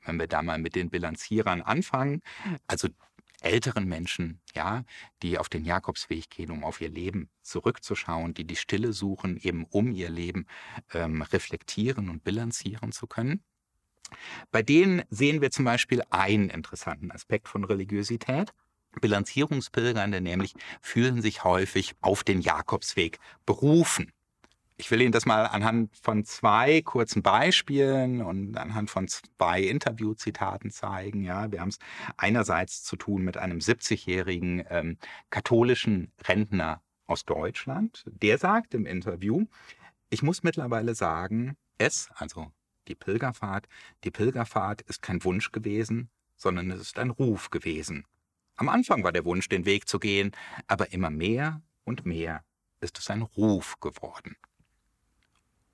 Wenn 0.05 0.19
wir 0.19 0.27
da 0.27 0.43
mal 0.43 0.59
mit 0.59 0.75
den 0.75 0.91
Bilanzierern 0.91 1.63
anfangen, 1.63 2.21
also 2.67 2.89
älteren 3.45 3.87
Menschen, 3.87 4.41
ja, 4.55 4.85
die 5.23 5.39
auf 5.39 5.49
den 5.49 5.65
Jakobsweg 5.65 6.31
gehen, 6.31 6.51
um 6.51 6.65
auf 6.65 6.81
ihr 6.81 6.89
Leben 6.89 7.29
zurückzuschauen, 7.43 8.35
die 8.35 8.45
die 8.45 8.57
Stille 8.57 8.93
suchen, 8.93 9.37
eben 9.37 9.65
um 9.65 9.93
ihr 9.93 10.11
Leben 10.11 10.47
ähm, 10.93 11.23
reflektieren 11.23 12.09
und 12.09 12.25
bilanzieren 12.25 12.93
zu 12.93 13.07
können. 13.07 13.43
Bei 14.51 14.63
denen 14.63 15.03
sehen 15.11 15.41
wir 15.41 15.51
zum 15.51 15.65
Beispiel 15.65 16.03
einen 16.11 16.51
interessanten 16.51 17.11
Aspekt 17.11 17.49
von 17.49 17.65
Religiosität. 17.65 18.53
Bilanzierungspilgernde 19.01 20.21
nämlich 20.21 20.55
fühlen 20.83 21.23
sich 21.23 21.45
häufig 21.45 21.95
auf 22.01 22.25
den 22.25 22.41
Jakobsweg 22.41 23.19
berufen. 23.47 24.13
Ich 24.83 24.91
will 24.91 25.01
Ihnen 25.01 25.13
das 25.13 25.27
mal 25.27 25.47
anhand 25.47 25.97
von 25.97 26.25
zwei 26.25 26.83
kurzen 26.83 27.23
Beispielen 27.23 28.21
und 28.21 28.57
anhand 28.57 28.91
von 28.91 29.07
zwei 29.07 29.63
Interviewzitaten 29.63 30.73
zeigen. 30.73 31.23
Ja, 31.23 31.53
wir 31.53 31.61
haben 31.61 31.69
es 31.69 31.79
einerseits 32.17 32.83
zu 32.83 32.97
tun 32.97 33.23
mit 33.23 33.37
einem 33.37 33.59
70-jährigen 33.59 34.65
ähm, 34.71 34.99
katholischen 35.31 36.11
Rentner 36.27 36.83
aus 37.07 37.25
Deutschland. 37.25 38.03
Der 38.07 38.39
sagt 38.39 38.75
im 38.75 38.85
Interview, 38.85 39.45
ich 40.11 40.25
muss 40.25 40.43
mittlerweile 40.43 40.97
sagen, 40.97 41.57
es, 41.79 42.09
also 42.17 42.51
die 42.89 42.97
Pilgerfahrt, 42.97 43.69
die 44.03 44.11
Pilgerfahrt 44.11 44.83
ist 44.83 45.01
kein 45.01 45.23
Wunsch 45.23 45.53
gewesen, 45.53 46.11
sondern 46.35 46.73
es 46.73 46.81
ist 46.81 46.99
ein 46.99 47.11
Ruf 47.11 47.51
gewesen. 47.51 48.05
Am 48.57 48.69
Anfang 48.69 49.05
war 49.05 49.13
der 49.13 49.25
Wunsch, 49.25 49.49
den 49.49 49.65
Weg 49.65 49.87
zu 49.87 50.01
gehen, 50.01 50.33
aber 50.67 50.93
immer 50.93 51.11
mehr 51.11 51.63
und 51.85 52.05
mehr 52.05 52.43
ist 52.81 52.99
es 52.99 53.11
ein 53.11 53.23
Ruf 53.23 53.79
geworden. 53.79 54.35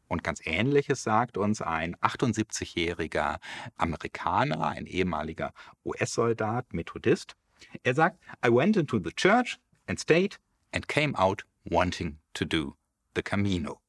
Und 0.08 0.24
ganz 0.24 0.40
Ähnliches 0.44 1.02
sagt 1.02 1.36
uns 1.36 1.62
ein 1.62 1.94
78-jähriger 1.96 3.38
Amerikaner, 3.76 4.66
ein 4.66 4.86
ehemaliger 4.86 5.52
US-Soldat, 5.84 6.72
Methodist. 6.72 7.36
Er 7.82 7.94
sagt, 7.94 8.18
I 8.44 8.48
went 8.48 8.76
into 8.76 8.98
the 8.98 9.12
church 9.12 9.58
and 9.86 10.00
stayed 10.00 10.38
and 10.72 10.88
came 10.88 11.16
out 11.16 11.44
wanting 11.64 12.18
to 12.34 12.44
do 12.44 12.74
the 13.14 13.22
Camino. 13.22 13.80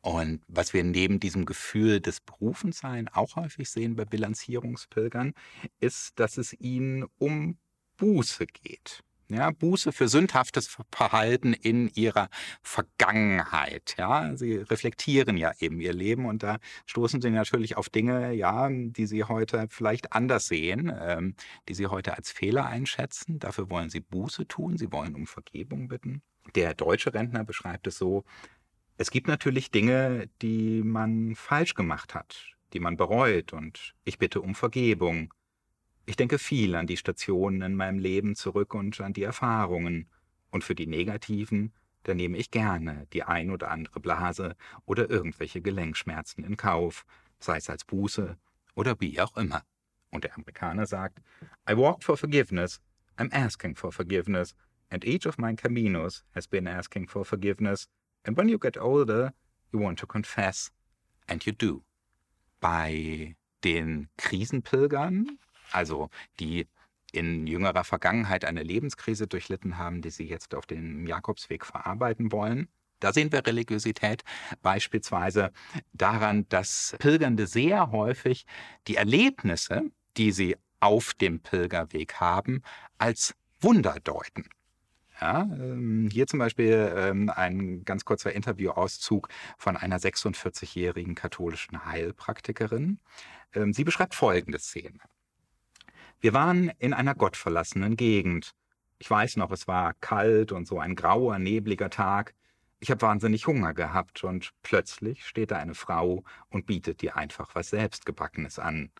Und 0.00 0.40
was 0.46 0.72
wir 0.72 0.84
neben 0.84 1.18
diesem 1.18 1.46
Gefühl 1.46 2.00
des 2.00 2.20
Berufensein 2.20 3.08
auch 3.08 3.34
häufig 3.34 3.68
sehen 3.68 3.96
bei 3.96 4.04
Bilanzierungspilgern, 4.04 5.34
ist, 5.80 6.20
dass 6.20 6.38
es 6.38 6.52
ihnen 6.52 7.06
um 7.18 7.58
Buße 7.96 8.46
geht. 8.46 9.02
Ja, 9.28 9.50
Buße 9.50 9.90
für 9.90 10.06
sündhaftes 10.06 10.78
Verhalten 10.92 11.52
in 11.52 11.88
ihrer 11.94 12.28
Vergangenheit. 12.62 13.96
Ja, 13.98 14.36
sie 14.36 14.54
reflektieren 14.54 15.36
ja 15.36 15.52
eben 15.58 15.80
ihr 15.80 15.92
Leben 15.92 16.26
und 16.26 16.44
da 16.44 16.58
stoßen 16.86 17.20
sie 17.20 17.30
natürlich 17.30 17.76
auf 17.76 17.88
Dinge, 17.88 18.32
ja, 18.34 18.68
die 18.70 19.06
sie 19.06 19.24
heute 19.24 19.66
vielleicht 19.68 20.12
anders 20.12 20.46
sehen, 20.46 20.92
ähm, 20.96 21.34
die 21.68 21.74
sie 21.74 21.88
heute 21.88 22.16
als 22.16 22.30
Fehler 22.30 22.66
einschätzen. 22.66 23.40
Dafür 23.40 23.68
wollen 23.68 23.90
sie 23.90 24.00
Buße 24.00 24.46
tun, 24.46 24.76
sie 24.76 24.92
wollen 24.92 25.16
um 25.16 25.26
Vergebung 25.26 25.88
bitten. 25.88 26.22
Der 26.54 26.74
deutsche 26.74 27.12
Rentner 27.12 27.42
beschreibt 27.42 27.88
es 27.88 27.98
so, 27.98 28.24
es 28.96 29.10
gibt 29.10 29.26
natürlich 29.26 29.72
Dinge, 29.72 30.30
die 30.40 30.82
man 30.84 31.34
falsch 31.34 31.74
gemacht 31.74 32.14
hat, 32.14 32.54
die 32.72 32.80
man 32.80 32.96
bereut 32.96 33.52
und 33.52 33.94
ich 34.04 34.18
bitte 34.18 34.40
um 34.40 34.54
Vergebung. 34.54 35.34
Ich 36.08 36.14
denke 36.14 36.38
viel 36.38 36.76
an 36.76 36.86
die 36.86 36.96
Stationen 36.96 37.62
in 37.62 37.74
meinem 37.74 37.98
Leben 37.98 38.36
zurück 38.36 38.74
und 38.74 39.00
an 39.00 39.12
die 39.12 39.24
Erfahrungen. 39.24 40.08
Und 40.50 40.62
für 40.62 40.76
die 40.76 40.86
negativen, 40.86 41.72
da 42.04 42.14
nehme 42.14 42.38
ich 42.38 42.52
gerne 42.52 43.08
die 43.12 43.24
ein 43.24 43.50
oder 43.50 43.72
andere 43.72 43.98
Blase 43.98 44.54
oder 44.84 45.10
irgendwelche 45.10 45.60
Gelenkschmerzen 45.60 46.44
in 46.44 46.56
Kauf, 46.56 47.04
sei 47.40 47.56
es 47.56 47.68
als 47.68 47.84
Buße 47.84 48.38
oder 48.76 49.00
wie 49.00 49.20
auch 49.20 49.36
immer. 49.36 49.64
Und 50.10 50.22
der 50.22 50.34
Amerikaner 50.36 50.86
sagt, 50.86 51.18
I 51.68 51.76
walked 51.76 52.04
for 52.04 52.16
forgiveness, 52.16 52.80
I'm 53.18 53.32
asking 53.32 53.74
for 53.74 53.90
forgiveness, 53.90 54.54
and 54.90 55.04
each 55.04 55.26
of 55.26 55.38
my 55.38 55.52
caminos 55.54 56.24
has 56.36 56.46
been 56.46 56.68
asking 56.68 57.08
for 57.08 57.24
forgiveness, 57.24 57.88
and 58.22 58.36
when 58.38 58.48
you 58.48 58.58
get 58.60 58.78
older, 58.78 59.34
you 59.72 59.80
want 59.80 59.98
to 59.98 60.06
confess, 60.06 60.70
and 61.26 61.44
you 61.44 61.52
do. 61.52 61.82
Bei 62.60 63.34
den 63.64 64.08
Krisenpilgern 64.16 65.38
also 65.76 66.08
die 66.40 66.66
in 67.12 67.46
jüngerer 67.46 67.84
Vergangenheit 67.84 68.44
eine 68.44 68.62
Lebenskrise 68.62 69.26
durchlitten 69.26 69.78
haben, 69.78 70.02
die 70.02 70.10
sie 70.10 70.26
jetzt 70.26 70.54
auf 70.54 70.66
dem 70.66 71.06
Jakobsweg 71.06 71.64
verarbeiten 71.64 72.32
wollen. 72.32 72.68
Da 73.00 73.12
sehen 73.12 73.30
wir 73.30 73.46
Religiosität 73.46 74.24
beispielsweise 74.62 75.52
daran, 75.92 76.48
dass 76.48 76.96
Pilgernde 76.98 77.46
sehr 77.46 77.90
häufig 77.90 78.46
die 78.88 78.96
Erlebnisse, 78.96 79.90
die 80.16 80.32
sie 80.32 80.56
auf 80.80 81.14
dem 81.14 81.40
Pilgerweg 81.40 82.14
haben, 82.14 82.62
als 82.98 83.34
Wunder 83.60 83.96
deuten. 84.02 84.48
Ja, 85.20 85.42
ähm, 85.42 86.08
hier 86.12 86.26
zum 86.26 86.38
Beispiel 86.38 86.92
ähm, 86.94 87.30
ein 87.30 87.84
ganz 87.84 88.04
kurzer 88.04 88.32
Interviewauszug 88.32 89.28
von 89.56 89.76
einer 89.76 89.98
46-jährigen 89.98 91.14
katholischen 91.14 91.86
Heilpraktikerin. 91.86 92.98
Ähm, 93.54 93.72
sie 93.72 93.84
beschreibt 93.84 94.14
folgende 94.14 94.58
Szene. 94.58 94.98
Wir 96.26 96.34
waren 96.34 96.72
in 96.80 96.92
einer 96.92 97.14
gottverlassenen 97.14 97.96
Gegend. 97.96 98.50
Ich 98.98 99.08
weiß 99.08 99.36
noch, 99.36 99.52
es 99.52 99.68
war 99.68 99.94
kalt 99.94 100.50
und 100.50 100.66
so 100.66 100.80
ein 100.80 100.96
grauer, 100.96 101.38
nebliger 101.38 101.88
Tag. 101.88 102.34
Ich 102.80 102.90
habe 102.90 103.00
wahnsinnig 103.02 103.46
Hunger 103.46 103.74
gehabt 103.74 104.24
und 104.24 104.50
plötzlich 104.64 105.24
steht 105.24 105.52
da 105.52 105.58
eine 105.58 105.76
Frau 105.76 106.24
und 106.48 106.66
bietet 106.66 107.00
dir 107.00 107.16
einfach 107.16 107.54
was 107.54 107.70
Selbstgebackenes 107.70 108.58
an. 108.58 108.90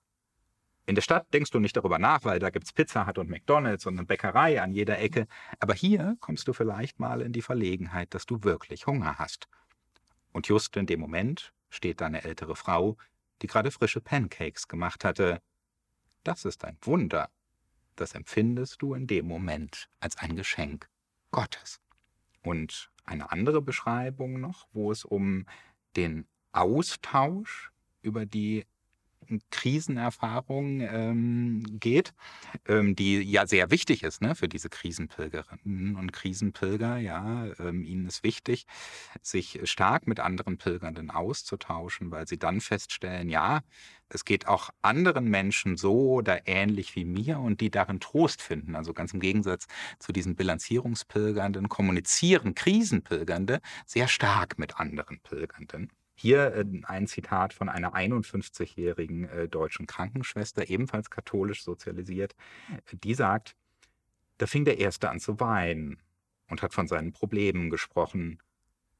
In 0.87 0.95
der 0.95 1.03
Stadt 1.03 1.27
denkst 1.35 1.51
du 1.51 1.59
nicht 1.59 1.77
darüber 1.77 1.99
nach, 1.99 2.23
weil 2.23 2.39
da 2.39 2.51
gibt's 2.51 2.73
Pizza 2.73 3.09
Hut 3.09 3.19
und 3.19 3.29
McDonalds 3.29 3.87
und 3.87 3.99
eine 3.99 4.07
Bäckerei 4.07 4.63
an 4.63 4.71
jeder 4.71 5.01
Ecke. 5.01 5.27
Aber 5.59 5.75
hier 5.75 6.17
kommst 6.21 6.47
du 6.47 6.53
vielleicht 6.53 7.01
mal 7.01 7.23
in 7.23 7.33
die 7.33 7.43
Verlegenheit, 7.43 8.15
dass 8.15 8.27
du 8.27 8.45
wirklich 8.45 8.87
Hunger 8.87 9.19
hast. 9.19 9.49
Und 10.31 10.47
just 10.47 10.77
in 10.77 10.87
dem 10.87 11.01
Moment 11.01 11.53
steht 11.71 12.01
da 12.01 12.07
eine 12.07 12.23
ältere 12.23 12.55
Frau, 12.55 12.97
die 13.43 13.49
gerade 13.49 13.73
frische 13.73 14.01
Pancakes 14.01 14.69
gemacht 14.69 15.05
hatte. 15.05 15.41
Das 16.27 16.45
ist 16.45 16.65
ein 16.65 16.77
Wunder. 16.83 17.31
Das 17.95 18.17
empfindest 18.17 18.83
du 18.83 18.95
in 18.95 19.07
dem 19.07 19.29
Moment 19.29 19.89
als 20.01 20.17
ein 20.17 20.35
Geschenk 20.35 20.89
Gottes. 21.31 21.81
Und 22.43 22.91
eine 23.05 23.31
andere 23.31 23.63
Beschreibung 23.63 24.41
noch, 24.41 24.67
wo 24.73 24.91
es 24.91 25.05
um 25.05 25.47
den 25.95 26.27
Austausch 26.51 27.71
über 28.03 28.27
die 28.27 28.67
Krisenerfahrung 29.51 30.81
ähm, 30.81 31.63
geht, 31.79 32.15
ähm, 32.67 32.97
die 32.97 33.23
ja 33.23 33.47
sehr 33.47 33.71
wichtig 33.71 34.03
ist 34.03 34.23
ne, 34.23 34.35
für 34.35 34.49
diese 34.49 34.69
Krisenpilgerinnen 34.69 35.97
und 35.97 36.13
Krisenpilger. 36.13 36.99
Ja, 36.99 37.47
ähm, 37.59 37.85
ihnen 37.85 38.07
ist 38.07 38.23
wichtig, 38.23 38.67
sich 39.23 39.61
stark 39.65 40.07
mit 40.07 40.21
anderen 40.21 40.59
Pilgernden 40.59 41.11
auszutauschen, 41.11 42.11
weil 42.11 42.27
sie 42.27 42.39
dann 42.39 42.61
feststellen, 42.61 43.29
ja, 43.29 43.63
es 44.09 44.25
geht 44.25 44.47
auch 44.47 44.71
anderen 44.83 45.29
Menschen 45.29 45.77
so 45.77 46.13
oder 46.13 46.47
ähnlich 46.47 46.95
wie 46.95 47.05
mir 47.05 47.41
und 47.41 47.61
die 47.61 47.71
darin 47.71 48.01
Trost 48.01 48.41
finden. 48.41 48.77
Also 48.77 48.93
ganz 48.93 49.13
im 49.13 49.21
Gegensatz 49.21 49.67
zu 49.99 50.13
diesen 50.13 50.37
Bilanzierungspilgernden 50.37 51.69
kommunizieren 51.69 52.55
Krisenpilgernde 52.55 53.61
sehr 53.85 54.09
stark 54.09 54.59
mit 54.59 54.79
anderen 54.79 55.21
Pilgernden. 55.21 55.91
Hier 56.17 56.55
äh, 56.55 56.65
ein 56.85 57.07
Zitat 57.07 57.53
von 57.53 57.69
einer 57.69 57.95
51-jährigen 57.95 59.29
äh, 59.29 59.49
deutschen 59.49 59.87
Krankenschwester, 59.87 60.69
ebenfalls 60.69 61.11
katholisch 61.11 61.63
sozialisiert. 61.63 62.35
Die 62.93 63.15
sagt, 63.15 63.55
da 64.39 64.47
fing 64.47 64.65
der 64.65 64.79
Erste 64.79 65.11
an 65.11 65.21
zu 65.21 65.39
weinen 65.41 66.03
und 66.49 66.63
hat 66.63 66.73
von 66.75 66.89
seinen 66.89 67.13
Problemen 67.13 67.71
gesprochen. 67.71 68.41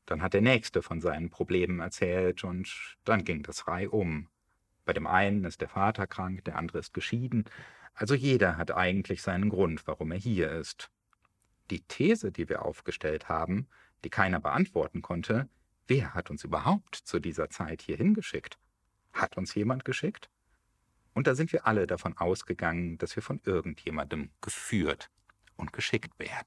Dann 0.05 0.23
hat 0.23 0.35
der 0.35 0.43
Nächste 0.43 0.83
von 0.83 1.01
seinen 1.01 1.31
Problemen 1.31 1.81
erzählt 1.81 2.45
und 2.45 2.97
dann 3.05 3.25
ging 3.25 3.43
das 3.43 3.67
Rei 3.67 3.89
um. 3.89 4.29
Bei 4.85 4.93
dem 4.93 5.07
einen 5.07 5.45
ist 5.45 5.61
der 5.63 5.69
Vater 5.69 6.07
krank, 6.07 6.45
der 6.45 6.57
andere 6.57 6.79
ist 6.79 6.95
geschieden. 6.95 7.45
Also 7.95 8.15
jeder 8.15 8.59
hat 8.59 8.71
eigentlich 8.71 9.23
seinen 9.23 9.49
Grund, 9.49 9.87
warum 9.87 10.13
er 10.13 10.19
hier 10.19 10.53
ist. 10.53 10.91
Die 11.71 11.81
These, 11.81 12.31
die 12.31 12.49
wir 12.49 12.63
aufgestellt 12.63 13.29
haben, 13.29 13.67
die 14.05 14.11
keiner 14.11 14.39
beantworten 14.39 15.03
konnte, 15.03 15.49
Wer 15.89 16.15
hat 16.15 16.31
uns 16.31 16.43
überhaupt 16.43 16.97
zu 16.97 17.21
dieser 17.21 17.49
Zeit 17.49 17.83
hier 17.83 17.97
hingeschickt? 17.97 18.59
Hat 19.13 19.37
uns 19.37 19.55
jemand 19.55 19.85
geschickt? 19.85 20.29
Und 21.15 21.27
da 21.27 21.35
sind 21.35 21.53
wir 21.53 21.67
alle 21.67 21.87
davon 21.87 22.17
ausgegangen, 22.17 22.99
dass 22.99 23.15
wir 23.17 23.23
von 23.23 23.41
irgendjemandem 23.45 24.31
geführt 24.41 25.11
und 25.57 25.73
geschickt 25.73 26.19
werden. 26.19 26.47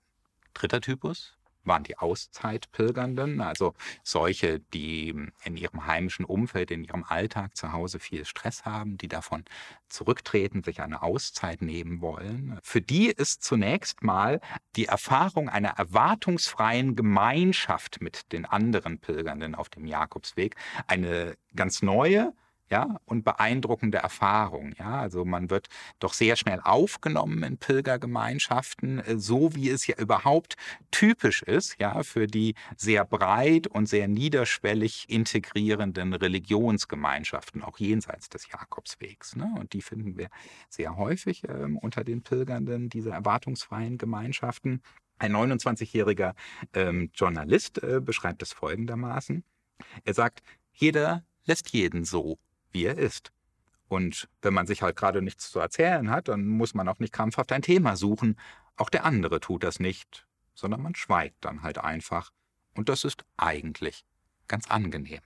Dritter 0.54 0.82
Typus, 0.82 1.38
waren 1.63 1.84
die 1.84 1.98
Auszeitpilgernden, 1.98 3.41
also 3.41 3.74
solche, 4.04 4.60
die 4.74 5.15
in 5.43 5.58
ihrem 5.58 5.86
heimischen 5.86 6.26
Umfeld, 6.26 6.72
in 6.72 6.84
ihrem 6.84 7.04
Alltag 7.04 7.56
zu 7.56 7.72
Hause 7.72 8.00
viel 8.00 8.26
Stress 8.26 8.65
haben, 8.65 8.98
die 8.98 9.08
davon 9.08 9.45
zurücktreten, 9.88 10.63
sich 10.63 10.82
eine 10.82 11.02
Auszeit 11.02 11.62
nehmen 11.62 12.02
wollen. 12.02 12.60
Für 12.63 12.82
die 12.82 13.08
ist 13.08 13.43
zunächst 13.43 14.04
mal 14.04 14.39
die 14.76 14.86
Erfahrung 14.86 15.50
einer 15.50 15.69
erwartungsfreien 15.69 16.95
Gemeinschaft 16.95 18.02
mit 18.02 18.32
den 18.32 18.45
anderen 18.45 19.00
Pilgernden 19.00 19.56
auf 19.56 19.69
dem 19.69 19.86
Jakobsweg 19.86 20.56
eine 20.88 21.36
ganz 21.56 21.82
neue, 21.82 22.34
ja, 22.69 22.99
und 23.05 23.23
beeindruckende 23.23 23.97
Erfahrung. 23.97 24.73
Ja, 24.77 24.99
also 24.99 25.25
man 25.25 25.49
wird 25.49 25.67
doch 25.99 26.13
sehr 26.13 26.36
schnell 26.36 26.60
aufgenommen 26.63 27.43
in 27.43 27.58
Pilgergemeinschaften, 27.58 28.99
äh, 28.99 29.17
so 29.17 29.55
wie 29.55 29.69
es 29.69 29.88
ja 29.88 29.95
überhaupt 29.97 30.55
typisch 30.91 31.41
ist, 31.43 31.77
ja, 31.79 32.03
für 32.03 32.27
die 32.27 32.55
sehr 32.77 33.05
breit 33.05 33.67
und 33.67 33.88
sehr 33.88 34.08
niederschwellig 34.08 35.10
integrierenden 35.10 36.13
Religionsgemeinschaften, 36.13 37.63
auch 37.63 37.77
jenseits 37.79 38.29
des 38.29 38.47
Jakobswegs. 38.51 39.36
Ne? 39.36 39.53
Und 39.60 39.73
die 39.73 39.82
finden 39.82 40.17
wir 40.17 40.29
sehr 40.69 40.97
häufig 40.97 41.43
äh, 41.45 41.67
unter 41.82 42.03
den 42.03 42.21
Pilgernden, 42.21 42.89
diese 42.89 43.12
erwartungsfreien 43.12 43.97
Gemeinschaften. 43.97 44.82
Ein 45.17 45.36
29-jähriger 45.36 46.34
ähm, 46.73 47.12
Journalist 47.13 47.84
äh, 47.84 47.99
beschreibt 47.99 48.41
es 48.41 48.53
folgendermaßen. 48.53 49.43
Er 50.05 50.13
sagt, 50.13 50.41
jeder 50.71 51.23
lässt 51.45 51.69
jeden 51.71 52.05
so, 52.05 52.38
wie 52.71 52.86
er 52.86 52.97
ist. 52.97 53.32
Und 53.88 54.29
wenn 54.41 54.53
man 54.53 54.67
sich 54.67 54.82
halt 54.82 54.95
gerade 54.95 55.21
nichts 55.21 55.49
zu 55.49 55.60
erzählen 55.60 56.12
hat, 56.12 56.27
dann 56.27 56.45
muss 56.45 56.73
man 56.73 56.88
auch 56.88 56.99
nicht 56.99 57.13
krampfhaft 57.13 57.51
ein 57.51 57.63
Thema 57.63 57.95
suchen. 57.95 58.39
Auch 58.75 58.89
der 58.89 59.03
andere 59.03 59.39
tut 59.39 59.63
das 59.63 59.79
nicht, 59.79 60.27
sondern 60.53 60.82
man 60.82 60.95
schweigt 60.95 61.38
dann 61.41 61.63
halt 61.63 61.79
einfach. 61.79 62.32
Und 62.75 62.88
das 62.88 63.03
ist 63.03 63.25
eigentlich 63.36 64.05
ganz 64.47 64.69
angenehm. 64.69 65.21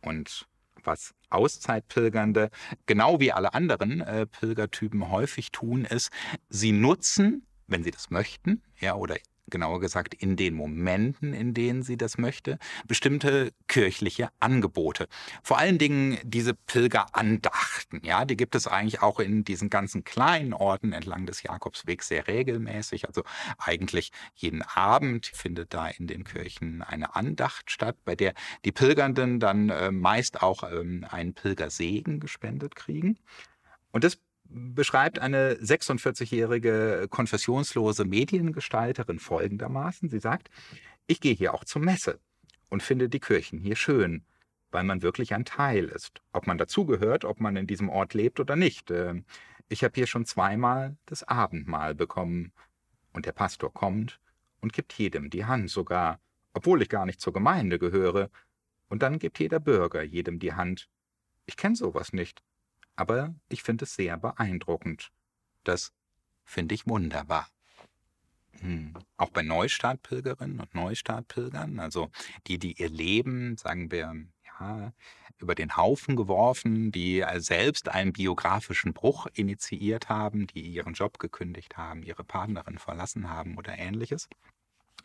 Und 0.00 0.48
was 0.82 1.14
Auszeitpilgernde, 1.30 2.50
genau 2.86 3.20
wie 3.20 3.32
alle 3.32 3.54
anderen 3.54 4.00
äh, 4.00 4.26
Pilgertypen 4.26 5.10
häufig 5.10 5.50
tun, 5.52 5.84
ist, 5.84 6.10
sie 6.48 6.72
nutzen, 6.72 7.46
wenn 7.66 7.82
sie 7.82 7.90
das 7.90 8.10
möchten, 8.10 8.62
ja, 8.78 8.94
oder 8.94 9.16
genauer 9.48 9.80
gesagt 9.80 10.14
in 10.14 10.36
den 10.36 10.54
Momenten, 10.54 11.32
in 11.32 11.54
denen 11.54 11.82
sie 11.82 11.96
das 11.96 12.18
möchte, 12.18 12.58
bestimmte 12.86 13.52
kirchliche 13.68 14.28
Angebote. 14.40 15.08
Vor 15.42 15.58
allen 15.58 15.78
Dingen 15.78 16.18
diese 16.22 16.54
Pilgerandachten, 16.54 18.02
ja, 18.04 18.24
die 18.24 18.36
gibt 18.36 18.54
es 18.54 18.66
eigentlich 18.66 19.02
auch 19.02 19.20
in 19.20 19.44
diesen 19.44 19.70
ganzen 19.70 20.04
kleinen 20.04 20.52
Orten 20.52 20.92
entlang 20.92 21.26
des 21.26 21.42
Jakobswegs 21.42 22.08
sehr 22.08 22.26
regelmäßig. 22.26 23.06
Also 23.06 23.22
eigentlich 23.58 24.12
jeden 24.34 24.62
Abend 24.62 25.26
findet 25.26 25.74
da 25.74 25.88
in 25.88 26.06
den 26.06 26.24
Kirchen 26.24 26.82
eine 26.82 27.14
Andacht 27.14 27.70
statt, 27.70 27.96
bei 28.04 28.16
der 28.16 28.34
die 28.64 28.72
Pilgernden 28.72 29.40
dann 29.40 29.70
äh, 29.70 29.90
meist 29.90 30.42
auch 30.42 30.62
ähm, 30.64 31.06
einen 31.08 31.34
Pilgersegen 31.34 32.20
gespendet 32.20 32.76
kriegen. 32.76 33.18
Und 33.92 34.04
das 34.04 34.18
beschreibt 34.48 35.18
eine 35.18 35.54
46-jährige 35.54 37.06
konfessionslose 37.10 38.04
Mediengestalterin 38.04 39.18
folgendermaßen. 39.18 40.08
Sie 40.08 40.20
sagt, 40.20 40.50
ich 41.06 41.20
gehe 41.20 41.34
hier 41.34 41.54
auch 41.54 41.64
zur 41.64 41.82
Messe 41.82 42.18
und 42.68 42.82
finde 42.82 43.08
die 43.08 43.20
Kirchen 43.20 43.58
hier 43.58 43.76
schön, 43.76 44.24
weil 44.70 44.84
man 44.84 45.02
wirklich 45.02 45.34
ein 45.34 45.44
Teil 45.44 45.86
ist. 45.86 46.20
Ob 46.32 46.46
man 46.46 46.58
dazugehört, 46.58 47.24
ob 47.24 47.40
man 47.40 47.56
in 47.56 47.66
diesem 47.66 47.88
Ort 47.88 48.14
lebt 48.14 48.40
oder 48.40 48.56
nicht. 48.56 48.90
Ähm, 48.90 49.24
ich 49.68 49.84
habe 49.84 49.94
hier 49.94 50.06
schon 50.06 50.26
zweimal 50.26 50.96
das 51.06 51.22
Abendmahl 51.24 51.94
bekommen. 51.94 52.52
Und 53.12 53.26
der 53.26 53.32
Pastor 53.32 53.72
kommt 53.72 54.20
und 54.60 54.72
gibt 54.72 54.92
jedem 54.92 55.30
die 55.30 55.46
Hand 55.46 55.70
sogar, 55.70 56.20
obwohl 56.52 56.82
ich 56.82 56.88
gar 56.88 57.06
nicht 57.06 57.20
zur 57.20 57.32
Gemeinde 57.32 57.78
gehöre. 57.78 58.30
Und 58.88 59.02
dann 59.02 59.18
gibt 59.18 59.38
jeder 59.38 59.58
Bürger 59.58 60.02
jedem 60.02 60.38
die 60.38 60.52
Hand. 60.52 60.88
Ich 61.46 61.56
kenne 61.56 61.76
sowas 61.76 62.12
nicht 62.12 62.42
aber 62.96 63.34
ich 63.48 63.62
finde 63.62 63.84
es 63.84 63.94
sehr 63.94 64.16
beeindruckend. 64.16 65.12
Das 65.64 65.92
finde 66.44 66.74
ich 66.74 66.86
wunderbar. 66.86 67.48
Hm. 68.60 68.94
Auch 69.16 69.30
bei 69.30 69.42
Neustartpilgerinnen 69.42 70.60
und 70.60 70.74
Neustartpilgern, 70.74 71.78
also 71.78 72.10
die, 72.46 72.58
die 72.58 72.72
ihr 72.80 72.88
Leben, 72.88 73.56
sagen 73.56 73.90
wir, 73.90 74.14
ja, 74.58 74.92
über 75.38 75.54
den 75.54 75.76
Haufen 75.76 76.16
geworfen, 76.16 76.90
die 76.90 77.24
selbst 77.36 77.90
einen 77.90 78.12
biografischen 78.12 78.94
Bruch 78.94 79.26
initiiert 79.34 80.08
haben, 80.08 80.46
die 80.46 80.62
ihren 80.62 80.94
Job 80.94 81.18
gekündigt 81.18 81.76
haben, 81.76 82.02
ihre 82.02 82.24
Partnerin 82.24 82.78
verlassen 82.78 83.28
haben 83.28 83.58
oder 83.58 83.76
ähnliches. 83.78 84.28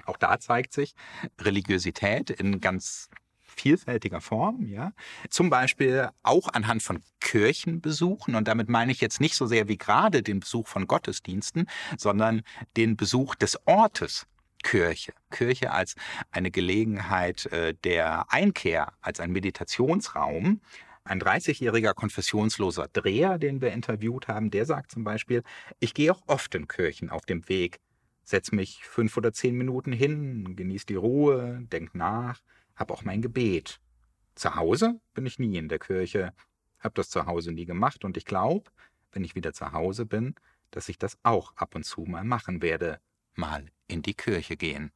Auch 0.06 0.18
da 0.18 0.40
zeigt 0.40 0.74
sich 0.74 0.96
Religiosität 1.40 2.30
in 2.30 2.62
ganz 2.62 3.10
vielfältiger 3.52 4.22
Form, 4.22 4.68
ja. 4.68 4.94
Zum 5.30 5.50
Beispiel 5.50 6.10
auch 6.24 6.48
anhand 6.50 6.84
von 6.84 7.02
Kirchenbesuchen. 7.20 8.36
Und 8.36 8.48
damit 8.48 8.70
meine 8.70 8.92
ich 8.92 9.02
jetzt 9.02 9.22
nicht 9.22 9.36
so 9.36 9.46
sehr 9.46 9.68
wie 9.68 9.78
gerade 9.78 10.24
den 10.24 10.40
Besuch 10.40 10.68
von 10.68 10.88
Gottesdiensten, 10.88 11.68
sondern 11.98 12.42
den 12.78 12.98
Besuch 12.98 13.36
des 13.36 13.60
Ortes. 13.66 14.28
Kirche. 14.64 15.14
Kirche 15.32 15.72
als 15.72 15.96
eine 16.30 16.52
Gelegenheit 16.52 17.48
äh, 17.48 17.74
der 17.84 18.32
Einkehr, 18.32 18.94
als 19.02 19.20
ein 19.20 19.32
Meditationsraum. 19.32 20.62
Ein 21.04 21.20
30-jähriger 21.20 21.96
konfessionsloser 21.96 22.88
Dreher, 22.94 23.40
den 23.40 23.60
wir 23.60 23.72
interviewt 23.72 24.28
haben, 24.28 24.52
der 24.52 24.66
sagt 24.66 24.92
zum 24.92 25.04
Beispiel, 25.04 25.42
ich 25.80 25.96
gehe 25.96 26.12
auch 26.12 26.22
oft 26.28 26.54
in 26.54 26.68
Kirchen 26.68 27.10
auf 27.10 27.26
dem 27.26 27.50
Weg, 27.50 27.80
setz 28.24 28.52
mich 28.52 28.84
fünf 28.84 29.18
oder 29.18 29.34
zehn 29.34 29.56
Minuten 29.56 29.94
hin, 29.94 30.56
genieß 30.56 30.86
die 30.86 30.96
Ruhe, 30.96 31.66
denk 31.72 31.96
nach, 31.96 32.40
habe 32.82 32.94
auch 32.94 33.06
mein 33.06 33.22
Gebet. 33.22 33.80
Zu 34.36 34.56
Hause 34.56 35.00
bin 35.14 35.26
ich 35.26 35.40
nie 35.40 35.56
in 35.56 35.70
der 35.70 35.80
Kirche, 35.80 36.34
habe 36.80 36.96
das 36.96 37.10
zu 37.10 37.26
Hause 37.26 37.54
nie 37.54 37.66
gemacht 37.66 38.04
und 38.04 38.18
ich 38.18 38.26
glaube, 38.26 38.70
wenn 39.14 39.24
ich 39.24 39.36
wieder 39.36 39.54
zu 39.54 39.72
Hause 39.72 40.06
bin, 40.06 40.36
dass 40.72 40.90
ich 40.90 40.98
das 40.98 41.18
auch 41.24 41.56
ab 41.56 41.76
und 41.76 41.86
zu 41.86 42.02
mal 42.02 42.24
machen 42.24 42.62
werde, 42.62 43.00
mal 43.36 43.68
in 43.88 44.02
die 44.02 44.16
Kirche 44.16 44.58
gehen. 44.58 44.92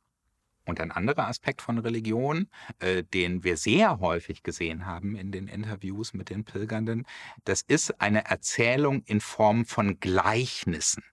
Und 0.66 0.82
ein 0.82 0.92
anderer 0.92 1.28
Aspekt 1.28 1.62
von 1.62 1.78
Religion, 1.78 2.50
äh, 2.80 3.04
den 3.04 3.44
wir 3.44 3.56
sehr 3.56 4.00
häufig 4.00 4.42
gesehen 4.42 4.88
haben 4.88 5.16
in 5.16 5.32
den 5.32 5.48
Interviews 5.48 6.14
mit 6.14 6.32
den 6.32 6.44
Pilgernden, 6.44 7.06
das 7.44 7.62
ist 7.62 8.02
eine 8.02 8.26
Erzählung 8.26 9.04
in 9.06 9.22
Form 9.22 9.66
von 9.66 10.00
Gleichnissen. 10.00 11.04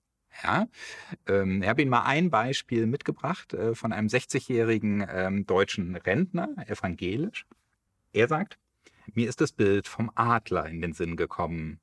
Ja? 0.43 0.67
Ähm, 1.27 1.63
ich 1.63 1.69
habe 1.69 1.83
Ihnen 1.83 1.91
mal 1.91 2.05
ein 2.05 2.31
Beispiel 2.31 2.87
mitgebracht 2.87 3.55
äh, 3.55 3.75
von 3.75 3.93
einem 3.93 4.09
60-jährigen 4.09 5.07
ähm, 5.09 5.47
deutschen 5.47 5.97
Rentner, 5.97 6.49
evangelisch. 6.67 7.47
Er 8.13 8.29
sagt, 8.29 8.59
mir 9.15 9.29
ist 9.29 9.41
das 9.41 9.53
Bild 9.53 9.89
vom 9.89 10.11
Adler 10.15 10.67
in 10.67 10.81
den 10.81 10.93
Sinn 10.93 11.17
gekommen. 11.17 11.81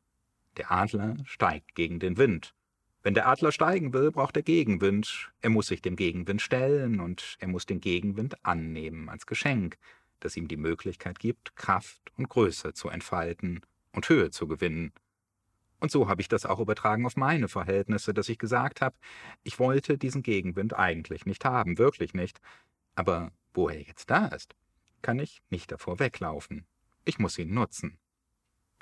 Der 0.58 0.72
Adler 0.72 1.18
steigt 1.26 1.76
gegen 1.76 2.00
den 2.00 2.18
Wind. 2.18 2.54
Wenn 3.02 3.14
der 3.14 3.28
Adler 3.28 3.52
steigen 3.52 3.94
will, 3.94 4.12
braucht 4.12 4.36
er 4.36 4.44
Gegenwind. 4.44 5.32
Er 5.42 5.50
muss 5.50 5.68
sich 5.68 5.82
dem 5.82 5.96
Gegenwind 5.96 6.42
stellen 6.42 7.00
und 7.00 7.38
er 7.40 7.48
muss 7.48 7.66
den 7.66 7.80
Gegenwind 7.80 8.44
annehmen 8.46 9.10
als 9.10 9.26
Geschenk, 9.26 9.78
das 10.20 10.36
ihm 10.36 10.48
die 10.48 10.58
Möglichkeit 10.58 11.20
gibt, 11.20 11.56
Kraft 11.56 12.02
und 12.18 12.28
Größe 12.28 12.74
zu 12.74 12.90
entfalten 12.90 13.62
und 13.94 14.10
Höhe 14.10 14.32
zu 14.32 14.48
gewinnen. 14.48 14.92
Und 15.80 15.92
so 15.92 16.10
habe 16.10 16.22
ich 16.22 16.28
das 16.28 16.46
auch 16.46 16.60
übertragen 16.60 17.06
auf 17.06 17.16
meine 17.16 17.48
Verhältnisse, 17.48 18.14
dass 18.14 18.30
ich 18.30 18.38
gesagt 18.38 18.82
habe, 18.82 18.98
ich 19.44 19.60
wollte 19.60 19.98
diesen 19.98 20.24
Gegenwind 20.24 20.74
eigentlich 20.74 21.26
nicht 21.26 21.46
haben, 21.46 21.78
wirklich 21.78 22.14
nicht. 22.14 22.40
Aber 22.96 23.32
wo 23.54 23.70
er 23.70 23.82
jetzt 23.82 24.10
da 24.10 24.28
ist, 24.28 24.56
kann 25.02 25.20
ich 25.20 25.42
nicht 25.50 25.72
davor 25.72 26.00
weglaufen. 26.00 26.66
Ich 27.06 27.20
muss 27.20 27.38
ihn 27.38 27.54
nutzen. 27.54 27.98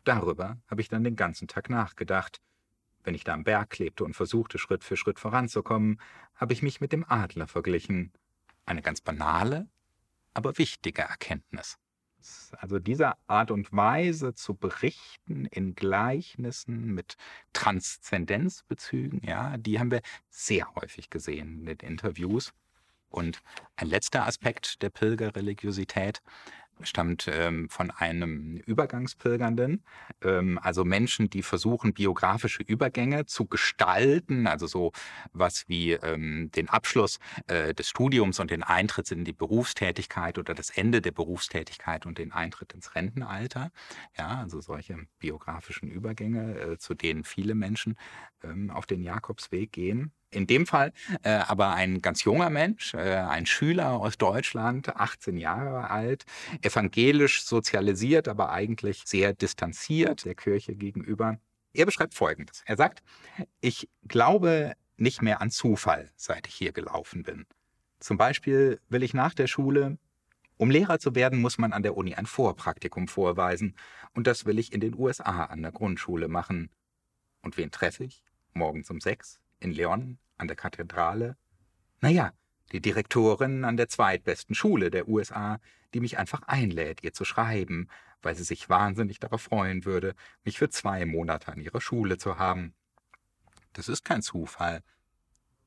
Darüber 0.03 0.57
habe 0.67 0.81
ich 0.81 0.89
dann 0.89 1.03
den 1.03 1.15
ganzen 1.15 1.47
Tag 1.47 1.69
nachgedacht. 1.69 2.41
Wenn 3.03 3.13
ich 3.13 3.23
da 3.23 3.33
am 3.33 3.43
Berg 3.43 3.69
klebte 3.69 4.03
und 4.03 4.15
versuchte, 4.15 4.57
Schritt 4.57 4.83
für 4.83 4.97
Schritt 4.97 5.19
voranzukommen, 5.19 6.01
habe 6.35 6.53
ich 6.53 6.63
mich 6.63 6.81
mit 6.81 6.91
dem 6.91 7.05
Adler 7.07 7.47
verglichen. 7.47 8.11
Eine 8.65 8.81
ganz 8.81 9.01
banale, 9.01 9.69
aber 10.33 10.57
wichtige 10.57 11.03
Erkenntnis 11.03 11.77
also 12.57 12.79
diese 12.79 13.13
Art 13.27 13.51
und 13.51 13.71
Weise 13.73 14.33
zu 14.33 14.55
berichten 14.55 15.45
in 15.45 15.75
Gleichnissen 15.75 16.93
mit 16.93 17.17
Transzendenzbezügen, 17.53 19.21
ja, 19.23 19.57
die 19.57 19.79
haben 19.79 19.91
wir 19.91 20.01
sehr 20.29 20.73
häufig 20.75 21.09
gesehen 21.09 21.59
in 21.59 21.65
den 21.65 21.79
Interviews. 21.79 22.53
Und 23.09 23.41
ein 23.77 23.87
letzter 23.87 24.25
Aspekt 24.27 24.81
der 24.81 24.89
Pilgerreligiosität 24.89 26.21
stammt 26.81 27.27
ähm, 27.31 27.69
von 27.69 27.91
einem 27.91 28.57
Übergangspilgernden, 28.57 29.83
ähm, 30.21 30.59
also 30.61 30.85
Menschen, 30.85 31.29
die 31.29 31.41
versuchen, 31.41 31.93
biografische 31.93 32.63
Übergänge 32.63 33.25
zu 33.25 33.45
gestalten, 33.45 34.47
also 34.47 34.67
so 34.67 34.91
was 35.33 35.67
wie 35.67 35.93
ähm, 35.93 36.51
den 36.55 36.69
Abschluss 36.69 37.19
äh, 37.47 37.73
des 37.73 37.89
Studiums 37.89 38.39
und 38.39 38.51
den 38.51 38.63
Eintritt 38.63 39.11
in 39.11 39.25
die 39.25 39.33
Berufstätigkeit 39.33 40.37
oder 40.37 40.53
das 40.53 40.69
Ende 40.69 41.01
der 41.01 41.11
Berufstätigkeit 41.11 42.05
und 42.05 42.17
den 42.17 42.31
Eintritt 42.31 42.73
ins 42.73 42.95
Rentenalter. 42.95 43.71
Ja, 44.17 44.39
also 44.39 44.61
solche 44.61 44.97
biografischen 45.19 45.89
Übergänge, 45.89 46.59
äh, 46.59 46.77
zu 46.77 46.93
denen 46.93 47.23
viele 47.23 47.55
Menschen 47.55 47.95
ähm, 48.43 48.69
auf 48.69 48.85
den 48.85 49.01
Jakobsweg 49.01 49.71
gehen. 49.71 50.11
In 50.29 50.45
dem 50.45 50.65
Fall 50.65 50.91
äh, 51.23 51.29
aber 51.29 51.73
ein 51.73 52.01
ganz 52.01 52.23
junger 52.23 52.49
Mensch, 52.49 52.93
äh, 52.93 53.15
ein 53.15 53.45
Schüler 53.45 53.93
aus 53.93 54.17
Deutschland, 54.17 54.93
18 54.95 55.37
Jahre 55.37 55.89
alt, 55.89 56.25
evangelisch 56.61 57.43
sozialisiert, 57.43 58.27
aber 58.27 58.51
eigentlich 58.51 59.03
sehr 59.05 59.33
distanziert 59.33 60.25
der 60.25 60.35
Kirche 60.35 60.75
gegenüber. 60.75 61.39
Er 61.73 61.85
beschreibt 61.85 62.13
Folgendes. 62.13 62.61
Er 62.65 62.75
sagt, 62.75 63.03
ich 63.61 63.87
glaube 64.07 64.73
nicht 64.97 65.21
mehr 65.21 65.41
an 65.41 65.49
Zufall, 65.49 66.11
seit 66.17 66.47
ich 66.47 66.55
hier 66.55 66.73
gelaufen 66.73 67.23
bin. 67.23 67.45
Zum 67.99 68.17
Beispiel 68.17 68.81
will 68.89 69.03
ich 69.03 69.13
nach 69.13 69.33
der 69.33 69.47
Schule, 69.47 69.97
um 70.57 70.71
Lehrer 70.71 70.99
zu 70.99 71.15
werden, 71.15 71.39
muss 71.39 71.57
man 71.57 71.71
an 71.71 71.83
der 71.83 71.95
Uni 71.95 72.15
ein 72.15 72.25
Vorpraktikum 72.25 73.07
vorweisen. 73.07 73.75
Und 74.13 74.27
das 74.27 74.45
will 74.45 74.59
ich 74.59 74.73
in 74.73 74.81
den 74.81 74.95
USA 74.97 75.45
an 75.45 75.61
der 75.61 75.71
Grundschule 75.71 76.27
machen. 76.27 76.69
Und 77.43 77.57
wen 77.57 77.71
treffe 77.71 78.03
ich? 78.03 78.23
Morgens 78.53 78.89
um 78.89 78.99
sechs 78.99 79.39
in 79.59 79.71
Leon 79.71 80.17
an 80.37 80.47
der 80.47 80.55
Kathedrale? 80.55 81.37
Naja, 82.01 82.33
die 82.71 82.81
Direktorin 82.81 83.63
an 83.63 83.77
der 83.77 83.87
zweitbesten 83.87 84.55
Schule 84.55 84.91
der 84.91 85.07
USA, 85.07 85.59
die 85.93 85.99
mich 85.99 86.17
einfach 86.17 86.43
einlädt, 86.43 87.03
ihr 87.03 87.13
zu 87.13 87.25
schreiben, 87.25 87.87
weil 88.21 88.35
sie 88.35 88.43
sich 88.43 88.69
wahnsinnig 88.69 89.19
darauf 89.19 89.41
freuen 89.41 89.85
würde, 89.85 90.15
mich 90.43 90.57
für 90.57 90.69
zwei 90.69 91.05
Monate 91.05 91.51
an 91.51 91.61
ihrer 91.61 91.81
Schule 91.81 92.17
zu 92.17 92.37
haben. 92.37 92.73
Das 93.73 93.87
ist 93.87 94.03
kein 94.03 94.21
Zufall. 94.21 94.83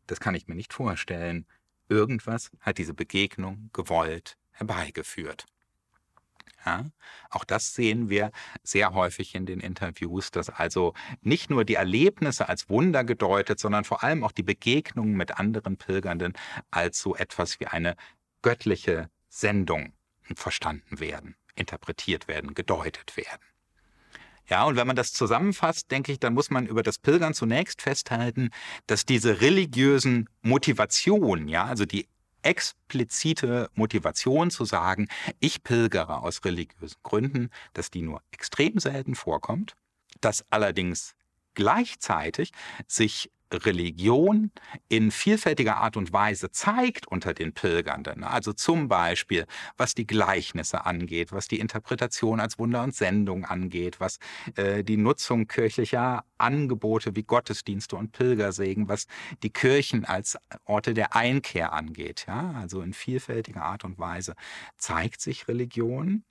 Das 0.07 0.21
kann 0.21 0.35
ich 0.35 0.49
mir 0.49 0.55
nicht 0.55 0.73
vorstellen. 0.73 1.47
Irgendwas 1.89 2.51
hat 2.61 2.79
diese 2.79 2.95
Begegnung 2.95 3.71
gewollt 3.73 4.37
herbeigeführt. 4.51 5.47
Ja, 6.67 6.85
auch 7.31 7.45
das 7.45 7.75
sehen 7.75 8.11
wir 8.11 8.33
sehr 8.63 8.93
häufig 8.93 9.35
in 9.35 9.47
den 9.47 9.61
Interviews, 9.61 10.31
dass 10.31 10.51
also 10.51 10.93
nicht 11.23 11.49
nur 11.49 11.65
die 11.65 11.75
Erlebnisse 11.75 12.49
als 12.49 12.69
Wunder 12.69 13.03
gedeutet, 13.03 13.59
sondern 13.59 13.85
vor 13.85 14.05
allem 14.05 14.25
auch 14.25 14.33
die 14.33 14.43
Begegnungen 14.43 15.15
mit 15.15 15.39
anderen 15.39 15.79
Pilgernden 15.79 16.35
als 16.71 17.01
so 17.01 17.17
etwas 17.17 17.61
wie 17.61 17.67
eine 17.67 17.97
göttliche 18.43 19.09
Sendung 19.29 19.95
verstanden 20.35 21.01
werden, 21.01 21.35
interpretiert 21.55 22.29
werden, 22.29 22.55
gedeutet 22.55 23.17
werden. 23.17 23.41
Ja, 24.47 24.65
und 24.65 24.77
wenn 24.77 24.87
man 24.87 24.97
das 24.97 25.13
zusammenfasst, 25.13 25.91
denke 25.93 26.11
ich, 26.11 26.19
dann 26.19 26.35
muss 26.35 26.51
man 26.51 26.67
über 26.67 26.83
das 26.83 26.99
Pilgern 26.99 27.35
zunächst 27.35 27.83
festhalten, 27.83 28.51
dass 28.87 29.07
diese 29.07 29.41
religiösen 29.41 30.29
Motivationen, 30.43 31.47
ja, 31.49 31.65
also 31.65 31.85
die 31.85 32.09
explizite 32.43 33.71
Motivation 33.75 34.51
zu 34.51 34.65
sagen, 34.65 35.09
ich 35.41 35.63
pilgere 35.63 36.23
aus 36.23 36.45
religiösen 36.45 36.99
Gründen, 37.03 37.51
dass 37.73 37.91
die 37.91 38.03
nur 38.03 38.23
extrem 38.31 38.79
selten 38.79 39.15
vorkommt, 39.15 39.75
dass 40.21 40.45
allerdings 40.51 41.15
gleichzeitig 41.55 42.53
sich 42.87 43.31
Religion 43.53 44.51
in 44.89 45.11
vielfältiger 45.11 45.77
Art 45.79 45.97
und 45.97 46.13
Weise 46.13 46.51
zeigt 46.51 47.09
unter 47.09 47.35
den 47.35 47.53
Pilgernden. 47.53 48.25
Also 48.25 48.53
zum 48.53 48.89
Beispiel, 48.89 49.47
was 49.77 49.95
die 49.95 50.07
Gleichnisse 50.07 50.87
angeht, 50.87 51.33
was 51.33 51.49
die 51.49 51.59
Interpretation 51.59 52.41
als 52.41 52.59
Wunder 52.59 52.83
und 52.83 52.95
Sendung 52.95 53.45
angeht, 53.45 54.01
was 54.01 54.19
äh, 54.57 54.85
die 54.85 54.97
Nutzung 54.97 55.47
kirchlicher 55.47 56.25
Angebote 56.39 57.17
wie 57.17 57.23
Gottesdienste 57.23 57.97
und 57.97 58.13
Pilgersegen, 58.13 58.89
was 58.89 59.07
die 59.43 59.51
Kirchen 59.51 60.05
als 60.05 60.39
Orte 60.65 60.95
der 60.95 61.15
Einkehr 61.15 61.73
angeht. 61.73 62.25
Ja? 62.29 62.55
Also 62.61 62.83
in 62.83 62.93
vielfältiger 62.93 63.63
Art 63.63 63.85
und 63.85 63.99
Weise 63.99 64.35
zeigt 64.77 65.21
sich 65.21 65.49
Religion. 65.49 66.25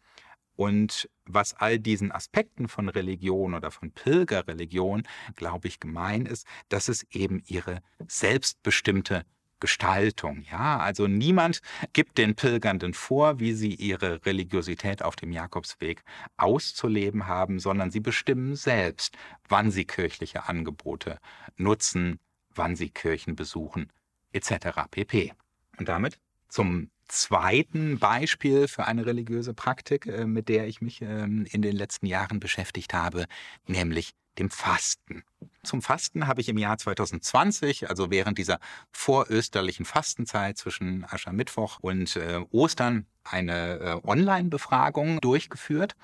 Und 0.59 1.09
was 1.23 1.53
all 1.53 1.79
diesen 1.79 2.11
Aspekten 2.11 2.67
von 2.67 2.89
Religion 2.89 3.53
oder 3.53 3.71
von 3.71 3.91
Pilgerreligion, 3.91 5.03
glaube 5.37 5.69
ich, 5.69 5.79
gemein 5.79 6.25
ist, 6.25 6.45
dass 6.67 6.89
es 6.89 7.03
eben 7.11 7.41
ihre 7.45 7.81
selbstbestimmte 8.09 9.23
Gestaltung. 9.61 10.43
Ja, 10.51 10.79
also 10.79 11.07
niemand 11.07 11.61
gibt 11.93 12.17
den 12.17 12.35
Pilgernden 12.35 12.93
vor, 12.93 13.39
wie 13.39 13.53
sie 13.53 13.73
ihre 13.73 14.25
Religiosität 14.25 15.01
auf 15.01 15.15
dem 15.15 15.31
Jakobsweg 15.31 16.03
auszuleben 16.35 17.25
haben, 17.25 17.61
sondern 17.61 17.89
sie 17.89 18.01
bestimmen 18.01 18.57
selbst, 18.57 19.17
wann 19.47 19.71
sie 19.71 19.85
kirchliche 19.85 20.49
Angebote 20.49 21.19
nutzen, 21.55 22.19
wann 22.53 22.75
sie 22.75 22.89
Kirchen 22.89 23.37
besuchen, 23.37 23.93
etc. 24.33 24.81
pp. 24.91 25.31
Und 25.77 25.87
damit 25.87 26.19
zum 26.49 26.91
zweiten 27.09 27.99
Beispiel 27.99 28.67
für 28.67 28.85
eine 28.85 29.05
religiöse 29.05 29.53
Praktik, 29.53 30.05
äh, 30.05 30.25
mit 30.25 30.47
der 30.47 30.67
ich 30.67 30.81
mich 30.81 31.01
ähm, 31.01 31.45
in 31.51 31.61
den 31.61 31.75
letzten 31.75 32.05
Jahren 32.05 32.39
beschäftigt 32.39 32.93
habe, 32.93 33.25
nämlich 33.67 34.13
dem 34.37 34.49
Fasten. 34.49 35.23
Zum 35.63 35.81
Fasten 35.81 36.27
habe 36.27 36.39
ich 36.39 36.47
im 36.47 36.57
Jahr 36.57 36.77
2020, 36.77 37.89
also 37.89 38.09
während 38.09 38.37
dieser 38.37 38.59
vorösterlichen 38.91 39.85
Fastenzeit 39.85 40.57
zwischen 40.57 41.03
Aschermittwoch 41.03 41.79
und 41.81 42.15
äh, 42.15 42.39
Ostern, 42.51 43.05
eine 43.23 43.79
äh, 43.79 44.07
Online-Befragung 44.07 45.19
durchgeführt, 45.19 45.95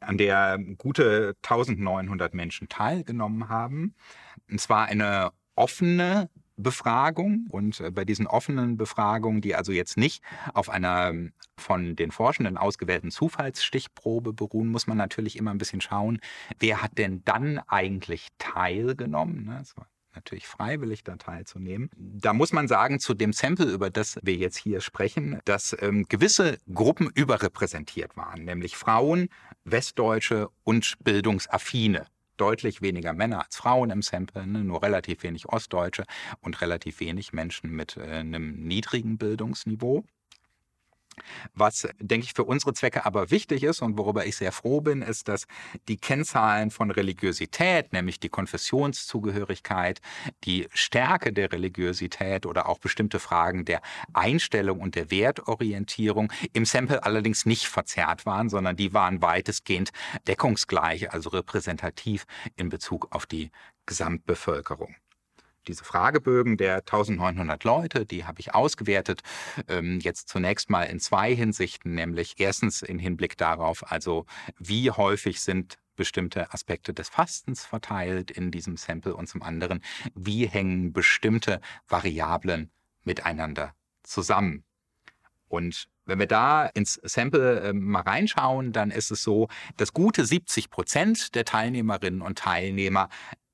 an 0.00 0.18
der 0.18 0.58
gute 0.76 1.36
1900 1.42 2.34
Menschen 2.34 2.68
teilgenommen 2.68 3.48
haben. 3.48 3.94
Und 4.50 4.60
zwar 4.60 4.86
eine 4.86 5.30
offene 5.54 6.28
Befragung 6.56 7.46
und 7.50 7.80
äh, 7.80 7.90
bei 7.90 8.04
diesen 8.04 8.26
offenen 8.26 8.76
Befragungen, 8.76 9.40
die 9.40 9.54
also 9.54 9.72
jetzt 9.72 9.96
nicht 9.96 10.22
auf 10.54 10.70
einer 10.70 11.08
ähm, 11.10 11.32
von 11.58 11.96
den 11.96 12.10
Forschenden 12.10 12.56
ausgewählten 12.56 13.10
Zufallsstichprobe 13.10 14.32
beruhen, 14.32 14.68
muss 14.68 14.86
man 14.86 14.98
natürlich 14.98 15.36
immer 15.36 15.50
ein 15.50 15.58
bisschen 15.58 15.80
schauen, 15.80 16.18
wer 16.58 16.82
hat 16.82 16.98
denn 16.98 17.22
dann 17.24 17.60
eigentlich 17.66 18.28
teilgenommen. 18.38 19.44
Ne? 19.44 19.58
Es 19.62 19.76
war 19.76 19.86
natürlich 20.14 20.46
freiwillig 20.46 21.04
da 21.04 21.16
teilzunehmen. 21.16 21.90
Da 21.96 22.32
muss 22.32 22.52
man 22.52 22.68
sagen, 22.68 22.98
zu 22.98 23.14
dem 23.14 23.32
Sample, 23.32 23.66
über 23.66 23.90
das 23.90 24.18
wir 24.22 24.34
jetzt 24.34 24.56
hier 24.56 24.80
sprechen, 24.80 25.40
dass 25.44 25.76
ähm, 25.80 26.06
gewisse 26.08 26.58
Gruppen 26.72 27.10
überrepräsentiert 27.14 28.16
waren, 28.16 28.44
nämlich 28.44 28.76
Frauen, 28.76 29.28
Westdeutsche 29.64 30.48
und 30.64 30.94
Bildungsaffine 31.04 32.06
deutlich 32.36 32.82
weniger 32.82 33.12
Männer 33.12 33.44
als 33.44 33.56
Frauen 33.56 33.90
im 33.90 34.02
Sample, 34.02 34.46
ne? 34.46 34.64
nur 34.64 34.82
relativ 34.82 35.22
wenig 35.22 35.48
Ostdeutsche 35.48 36.04
und 36.40 36.60
relativ 36.60 37.00
wenig 37.00 37.32
Menschen 37.32 37.70
mit 37.70 37.96
äh, 37.96 38.02
einem 38.02 38.66
niedrigen 38.66 39.18
Bildungsniveau. 39.18 40.04
Was, 41.54 41.88
denke 41.98 42.26
ich, 42.26 42.34
für 42.34 42.44
unsere 42.44 42.74
Zwecke 42.74 43.06
aber 43.06 43.30
wichtig 43.30 43.62
ist 43.62 43.82
und 43.82 43.96
worüber 43.98 44.26
ich 44.26 44.36
sehr 44.36 44.52
froh 44.52 44.80
bin, 44.80 45.02
ist, 45.02 45.28
dass 45.28 45.46
die 45.88 45.96
Kennzahlen 45.96 46.70
von 46.70 46.90
Religiosität, 46.90 47.92
nämlich 47.92 48.20
die 48.20 48.28
Konfessionszugehörigkeit, 48.28 50.00
die 50.44 50.68
Stärke 50.72 51.32
der 51.32 51.52
Religiosität 51.52 52.46
oder 52.46 52.68
auch 52.68 52.78
bestimmte 52.78 53.18
Fragen 53.18 53.64
der 53.64 53.80
Einstellung 54.12 54.80
und 54.80 54.94
der 54.94 55.10
Wertorientierung 55.10 56.32
im 56.52 56.64
Sample 56.64 57.02
allerdings 57.04 57.46
nicht 57.46 57.66
verzerrt 57.66 58.26
waren, 58.26 58.48
sondern 58.48 58.76
die 58.76 58.92
waren 58.92 59.22
weitestgehend 59.22 59.90
deckungsgleich, 60.28 61.12
also 61.12 61.30
repräsentativ 61.30 62.24
in 62.56 62.68
Bezug 62.68 63.08
auf 63.10 63.26
die 63.26 63.50
Gesamtbevölkerung 63.86 64.94
diese 65.68 65.84
Fragebögen 65.84 66.56
der 66.56 66.76
1900 66.76 67.64
Leute, 67.64 68.06
die 68.06 68.24
habe 68.24 68.40
ich 68.40 68.54
ausgewertet, 68.54 69.22
ähm, 69.68 70.00
jetzt 70.00 70.28
zunächst 70.28 70.70
mal 70.70 70.84
in 70.84 71.00
zwei 71.00 71.34
Hinsichten, 71.34 71.94
nämlich 71.94 72.34
erstens 72.38 72.82
in 72.82 72.98
Hinblick 72.98 73.36
darauf, 73.36 73.90
also 73.90 74.26
wie 74.58 74.90
häufig 74.90 75.40
sind 75.40 75.78
bestimmte 75.96 76.52
Aspekte 76.52 76.94
des 76.94 77.08
Fastens 77.08 77.64
verteilt 77.64 78.30
in 78.30 78.50
diesem 78.50 78.76
Sample 78.76 79.16
und 79.16 79.28
zum 79.28 79.42
anderen, 79.42 79.82
wie 80.14 80.46
hängen 80.46 80.92
bestimmte 80.92 81.60
Variablen 81.88 82.70
miteinander 83.04 83.74
zusammen. 84.02 84.64
Und 85.48 85.88
wenn 86.04 86.18
wir 86.18 86.26
da 86.26 86.66
ins 86.66 87.00
Sample 87.02 87.60
äh, 87.60 87.72
mal 87.72 88.02
reinschauen, 88.02 88.72
dann 88.72 88.90
ist 88.90 89.10
es 89.10 89.22
so, 89.22 89.48
dass 89.76 89.92
gute 89.92 90.24
70 90.24 90.70
Prozent 90.70 91.34
der 91.34 91.44
Teilnehmerinnen 91.44 92.22
und 92.22 92.38
Teilnehmer 92.38 93.08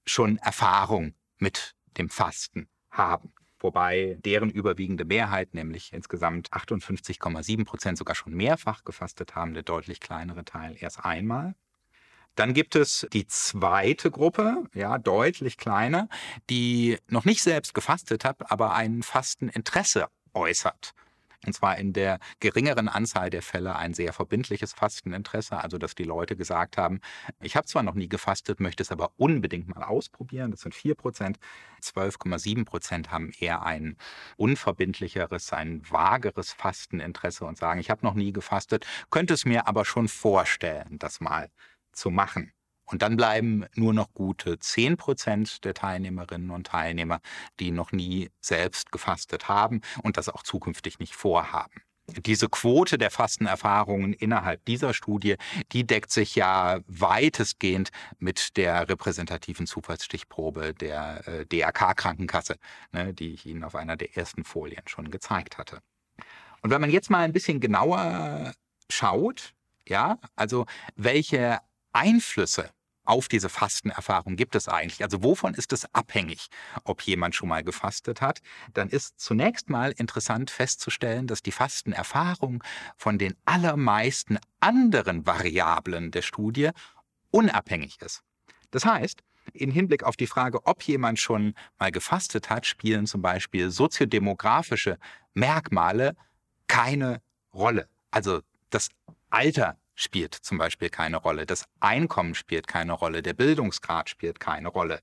schon 0.04 0.38
Erfahrung 0.38 1.14
mit 1.38 1.74
dem 1.99 2.09
Fasten 2.09 2.68
haben. 2.90 3.32
Wobei 3.59 4.18
deren 4.24 4.51
überwiegende 4.51 5.05
Mehrheit, 5.05 5.55
nämlich 5.55 5.93
insgesamt 5.93 6.53
58,7 6.53 7.64
Prozent, 7.64 7.97
sogar 7.97 8.16
schon 8.16 8.34
mehrfach 8.34 8.84
gefastet 8.84 9.36
haben, 9.36 9.55
der 9.55 9.62
deutlich 9.62 10.01
kleinere 10.01 10.45
Teil 10.45 10.76
erst 10.78 11.05
einmal. 11.05 11.55
Dann 12.34 12.55
gibt 12.55 12.74
es 12.74 13.07
die 13.12 13.26
zweite 13.26 14.11
Gruppe, 14.11 14.64
ja, 14.74 14.99
deutlich 14.99 15.59
kleiner, 15.59 16.09
die 16.51 16.99
noch 17.09 17.24
nicht 17.24 17.43
selbst 17.43 17.74
gefastet 17.74 18.24
hat, 18.24 18.51
aber 18.51 18.74
ein 18.74 19.03
Fasteninteresse 19.03 20.09
äußert. 20.32 20.95
Und 21.45 21.55
zwar 21.55 21.76
in 21.78 21.93
der 21.93 22.18
geringeren 22.40 22.88
Anzahl 22.88 23.30
der 23.30 23.43
Fälle 23.43 23.74
ein 23.76 23.95
sehr 23.95 24.12
verbindliches 24.12 24.72
Fasteninteresse, 24.72 25.59
also 25.59 25.76
dass 25.78 25.95
die 25.95 26.05
Leute 26.05 26.36
gesagt 26.36 26.76
haben, 26.76 27.01
ich 27.40 27.57
habe 27.57 27.66
zwar 27.66 27.82
noch 27.82 27.95
nie 27.95 28.09
gefastet, 28.09 28.61
möchte 28.61 28.82
es 28.82 28.93
aber 28.93 29.12
unbedingt 29.16 29.68
mal 29.68 29.82
ausprobieren. 29.82 30.53
Das 30.53 30.61
sind 30.61 30.74
4 30.74 30.95
Prozent. 30.95 31.38
12,7 31.82 32.64
Prozent 32.64 33.11
haben 33.11 33.32
eher 33.38 33.62
ein 33.64 33.97
unverbindlicheres, 34.36 35.53
ein 35.53 35.82
vageres 35.90 36.53
Fasteninteresse 36.53 37.45
und 37.45 37.59
sagen, 37.59 37.80
ich 37.80 37.90
habe 37.90 38.07
noch 38.07 38.14
nie 38.14 38.32
gefastet, 38.32 38.86
könnte 39.11 39.34
es 39.34 39.45
mir 39.45 39.66
aber 39.66 39.84
schon 39.84 40.09
vorstellen, 40.09 40.99
das 40.99 41.20
mal 41.20 41.51
zu 41.93 42.11
machen. 42.11 42.53
Und 42.93 43.03
dann 43.03 43.16
bleiben 43.16 43.64
nur 43.74 43.93
noch 43.93 44.12
gute 44.12 44.59
10 44.59 44.97
Prozent 44.97 45.64
der 45.64 45.74
Teilnehmerinnen 45.74 46.51
und 46.51 46.66
Teilnehmer, 46.68 47.20
die 47.59 47.70
noch 47.70 47.90
nie 47.93 48.30
selbst 48.40 48.93
gefastet 48.93 49.49
haben 49.49 49.80
und 50.03 50.16
das 50.16 50.28
auch 50.28 50.43
zukünftig 50.43 50.99
nicht 50.99 51.14
vorhaben 51.14 51.82
diese 52.09 52.49
Quote 52.49 52.99
der 52.99 53.11
Fastenerfahrungen 53.11 54.12
innerhalb 54.12 54.64
dieser 54.64 54.95
Studie, 54.95 55.36
die 55.72 55.86
deckt 55.86 56.11
sich 56.11 56.34
ja 56.34 56.80
weitestgehend 56.86 57.90
mit 58.18 58.57
der 58.57 58.88
repräsentativen 58.88 59.66
Zufallsstichprobe 59.66 60.74
der 60.74 61.26
äh, 61.26 61.47
DRK-Krankenkasse, 61.47 62.57
ne, 62.93 63.14
die 63.14 63.32
ich 63.34 63.47
Ihnen 63.47 63.64
auf 63.64 63.74
einer 63.74 63.97
der 63.97 64.16
ersten 64.16 64.45
Folien 64.45 64.82
schon 64.86 65.11
gezeigt 65.11 65.59
hatte. 65.59 65.78
Und 66.61 66.70
wenn 66.70 66.80
man 66.80 66.90
jetzt 66.90 67.11
mal 67.11 67.24
ein 67.24 67.32
bisschen 67.32 67.61
genauer 67.61 68.53
schaut, 68.90 69.55
ja, 69.86 70.18
also 70.36 70.66
welche 70.97 71.59
Einflüsse 71.93 72.70
auf 73.05 73.28
diese 73.28 73.48
Fastenerfahrung 73.48 74.36
gibt 74.36 74.55
es 74.55 74.68
eigentlich? 74.68 75.03
Also 75.03 75.22
wovon 75.22 75.55
ist 75.55 75.72
es 75.72 75.92
abhängig, 75.94 76.48
ob 76.84 77.03
jemand 77.03 77.34
schon 77.34 77.48
mal 77.48 77.64
gefastet 77.64 78.20
hat? 78.20 78.40
Dann 78.74 78.88
ist 78.88 79.18
zunächst 79.20 79.70
mal 79.70 79.92
interessant 79.92 80.50
festzustellen, 80.50 81.26
dass 81.26 81.42
die 81.42 81.53
Fastenerfahrung 81.53 82.62
von 82.96 83.18
den 83.18 83.34
allermeisten 83.44 84.38
anderen 84.61 85.26
Variablen 85.26 86.11
der 86.11 86.22
Studie 86.22 86.70
unabhängig 87.30 88.00
ist. 88.00 88.22
Das 88.70 88.84
heißt, 88.84 89.22
in 89.53 89.70
Hinblick 89.70 90.05
auf 90.05 90.16
die 90.16 90.26
Frage, 90.26 90.64
ob 90.66 90.82
jemand 90.82 91.18
schon 91.18 91.55
mal 91.78 91.90
gefastet 91.90 92.48
hat, 92.48 92.66
spielen 92.66 93.07
zum 93.07 93.22
Beispiel 93.22 93.70
soziodemografische 93.70 94.98
Merkmale 95.34 96.14
keine 96.68 97.20
Rolle. 97.53 97.88
Also 98.11 98.40
das 98.70 98.88
Alter 99.30 99.76
spielt 99.95 100.34
zum 100.34 100.59
Beispiel 100.59 100.88
keine 100.90 101.18
Rolle. 101.18 101.47
Das 101.47 101.66
Einkommen 101.80 102.34
spielt 102.34 102.66
keine 102.66 102.93
Rolle. 102.93 103.22
Der 103.22 103.34
Bildungsgrad 103.34 104.09
spielt 104.09 104.40
keine 104.40 104.68
Rolle. 104.68 105.01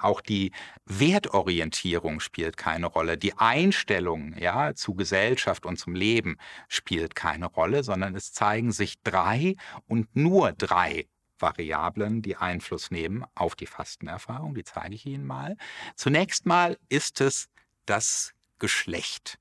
Auch 0.00 0.20
die 0.20 0.52
Wertorientierung 0.84 2.20
spielt 2.20 2.56
keine 2.56 2.86
Rolle. 2.86 3.18
Die 3.18 3.36
Einstellung 3.36 4.36
ja, 4.38 4.74
zu 4.74 4.94
Gesellschaft 4.94 5.66
und 5.66 5.78
zum 5.78 5.94
Leben 5.94 6.38
spielt 6.68 7.14
keine 7.14 7.46
Rolle, 7.46 7.82
sondern 7.82 8.14
es 8.14 8.32
zeigen 8.32 8.72
sich 8.72 9.00
drei 9.02 9.56
und 9.86 10.14
nur 10.14 10.52
drei 10.52 11.06
Variablen, 11.40 12.22
die 12.22 12.36
Einfluss 12.36 12.90
nehmen 12.90 13.24
auf 13.34 13.54
die 13.54 13.66
Fastenerfahrung. 13.66 14.54
Die 14.54 14.64
zeige 14.64 14.94
ich 14.94 15.06
Ihnen 15.06 15.26
mal. 15.26 15.56
Zunächst 15.94 16.46
mal 16.46 16.76
ist 16.88 17.20
es 17.20 17.48
das 17.86 18.34
Geschlecht. 18.58 19.38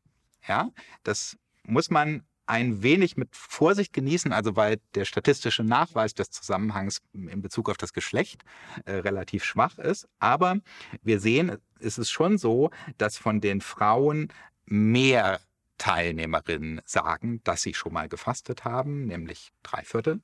Ja, 0.47 0.69
das 1.03 1.37
muss 1.63 1.89
man 1.89 2.25
ein 2.47 2.81
wenig 2.81 3.17
mit 3.17 3.35
Vorsicht 3.35 3.93
genießen, 3.93 4.31
also 4.31 4.55
weil 4.55 4.79
der 4.95 5.05
statistische 5.05 5.63
Nachweis 5.63 6.13
des 6.13 6.31
Zusammenhangs 6.31 7.01
in 7.13 7.41
Bezug 7.41 7.69
auf 7.69 7.77
das 7.77 7.93
Geschlecht 7.93 8.43
äh, 8.85 8.93
relativ 8.93 9.43
schwach 9.43 9.77
ist. 9.77 10.07
Aber 10.19 10.59
wir 11.03 11.19
sehen, 11.19 11.57
es 11.79 11.97
ist 11.97 12.09
schon 12.09 12.37
so, 12.37 12.71
dass 12.97 13.17
von 13.17 13.41
den 13.41 13.61
Frauen 13.61 14.29
mehr 14.65 15.39
Teilnehmerinnen 15.77 16.81
sagen, 16.85 17.41
dass 17.43 17.61
sie 17.61 17.73
schon 17.73 17.93
mal 17.93 18.09
gefastet 18.09 18.65
haben, 18.65 19.05
nämlich 19.05 19.51
drei 19.63 19.83
Viertel. 19.83 20.21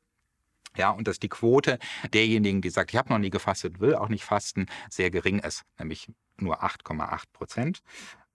Ja, 0.76 0.90
und 0.90 1.08
dass 1.08 1.20
die 1.20 1.30
Quote 1.30 1.78
derjenigen, 2.14 2.62
die 2.62 2.72
sagt, 2.72 2.92
ich 2.92 2.98
habe 2.98 3.10
noch 3.10 3.20
nie 3.20 3.30
gefastet, 3.30 3.80
will 3.80 3.94
auch 3.94 4.10
nicht 4.10 4.24
fasten, 4.24 4.66
sehr 4.90 5.12
gering 5.12 5.40
ist, 5.40 5.64
nämlich 5.78 6.12
nur 6.38 6.64
8,8 6.64 7.24
Prozent. 7.32 7.84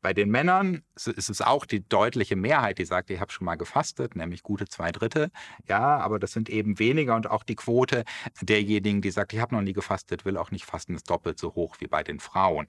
Bei 0.01 0.15
den 0.15 0.31
Männern 0.31 0.83
ist 0.95 1.29
es 1.29 1.41
auch 1.41 1.67
die 1.67 1.87
deutliche 1.89 2.37
Mehrheit, 2.37 2.79
die 2.79 2.85
sagt, 2.85 3.11
ich 3.11 3.21
habe 3.21 3.33
schon 3.33 3.47
mal 3.47 3.57
gefastet, 3.57 4.15
nämlich 4.15 4.45
gute 4.45 4.67
zwei 4.69 4.93
Drittel. 4.93 5.31
Ja, 5.69 5.99
aber 5.99 6.21
das 6.21 6.33
sind 6.33 6.49
eben 6.49 6.79
weniger 6.79 7.17
und 7.17 7.29
auch 7.29 7.43
die 7.43 7.57
Quote 7.57 8.05
derjenigen, 8.41 9.03
die 9.03 9.11
sagt, 9.11 9.33
ich 9.33 9.41
habe 9.41 9.55
noch 9.57 9.63
nie 9.63 9.73
gefastet, 9.73 10.25
will 10.25 10.37
auch 10.37 10.53
nicht 10.53 10.65
fasten, 10.67 10.95
ist 10.95 11.11
doppelt 11.11 11.39
so 11.39 11.55
hoch 11.55 11.77
wie 11.81 11.89
bei 11.89 12.05
den 12.05 12.21
Frauen. 12.21 12.69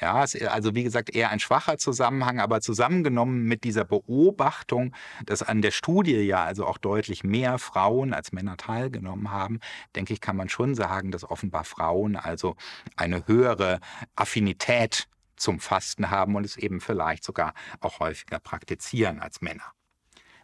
Ja, 0.00 0.24
also 0.48 0.74
wie 0.74 0.82
gesagt 0.82 1.14
eher 1.14 1.30
ein 1.30 1.40
schwacher 1.40 1.76
Zusammenhang, 1.76 2.40
aber 2.40 2.62
zusammengenommen 2.62 3.44
mit 3.44 3.64
dieser 3.64 3.84
Beobachtung, 3.84 4.94
dass 5.26 5.42
an 5.42 5.60
der 5.60 5.72
Studie 5.72 6.16
ja 6.22 6.42
also 6.44 6.66
auch 6.66 6.78
deutlich 6.78 7.22
mehr 7.22 7.58
Frauen 7.58 8.14
als 8.14 8.32
Männer 8.32 8.56
teilgenommen 8.56 9.30
haben, 9.30 9.60
denke 9.96 10.14
ich, 10.14 10.22
kann 10.22 10.36
man 10.36 10.48
schon 10.48 10.74
sagen, 10.74 11.10
dass 11.10 11.28
offenbar 11.28 11.64
Frauen 11.64 12.16
also 12.16 12.56
eine 12.96 13.26
höhere 13.26 13.80
Affinität 14.16 15.06
zum 15.40 15.60
Fasten 15.60 16.10
haben 16.10 16.36
und 16.36 16.44
es 16.44 16.56
eben 16.56 16.80
vielleicht 16.80 17.24
sogar 17.24 17.54
auch 17.80 18.00
häufiger 18.00 18.38
praktizieren 18.38 19.20
als 19.20 19.40
Männer. 19.40 19.72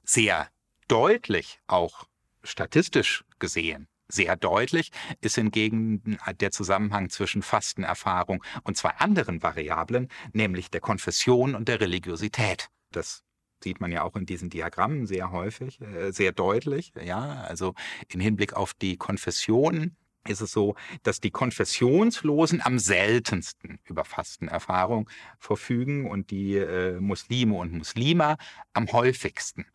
Sehr 0.04 0.48
deutlich, 0.88 1.60
auch 1.66 2.04
statistisch 2.42 3.24
gesehen, 3.38 3.88
sehr 4.08 4.36
deutlich 4.36 4.92
ist 5.20 5.34
hingegen 5.34 6.18
der 6.40 6.50
Zusammenhang 6.52 7.10
zwischen 7.10 7.42
Fastenerfahrung 7.42 8.42
und 8.62 8.76
zwei 8.76 8.90
anderen 8.90 9.42
Variablen, 9.42 10.08
nämlich 10.32 10.70
der 10.70 10.80
Konfession 10.80 11.54
und 11.54 11.68
der 11.68 11.80
Religiosität. 11.80 12.68
Das 12.92 13.24
sieht 13.62 13.80
man 13.80 13.90
ja 13.90 14.02
auch 14.02 14.14
in 14.16 14.26
diesen 14.26 14.50
Diagrammen 14.50 15.06
sehr 15.06 15.32
häufig, 15.32 15.80
äh, 15.80 16.12
sehr 16.12 16.32
deutlich. 16.32 16.92
Ja, 17.02 17.42
also 17.42 17.74
in 18.08 18.20
Hinblick 18.20 18.52
auf 18.52 18.74
die 18.74 18.96
Konfession 18.96 19.96
ist 20.26 20.40
es 20.40 20.52
so, 20.52 20.74
dass 21.02 21.20
die 21.20 21.30
Konfessionslosen 21.30 22.60
am 22.62 22.78
seltensten 22.78 23.78
über 23.84 24.04
Fastenerfahrung 24.04 25.08
verfügen 25.38 26.10
und 26.10 26.30
die 26.30 26.56
äh, 26.56 27.00
Muslime 27.00 27.54
und 27.54 27.72
Muslime 27.72 28.36
am 28.72 28.92
häufigsten. 28.92 29.66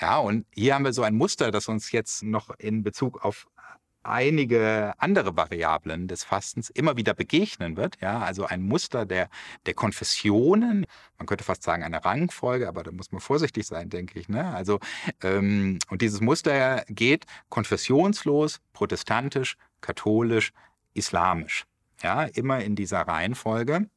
Ja, 0.00 0.18
und 0.18 0.46
hier 0.52 0.74
haben 0.74 0.84
wir 0.84 0.92
so 0.92 1.02
ein 1.02 1.14
Muster, 1.14 1.50
das 1.50 1.68
uns 1.68 1.92
jetzt 1.92 2.22
noch 2.22 2.50
in 2.58 2.82
Bezug 2.82 3.24
auf 3.24 3.46
einige 4.02 4.94
andere 4.98 5.36
Variablen 5.36 6.08
des 6.08 6.24
Fastens 6.24 6.70
immer 6.70 6.96
wieder 6.96 7.14
begegnen 7.14 7.76
wird. 7.76 8.00
Ja, 8.00 8.20
also 8.20 8.44
ein 8.46 8.62
Muster 8.62 9.06
der, 9.06 9.28
der 9.66 9.74
Konfessionen. 9.74 10.86
Man 11.18 11.26
könnte 11.26 11.44
fast 11.44 11.62
sagen 11.62 11.82
eine 11.82 12.04
Rangfolge, 12.04 12.68
aber 12.68 12.82
da 12.82 12.92
muss 12.92 13.12
man 13.12 13.20
vorsichtig 13.20 13.66
sein, 13.66 13.90
denke 13.90 14.18
ich. 14.18 14.28
Ne? 14.28 14.44
Also, 14.54 14.80
ähm, 15.22 15.78
und 15.88 16.02
dieses 16.02 16.20
Muster 16.20 16.84
geht 16.88 17.26
konfessionslos, 17.48 18.60
protestantisch, 18.72 19.56
katholisch, 19.82 20.52
islamisch. 20.94 21.66
Ja, 22.02 22.24
immer 22.24 22.60
in 22.64 22.74
dieser 22.74 23.02
Reihenfolge. 23.02 23.88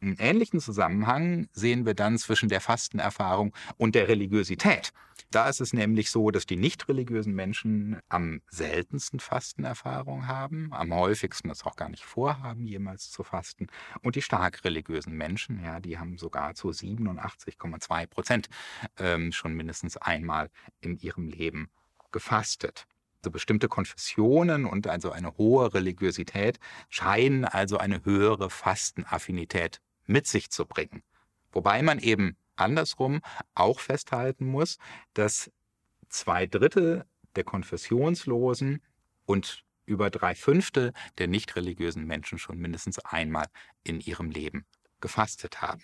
Einen 0.00 0.16
ähnlichen 0.18 0.60
Zusammenhang 0.60 1.48
sehen 1.52 1.86
wir 1.86 1.94
dann 1.94 2.18
zwischen 2.18 2.50
der 2.50 2.60
Fastenerfahrung 2.60 3.54
und 3.78 3.94
der 3.94 4.08
Religiosität. 4.08 4.92
Da 5.30 5.48
ist 5.48 5.60
es 5.60 5.72
nämlich 5.72 6.10
so, 6.10 6.30
dass 6.30 6.44
die 6.44 6.56
nicht 6.56 6.88
religiösen 6.88 7.34
Menschen 7.34 7.98
am 8.10 8.42
seltensten 8.50 9.20
Fastenerfahrung 9.20 10.26
haben, 10.26 10.72
am 10.72 10.94
häufigsten 10.94 11.50
es 11.50 11.64
auch 11.64 11.76
gar 11.76 11.88
nicht 11.88 12.04
vorhaben, 12.04 12.66
jemals 12.66 13.10
zu 13.10 13.24
fasten. 13.24 13.68
Und 14.02 14.16
die 14.16 14.22
stark 14.22 14.64
religiösen 14.64 15.14
Menschen, 15.14 15.64
ja, 15.64 15.80
die 15.80 15.98
haben 15.98 16.18
sogar 16.18 16.54
zu 16.54 16.68
87,2 16.68 18.06
Prozent 18.06 18.48
ähm, 18.98 19.32
schon 19.32 19.54
mindestens 19.54 19.96
einmal 19.96 20.50
in 20.80 20.98
ihrem 20.98 21.28
Leben 21.28 21.70
gefastet. 22.12 22.86
Also 23.26 23.32
bestimmte 23.32 23.66
Konfessionen 23.66 24.66
und 24.66 24.86
also 24.86 25.10
eine 25.10 25.36
hohe 25.36 25.74
Religiosität 25.74 26.60
scheinen 26.88 27.44
also 27.44 27.76
eine 27.76 28.04
höhere 28.04 28.50
Fastenaffinität 28.50 29.80
mit 30.04 30.28
sich 30.28 30.50
zu 30.50 30.64
bringen. 30.64 31.02
Wobei 31.50 31.82
man 31.82 31.98
eben 31.98 32.36
andersrum 32.54 33.22
auch 33.56 33.80
festhalten 33.80 34.46
muss, 34.46 34.78
dass 35.12 35.50
zwei 36.08 36.46
Drittel 36.46 37.04
der 37.34 37.42
Konfessionslosen 37.42 38.80
und 39.24 39.64
über 39.86 40.08
drei 40.10 40.36
Fünftel 40.36 40.92
der 41.18 41.26
nicht 41.26 41.56
religiösen 41.56 42.04
Menschen 42.06 42.38
schon 42.38 42.58
mindestens 42.58 43.00
einmal 43.00 43.46
in 43.82 43.98
ihrem 43.98 44.30
Leben 44.30 44.66
gefastet 45.00 45.62
haben. 45.62 45.82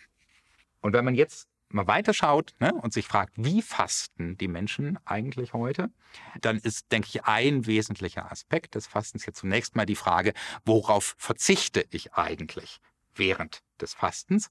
Und 0.81 0.93
wenn 0.93 1.05
man 1.05 1.17
jetzt 1.17 1.49
mal 1.75 1.87
weiterschaut 1.87 2.55
ne, 2.59 2.73
und 2.75 2.93
sich 2.93 3.07
fragt, 3.07 3.35
wie 3.37 3.63
fasten 3.63 4.37
die 4.39 4.49
Menschen 4.49 4.99
eigentlich 5.05 5.53
heute, 5.53 5.91
dann 6.41 6.59
ist, 6.59 6.93
denke 6.93 7.09
ich, 7.09 7.25
ein 7.25 7.67
wesentlicher 7.67 8.31
Aspekt 8.31 8.75
des 8.75 8.87
Fastens 8.87 9.27
jetzt 9.27 9.39
zunächst 9.39 9.77
mal 9.77 9.87
die 9.87 9.97
Frage, 9.97 10.33
worauf 10.65 11.15
verzichte 11.19 11.85
ich 11.91 12.15
eigentlich 12.15 12.79
während 13.15 13.63
des 13.81 13.95
Fastens? 13.95 14.51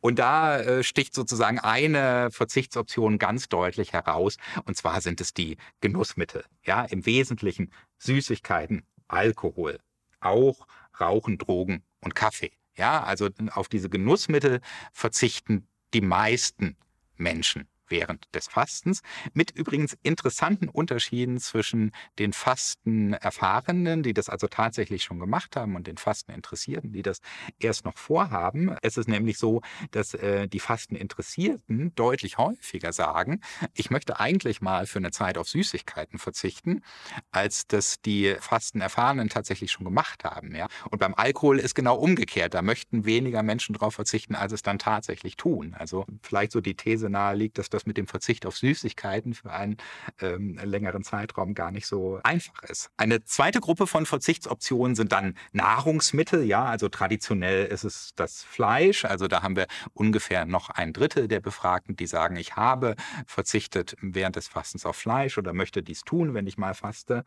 Und 0.00 0.18
da 0.18 0.58
äh, 0.58 0.82
sticht 0.82 1.14
sozusagen 1.14 1.58
eine 1.58 2.30
Verzichtsoption 2.30 3.18
ganz 3.18 3.48
deutlich 3.48 3.92
heraus, 3.92 4.36
und 4.64 4.76
zwar 4.76 5.00
sind 5.02 5.20
es 5.20 5.34
die 5.34 5.58
Genussmittel. 5.80 6.44
Ja, 6.64 6.84
im 6.84 7.04
Wesentlichen 7.04 7.70
Süßigkeiten, 7.98 8.86
Alkohol, 9.08 9.78
auch 10.20 10.66
Rauchen, 10.98 11.38
Drogen 11.38 11.82
und 12.00 12.14
Kaffee. 12.14 12.52
Ja, 12.76 13.02
also 13.02 13.28
auf 13.52 13.68
diese 13.68 13.90
Genussmittel 13.90 14.60
verzichten 14.92 15.68
die 15.94 16.00
meisten 16.00 16.76
Menschen 17.16 17.68
während 17.90 18.34
des 18.34 18.48
Fastens, 18.48 19.02
mit 19.32 19.50
übrigens 19.50 19.96
interessanten 20.02 20.68
Unterschieden 20.68 21.38
zwischen 21.38 21.92
den 22.18 22.32
Fastenerfahrenen, 22.32 24.02
die 24.02 24.14
das 24.14 24.28
also 24.28 24.46
tatsächlich 24.46 25.04
schon 25.04 25.18
gemacht 25.18 25.56
haben, 25.56 25.76
und 25.76 25.86
den 25.86 25.96
Fasteninteressierten, 25.96 26.92
die 26.92 27.02
das 27.02 27.20
erst 27.58 27.84
noch 27.84 27.98
vorhaben. 27.98 28.76
Es 28.82 28.96
ist 28.96 29.08
nämlich 29.08 29.38
so, 29.38 29.60
dass 29.90 30.14
äh, 30.14 30.48
die 30.48 30.60
Fasteninteressierten 30.60 31.94
deutlich 31.94 32.38
häufiger 32.38 32.92
sagen, 32.92 33.40
ich 33.74 33.90
möchte 33.90 34.20
eigentlich 34.20 34.60
mal 34.60 34.86
für 34.86 34.98
eine 34.98 35.10
Zeit 35.10 35.38
auf 35.38 35.48
Süßigkeiten 35.48 36.18
verzichten, 36.18 36.82
als 37.30 37.66
dass 37.66 38.00
die 38.00 38.36
Fastenerfahrenen 38.40 39.28
tatsächlich 39.28 39.72
schon 39.72 39.84
gemacht 39.84 40.24
haben. 40.24 40.54
Ja? 40.54 40.68
Und 40.90 40.98
beim 40.98 41.14
Alkohol 41.14 41.58
ist 41.58 41.74
genau 41.74 41.96
umgekehrt. 41.96 42.54
Da 42.54 42.62
möchten 42.62 43.04
weniger 43.04 43.42
Menschen 43.42 43.74
darauf 43.74 43.94
verzichten, 43.94 44.34
als 44.34 44.52
es 44.52 44.62
dann 44.62 44.78
tatsächlich 44.78 45.36
tun. 45.36 45.74
Also 45.78 46.06
vielleicht 46.22 46.52
so 46.52 46.60
die 46.60 46.74
These 46.74 47.10
nahe 47.10 47.34
liegt, 47.34 47.58
dass 47.58 47.70
das 47.70 47.79
mit 47.86 47.96
dem 47.96 48.06
Verzicht 48.06 48.46
auf 48.46 48.56
Süßigkeiten 48.56 49.34
für 49.34 49.52
einen 49.52 49.76
ähm, 50.20 50.58
längeren 50.62 51.02
Zeitraum 51.02 51.54
gar 51.54 51.70
nicht 51.70 51.86
so 51.86 52.20
einfach 52.22 52.62
ist. 52.64 52.90
Eine 52.96 53.24
zweite 53.24 53.60
Gruppe 53.60 53.86
von 53.86 54.06
Verzichtsoptionen 54.06 54.94
sind 54.94 55.12
dann 55.12 55.34
Nahrungsmittel. 55.52 56.44
Ja, 56.44 56.64
also 56.64 56.88
traditionell 56.88 57.66
ist 57.66 57.84
es 57.84 58.12
das 58.16 58.42
Fleisch. 58.42 59.04
Also 59.04 59.28
da 59.28 59.42
haben 59.42 59.56
wir 59.56 59.66
ungefähr 59.92 60.44
noch 60.44 60.70
ein 60.70 60.92
Drittel 60.92 61.28
der 61.28 61.40
Befragten, 61.40 61.96
die 61.96 62.06
sagen, 62.06 62.36
ich 62.36 62.56
habe 62.56 62.96
verzichtet 63.26 63.96
während 64.00 64.36
des 64.36 64.48
Fastens 64.48 64.86
auf 64.86 64.96
Fleisch 64.96 65.38
oder 65.38 65.52
möchte 65.52 65.82
dies 65.82 66.02
tun, 66.02 66.34
wenn 66.34 66.46
ich 66.46 66.58
mal 66.58 66.74
faste. 66.74 67.24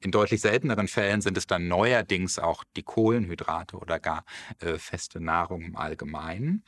In 0.00 0.10
deutlich 0.10 0.40
selteneren 0.40 0.88
Fällen 0.88 1.20
sind 1.20 1.36
es 1.36 1.46
dann 1.46 1.68
neuerdings 1.68 2.38
auch 2.38 2.64
die 2.76 2.82
Kohlenhydrate 2.82 3.76
oder 3.76 4.00
gar 4.00 4.24
äh, 4.60 4.78
feste 4.78 5.20
Nahrung 5.20 5.62
im 5.62 5.76
Allgemeinen. 5.76 6.64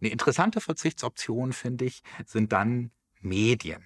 Eine 0.00 0.10
interessante 0.10 0.60
Verzichtsoption, 0.60 1.52
finde 1.52 1.84
ich, 1.86 2.02
sind 2.26 2.52
dann 2.52 2.90
Medien. 3.20 3.84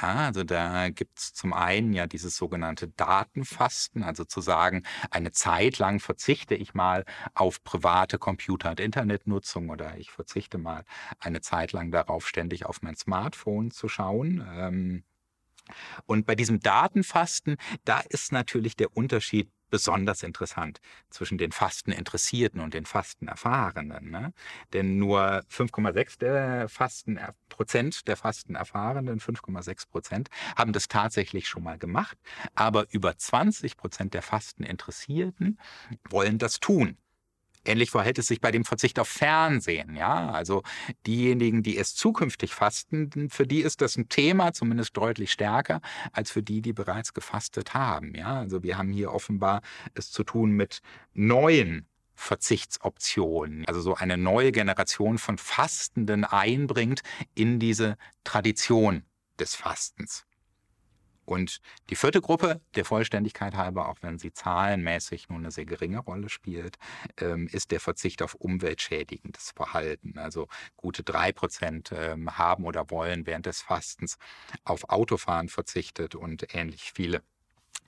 Ja, 0.00 0.26
also 0.28 0.42
da 0.42 0.88
gibt 0.88 1.18
es 1.18 1.34
zum 1.34 1.52
einen 1.52 1.92
ja 1.92 2.06
dieses 2.06 2.36
sogenannte 2.36 2.88
Datenfasten, 2.88 4.02
also 4.02 4.24
zu 4.24 4.40
sagen, 4.40 4.84
eine 5.10 5.32
Zeit 5.32 5.78
lang 5.78 6.00
verzichte 6.00 6.54
ich 6.54 6.72
mal 6.72 7.04
auf 7.34 7.62
private 7.62 8.18
Computer- 8.18 8.70
und 8.70 8.80
Internetnutzung 8.80 9.68
oder 9.68 9.98
ich 9.98 10.10
verzichte 10.10 10.56
mal 10.56 10.84
eine 11.18 11.42
Zeit 11.42 11.72
lang 11.72 11.90
darauf, 11.90 12.26
ständig 12.26 12.64
auf 12.64 12.80
mein 12.80 12.96
Smartphone 12.96 13.70
zu 13.70 13.88
schauen. 13.88 14.42
Ähm, 14.54 15.04
und 16.06 16.26
bei 16.26 16.34
diesem 16.36 16.60
Datenfasten, 16.60 17.56
da 17.84 18.00
ist 18.00 18.32
natürlich 18.32 18.76
der 18.76 18.96
Unterschied 18.96 19.50
besonders 19.72 20.22
interessant 20.22 20.82
zwischen 21.08 21.38
den 21.38 21.50
Fasteninteressierten 21.50 22.60
und 22.60 22.74
den 22.74 22.84
Fastenerfahrenen. 22.84 24.10
Ne? 24.10 24.34
Denn 24.74 24.98
nur 24.98 25.42
5,6 25.50 26.18
der 26.18 26.68
Fasten 26.68 27.18
Prozent 27.48 28.06
der 28.06 28.18
Fastenerfahrenen, 28.18 29.18
5,6 29.18 29.88
Prozent, 29.88 30.28
haben 30.56 30.74
das 30.74 30.88
tatsächlich 30.88 31.48
schon 31.48 31.62
mal 31.62 31.78
gemacht. 31.78 32.18
Aber 32.54 32.86
über 32.90 33.16
20 33.16 33.78
Prozent 33.78 34.12
der 34.12 34.20
Fasteninteressierten 34.20 35.58
wollen 36.10 36.36
das 36.36 36.60
tun. 36.60 36.98
Ähnlich 37.64 37.90
verhält 37.90 38.18
es 38.18 38.26
sich 38.26 38.40
bei 38.40 38.50
dem 38.50 38.64
Verzicht 38.64 38.98
auf 38.98 39.08
Fernsehen. 39.08 39.96
Ja, 39.96 40.30
also 40.30 40.62
diejenigen, 41.06 41.62
die 41.62 41.76
es 41.76 41.94
zukünftig 41.94 42.54
fasten, 42.54 43.30
für 43.30 43.46
die 43.46 43.60
ist 43.60 43.80
das 43.80 43.96
ein 43.96 44.08
Thema, 44.08 44.52
zumindest 44.52 44.96
deutlich 44.96 45.32
stärker 45.32 45.80
als 46.12 46.30
für 46.30 46.42
die, 46.42 46.62
die 46.62 46.72
bereits 46.72 47.14
gefastet 47.14 47.74
haben. 47.74 48.14
Ja, 48.14 48.40
also 48.40 48.62
wir 48.62 48.78
haben 48.78 48.92
hier 48.92 49.12
offenbar 49.12 49.62
es 49.94 50.10
zu 50.10 50.24
tun 50.24 50.50
mit 50.52 50.80
neuen 51.14 51.86
Verzichtsoptionen, 52.14 53.64
also 53.66 53.80
so 53.80 53.94
eine 53.94 54.16
neue 54.16 54.52
Generation 54.52 55.18
von 55.18 55.38
Fastenden 55.38 56.24
einbringt 56.24 57.02
in 57.34 57.58
diese 57.58 57.96
Tradition 58.24 59.04
des 59.38 59.54
Fastens. 59.54 60.24
Und 61.24 61.60
die 61.90 61.96
vierte 61.96 62.20
Gruppe, 62.20 62.60
der 62.74 62.84
Vollständigkeit 62.84 63.54
halber, 63.54 63.88
auch 63.88 63.98
wenn 64.02 64.18
sie 64.18 64.32
zahlenmäßig 64.32 65.28
nur 65.28 65.38
eine 65.38 65.50
sehr 65.50 65.64
geringe 65.64 66.00
Rolle 66.00 66.28
spielt, 66.28 66.78
ähm, 67.18 67.48
ist 67.48 67.70
der 67.70 67.80
Verzicht 67.80 68.22
auf 68.22 68.34
umweltschädigendes 68.34 69.52
Verhalten. 69.54 70.18
Also 70.18 70.48
gute 70.76 71.02
drei 71.02 71.32
Prozent 71.32 71.92
ähm, 71.92 72.36
haben 72.38 72.64
oder 72.64 72.90
wollen 72.90 73.26
während 73.26 73.46
des 73.46 73.62
Fastens 73.62 74.18
auf 74.64 74.90
Autofahren 74.90 75.48
verzichtet 75.48 76.14
und 76.14 76.54
ähnlich 76.54 76.92
viele 76.92 77.22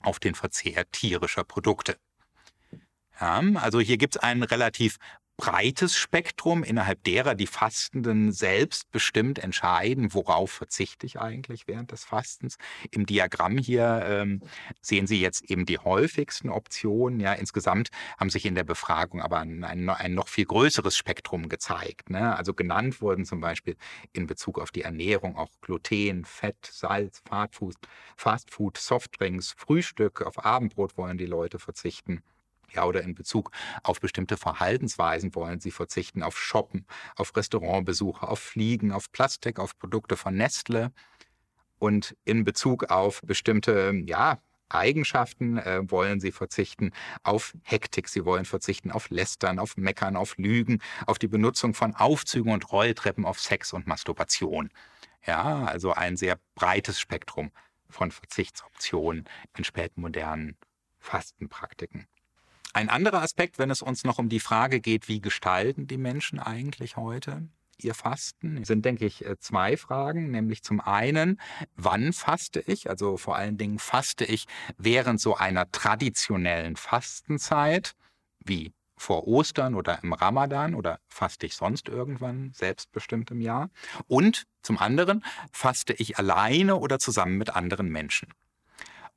auf 0.01 0.19
den 0.19 0.35
Verzehr 0.35 0.89
tierischer 0.91 1.43
Produkte. 1.43 1.97
Ja, 3.19 3.41
also 3.55 3.79
hier 3.79 3.97
gibt 3.97 4.17
es 4.17 4.21
einen 4.21 4.43
relativ 4.43 4.97
breites 5.37 5.97
Spektrum, 5.97 6.63
innerhalb 6.63 7.03
derer 7.03 7.35
die 7.35 7.47
Fastenden 7.47 8.31
selbst 8.31 8.89
bestimmt 8.91 9.39
entscheiden, 9.39 10.13
worauf 10.13 10.51
verzichte 10.51 11.05
ich 11.05 11.19
eigentlich 11.19 11.67
während 11.67 11.91
des 11.91 12.05
Fastens. 12.05 12.57
Im 12.91 13.05
Diagramm 13.05 13.57
hier 13.57 14.03
ähm, 14.05 14.41
sehen 14.81 15.07
Sie 15.07 15.19
jetzt 15.19 15.49
eben 15.49 15.65
die 15.65 15.77
häufigsten 15.77 16.49
Optionen. 16.49 17.19
Ja, 17.19 17.33
insgesamt 17.33 17.89
haben 18.17 18.29
sich 18.29 18.45
in 18.45 18.55
der 18.55 18.63
Befragung 18.63 19.21
aber 19.21 19.39
ein, 19.39 19.63
ein, 19.63 20.13
noch 20.13 20.29
viel 20.29 20.45
größeres 20.45 20.95
Spektrum 20.95 21.49
gezeigt. 21.49 22.09
Ne? 22.09 22.35
Also 22.35 22.53
genannt 22.53 23.01
wurden 23.01 23.25
zum 23.25 23.41
Beispiel 23.41 23.75
in 24.13 24.27
Bezug 24.27 24.59
auf 24.59 24.71
die 24.71 24.83
Ernährung 24.83 25.35
auch 25.37 25.49
Gluten, 25.61 26.23
Fett, 26.23 26.65
Salz, 26.65 27.21
Fastfood, 27.27 27.75
Fastfood 28.15 28.77
Softdrinks, 28.77 29.53
Frühstück, 29.57 30.21
auf 30.21 30.45
Abendbrot 30.45 30.97
wollen 30.97 31.17
die 31.17 31.25
Leute 31.25 31.59
verzichten. 31.59 32.23
Ja, 32.75 32.85
oder 32.85 33.01
in 33.03 33.15
Bezug 33.15 33.51
auf 33.83 33.99
bestimmte 33.99 34.37
Verhaltensweisen 34.37 35.33
wollen 35.33 35.59
sie 35.61 35.71
verzichten 35.71 36.23
auf 36.23 36.37
Shoppen, 36.37 36.85
auf 37.15 37.35
Restaurantbesuche, 37.35 38.27
auf 38.27 38.39
Fliegen, 38.39 38.91
auf 38.91 39.11
Plastik, 39.11 39.59
auf 39.59 39.77
Produkte 39.77 40.17
von 40.17 40.35
Nestle. 40.35 40.91
Und 41.79 42.15
in 42.25 42.43
Bezug 42.43 42.85
auf 42.91 43.21
bestimmte, 43.23 43.93
ja, 44.05 44.39
Eigenschaften 44.69 45.57
äh, 45.57 45.89
wollen 45.89 46.19
sie 46.19 46.31
verzichten 46.31 46.91
auf 47.23 47.53
Hektik, 47.63 48.09
sie 48.09 48.25
wollen 48.25 48.45
verzichten 48.45 48.91
auf 48.91 49.09
Lästern, 49.09 49.59
auf 49.59 49.77
Meckern, 49.77 50.15
auf 50.15 50.37
Lügen, 50.37 50.81
auf 51.05 51.19
die 51.19 51.27
Benutzung 51.27 51.73
von 51.73 51.95
Aufzügen 51.95 52.51
und 52.51 52.71
Rolltreppen, 52.71 53.25
auf 53.25 53.39
Sex 53.39 53.73
und 53.73 53.87
Masturbation. 53.87 54.69
Ja, 55.25 55.65
also 55.65 55.93
ein 55.93 56.17
sehr 56.17 56.39
breites 56.55 56.99
Spektrum 56.99 57.51
von 57.89 58.11
Verzichtsoptionen 58.11 59.25
in 59.57 59.63
spätmodernen 59.63 60.57
Fastenpraktiken. 60.99 62.07
Ein 62.75 62.89
anderer 62.89 63.21
Aspekt, 63.21 63.57
wenn 63.57 63.69
es 63.69 63.81
uns 63.81 64.03
noch 64.03 64.19
um 64.19 64.27
die 64.27 64.41
Frage 64.41 64.81
geht, 64.81 65.07
wie 65.07 65.21
gestalten 65.21 65.87
die 65.87 65.97
Menschen 65.97 66.39
eigentlich 66.39 66.97
heute 66.97 67.47
ihr 67.77 67.93
Fasten, 67.93 68.65
sind, 68.65 68.83
denke 68.83 69.05
ich, 69.05 69.25
äh, 69.25 69.39
zwei 69.39 69.77
Fragen. 69.77 70.29
Nämlich 70.31 70.61
zum 70.61 70.81
einen, 70.81 71.39
wann 71.77 72.11
faste 72.11 72.59
ich? 72.59 72.89
Also 72.89 73.15
vor 73.15 73.37
allen 73.37 73.57
Dingen 73.57 73.79
faste 73.79 74.25
ich 74.25 74.47
während 74.77 75.21
so 75.21 75.37
einer 75.37 75.71
traditionellen 75.71 76.75
Fastenzeit, 76.75 77.93
wie 78.43 78.73
vor 78.97 79.25
Ostern 79.25 79.73
oder 79.73 80.03
im 80.03 80.11
Ramadan 80.11 80.75
oder 80.75 80.99
faste 81.07 81.45
ich 81.45 81.55
sonst 81.55 81.87
irgendwann 81.87 82.51
selbstbestimmt 82.51 83.31
im 83.31 83.39
Jahr? 83.39 83.69
Und 84.07 84.47
zum 84.63 84.79
anderen, 84.79 85.23
faste 85.53 85.93
ich 85.93 86.17
alleine 86.17 86.75
oder 86.75 86.99
zusammen 86.99 87.37
mit 87.37 87.55
anderen 87.55 87.87
Menschen? 87.87 88.33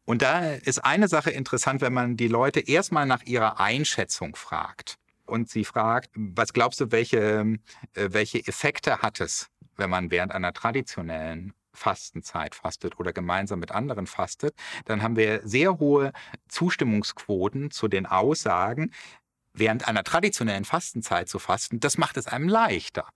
Und 0.09 0.23
da 0.23 0.55
ist 0.55 0.87
eine 0.87 1.07
Sache 1.07 1.31
interessant, 1.31 1.83
wenn 1.83 1.93
man 1.93 2.17
die 2.17 2.29
Leute 2.29 2.61
erstmal 2.61 3.05
nach 3.05 3.25
ihrer 3.25 3.61
Einschätzung 3.61 4.37
fragt 4.37 4.97
und 5.27 5.51
sie 5.51 5.65
fragt, 5.65 6.09
was 6.15 6.55
glaubst 6.55 6.81
du, 6.81 6.91
welche, 6.91 7.59
äh, 7.93 8.09
welche 8.11 8.39
Effekte 8.39 9.03
hat 9.03 9.21
es, 9.21 9.51
wenn 9.77 9.91
man 9.91 10.11
während 10.11 10.33
einer 10.33 10.55
traditionellen 10.55 11.53
Fastenzeit 11.75 12.55
fastet 12.55 12.99
oder 12.99 13.13
gemeinsam 13.13 13.61
mit 13.61 13.71
anderen 13.71 14.07
fastet, 14.07 14.55
dann 14.87 15.03
haben 15.03 15.17
wir 15.17 15.43
sehr 15.47 15.79
hohe 15.79 16.13
Zustimmungsquoten 16.49 17.71
zu 17.71 17.87
den 17.87 18.07
Aussagen, 18.07 18.93
während 19.53 19.87
einer 19.89 20.05
traditionellen 20.05 20.65
Fastenzeit 20.65 21.29
zu 21.29 21.39
fasten, 21.39 21.81
das 21.81 21.99
macht 21.99 22.17
es 22.17 22.27
einem 22.27 22.49
leichter 22.49 23.07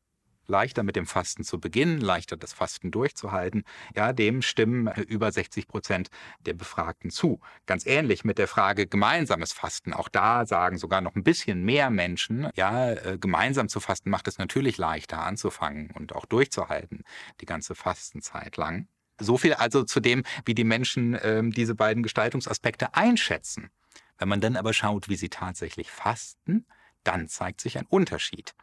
leichter 0.52 0.84
mit 0.84 0.94
dem 0.94 1.06
Fasten 1.06 1.42
zu 1.42 1.58
beginnen, 1.58 2.00
leichter 2.00 2.36
das 2.36 2.52
Fasten 2.52 2.92
durchzuhalten, 2.92 3.64
ja, 3.96 4.12
dem 4.12 4.42
stimmen 4.42 4.86
äh, 4.86 5.00
über 5.00 5.32
60 5.32 5.66
Prozent 5.66 6.10
der 6.40 6.54
Befragten 6.54 7.10
zu. 7.10 7.40
Ganz 7.66 7.86
ähnlich 7.86 8.24
mit 8.24 8.38
der 8.38 8.46
Frage 8.46 8.86
gemeinsames 8.86 9.52
Fasten. 9.52 9.92
Auch 9.92 10.08
da 10.08 10.46
sagen 10.46 10.78
sogar 10.78 11.00
noch 11.00 11.16
ein 11.16 11.24
bisschen 11.24 11.64
mehr 11.64 11.90
Menschen, 11.90 12.48
ja, 12.54 12.92
äh, 12.92 13.18
gemeinsam 13.18 13.68
zu 13.68 13.80
fasten 13.80 14.10
macht 14.10 14.28
es 14.28 14.38
natürlich 14.38 14.78
leichter 14.78 15.22
anzufangen 15.22 15.90
und 15.90 16.14
auch 16.14 16.26
durchzuhalten, 16.26 17.02
die 17.40 17.46
ganze 17.46 17.74
Fastenzeit 17.74 18.56
lang. 18.56 18.86
So 19.18 19.38
viel 19.38 19.54
also 19.54 19.82
zu 19.84 20.00
dem, 20.00 20.22
wie 20.44 20.54
die 20.54 20.64
Menschen 20.64 21.14
äh, 21.14 21.42
diese 21.44 21.74
beiden 21.74 22.02
Gestaltungsaspekte 22.02 22.94
einschätzen. 22.94 23.70
Wenn 24.18 24.28
man 24.28 24.40
dann 24.40 24.56
aber 24.56 24.72
schaut, 24.72 25.08
wie 25.08 25.16
sie 25.16 25.30
tatsächlich 25.30 25.90
fasten, 25.90 26.66
dann 27.04 27.28
zeigt 27.28 27.60
sich 27.60 27.78
ein 27.78 27.86
Unterschied. 27.86 28.54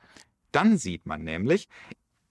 Dann 0.52 0.78
sieht 0.78 1.06
man 1.06 1.24
nämlich, 1.24 1.68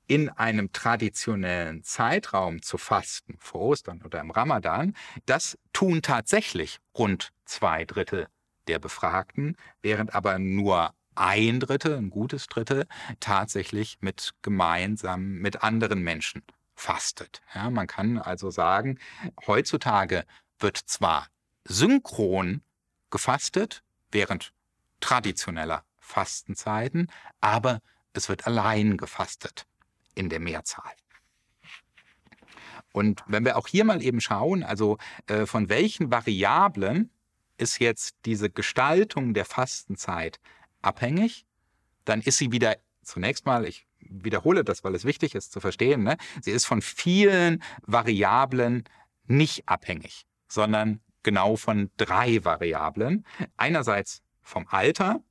in 0.06 0.30
einem 0.30 0.72
traditionellen 0.72 1.84
Zeitraum 1.84 2.62
zu 2.62 2.78
fasten, 2.78 3.36
vor 3.38 3.60
Ostern 3.60 4.02
oder 4.02 4.20
im 4.20 4.30
Ramadan, 4.30 4.94
das 5.26 5.58
tun 5.72 6.00
tatsächlich 6.00 6.78
rund 6.96 7.30
zwei 7.44 7.84
Drittel 7.84 8.26
der 8.68 8.78
Befragten, 8.78 9.56
während 9.82 10.14
aber 10.14 10.38
nur 10.38 10.94
ein 11.14 11.60
Drittel, 11.60 11.96
ein 11.96 12.10
gutes 12.10 12.46
Drittel, 12.46 12.86
tatsächlich 13.20 13.98
mit 14.00 14.32
gemeinsam 14.40 15.34
mit 15.40 15.62
anderen 15.62 16.02
Menschen 16.02 16.42
fastet. 16.74 17.42
Ja, 17.54 17.70
man 17.70 17.86
kann 17.86 18.18
also 18.18 18.50
sagen, 18.50 18.98
heutzutage 19.46 20.24
wird 20.58 20.76
zwar 20.78 21.26
synchron 21.64 22.62
gefastet, 23.10 23.82
während 24.10 24.52
traditioneller 25.00 25.84
Fastenzeiten, 25.98 27.10
aber 27.40 27.80
es 28.12 28.28
wird 28.28 28.46
allein 28.46 28.96
gefastet 28.96 29.66
in 30.14 30.28
der 30.28 30.40
Mehrzahl. 30.40 30.92
Und 32.92 33.22
wenn 33.26 33.44
wir 33.44 33.56
auch 33.56 33.66
hier 33.66 33.84
mal 33.84 34.02
eben 34.02 34.20
schauen, 34.20 34.62
also 34.62 34.98
äh, 35.26 35.46
von 35.46 35.68
welchen 35.68 36.10
Variablen 36.10 37.10
ist 37.58 37.78
jetzt 37.80 38.16
diese 38.24 38.50
Gestaltung 38.50 39.34
der 39.34 39.44
Fastenzeit 39.44 40.40
abhängig, 40.80 41.44
dann 42.04 42.20
ist 42.20 42.38
sie 42.38 42.52
wieder 42.52 42.76
zunächst 43.02 43.46
mal, 43.46 43.64
ich 43.66 43.86
wiederhole 44.00 44.64
das, 44.64 44.84
weil 44.84 44.94
es 44.94 45.04
wichtig 45.04 45.34
ist 45.34 45.52
zu 45.52 45.60
verstehen, 45.60 46.02
ne? 46.02 46.16
sie 46.40 46.50
ist 46.50 46.66
von 46.66 46.82
vielen 46.82 47.62
Variablen 47.82 48.84
nicht 49.26 49.68
abhängig, 49.68 50.26
sondern 50.48 51.00
genau 51.22 51.56
von 51.56 51.90
drei 51.96 52.44
Variablen. 52.44 53.26
Einerseits 53.56 54.22
vom 54.42 54.66
Alter 54.68 55.22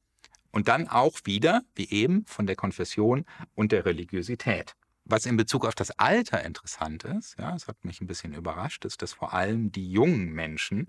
und 0.57 0.67
dann 0.69 0.87
auch 0.87 1.19
wieder, 1.25 1.61
wie 1.75 1.87
eben, 1.91 2.25
von 2.25 2.47
der 2.47 2.55
Konfession 2.55 3.25
und 3.53 3.71
der 3.71 3.85
Religiosität. 3.85 4.75
Was 5.05 5.27
in 5.27 5.37
Bezug 5.37 5.67
auf 5.67 5.75
das 5.75 5.91
Alter 5.99 6.43
interessant 6.43 7.03
ist, 7.03 7.37
ja, 7.37 7.55
es 7.55 7.67
hat 7.67 7.85
mich 7.85 8.01
ein 8.01 8.07
bisschen 8.07 8.33
überrascht, 8.33 8.83
ist, 8.83 9.03
dass 9.03 9.13
vor 9.13 9.35
allem 9.35 9.71
die 9.71 9.91
jungen 9.91 10.33
Menschen 10.33 10.87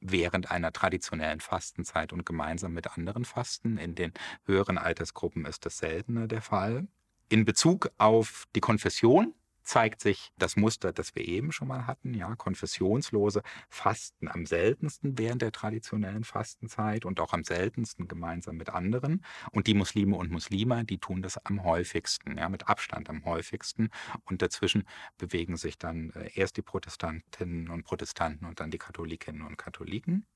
während 0.00 0.50
einer 0.50 0.72
traditionellen 0.72 1.40
Fastenzeit 1.40 2.14
und 2.14 2.24
gemeinsam 2.24 2.72
mit 2.72 2.96
anderen 2.96 3.26
Fasten, 3.26 3.76
in 3.76 3.94
den 3.94 4.14
höheren 4.46 4.78
Altersgruppen 4.78 5.44
ist 5.44 5.66
das 5.66 5.76
seltener 5.76 6.26
der 6.26 6.40
Fall. 6.40 6.88
In 7.28 7.44
Bezug 7.44 7.90
auf 7.98 8.46
die 8.56 8.60
Konfession 8.60 9.34
zeigt 9.62 10.00
sich 10.00 10.32
das 10.38 10.56
Muster, 10.56 10.92
das 10.92 11.14
wir 11.14 11.26
eben 11.26 11.52
schon 11.52 11.68
mal 11.68 11.86
hatten. 11.86 12.14
Ja, 12.14 12.34
konfessionslose 12.36 13.42
fasten 13.68 14.28
am 14.28 14.46
seltensten 14.46 15.18
während 15.18 15.42
der 15.42 15.52
traditionellen 15.52 16.24
Fastenzeit 16.24 17.04
und 17.04 17.20
auch 17.20 17.32
am 17.32 17.44
seltensten 17.44 18.08
gemeinsam 18.08 18.56
mit 18.56 18.70
anderen. 18.70 19.24
Und 19.52 19.66
die 19.66 19.74
Muslime 19.74 20.16
und 20.16 20.30
Muslime, 20.30 20.84
die 20.84 20.98
tun 20.98 21.22
das 21.22 21.38
am 21.44 21.64
häufigsten, 21.64 22.38
ja, 22.38 22.48
mit 22.48 22.68
Abstand 22.68 23.08
am 23.10 23.24
häufigsten. 23.24 23.90
Und 24.24 24.42
dazwischen 24.42 24.84
bewegen 25.18 25.56
sich 25.56 25.78
dann 25.78 26.10
äh, 26.10 26.30
erst 26.34 26.56
die 26.56 26.62
Protestantinnen 26.62 27.70
und 27.70 27.84
Protestanten 27.84 28.46
und 28.46 28.60
dann 28.60 28.70
die 28.70 28.78
Katholikinnen 28.78 29.42
und 29.42 29.56
Katholiken. 29.56 30.26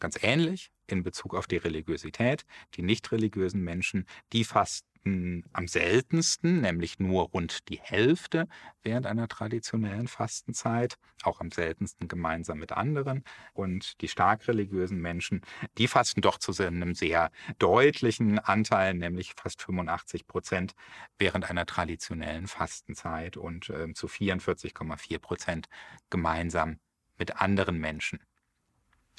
Ganz 0.00 0.18
ähnlich 0.22 0.70
in 0.86 1.02
Bezug 1.02 1.34
auf 1.34 1.46
die 1.46 1.56
Religiosität. 1.56 2.44
Die 2.74 2.82
nicht 2.82 3.10
religiösen 3.10 3.62
Menschen, 3.62 4.06
die 4.32 4.44
fasten 4.44 4.87
am 5.04 5.68
seltensten, 5.68 6.60
nämlich 6.60 6.98
nur 6.98 7.24
rund 7.30 7.68
die 7.68 7.80
Hälfte 7.80 8.48
während 8.82 9.06
einer 9.06 9.28
traditionellen 9.28 10.08
Fastenzeit, 10.08 10.98
auch 11.22 11.40
am 11.40 11.50
seltensten 11.50 12.08
gemeinsam 12.08 12.58
mit 12.58 12.72
anderen. 12.72 13.24
Und 13.52 14.00
die 14.00 14.08
stark 14.08 14.46
religiösen 14.48 15.00
Menschen, 15.00 15.42
die 15.78 15.88
fasten 15.88 16.20
doch 16.20 16.38
zu 16.38 16.52
einem 16.62 16.94
sehr 16.94 17.30
deutlichen 17.58 18.38
Anteil, 18.38 18.94
nämlich 18.94 19.34
fast 19.36 19.62
85 19.62 20.26
Prozent 20.26 20.74
während 21.18 21.48
einer 21.48 21.66
traditionellen 21.66 22.46
Fastenzeit 22.46 23.36
und 23.36 23.70
äh, 23.70 23.92
zu 23.94 24.06
44,4 24.06 25.18
Prozent 25.18 25.68
gemeinsam 26.10 26.78
mit 27.18 27.40
anderen 27.40 27.78
Menschen. 27.78 28.20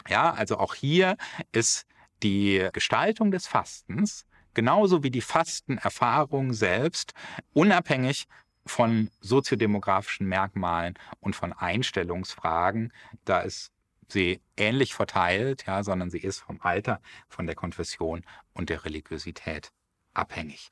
Ja, 0.07 0.31
also 0.31 0.57
auch 0.57 0.75
hier 0.75 1.17
ist 1.51 1.85
die 2.23 2.67
Gestaltung 2.73 3.31
des 3.31 3.47
Fastens 3.47 4.25
genauso 4.59 5.03
wie 5.03 5.09
die 5.09 5.21
Fastenerfahrung 5.21 6.51
selbst, 6.51 7.13
unabhängig 7.53 8.27
von 8.65 9.09
soziodemografischen 9.21 10.27
Merkmalen 10.27 10.95
und 11.21 11.33
von 11.33 11.53
Einstellungsfragen. 11.53 12.91
Da 13.23 13.39
ist 13.39 13.71
sie 14.09 14.41
ähnlich 14.57 14.93
verteilt, 14.93 15.65
ja, 15.65 15.81
sondern 15.81 16.09
sie 16.09 16.19
ist 16.19 16.39
vom 16.39 16.59
Alter, 16.59 16.99
von 17.29 17.45
der 17.45 17.55
Konfession 17.55 18.25
und 18.51 18.69
der 18.69 18.83
Religiosität 18.83 19.71
abhängig. 20.13 20.71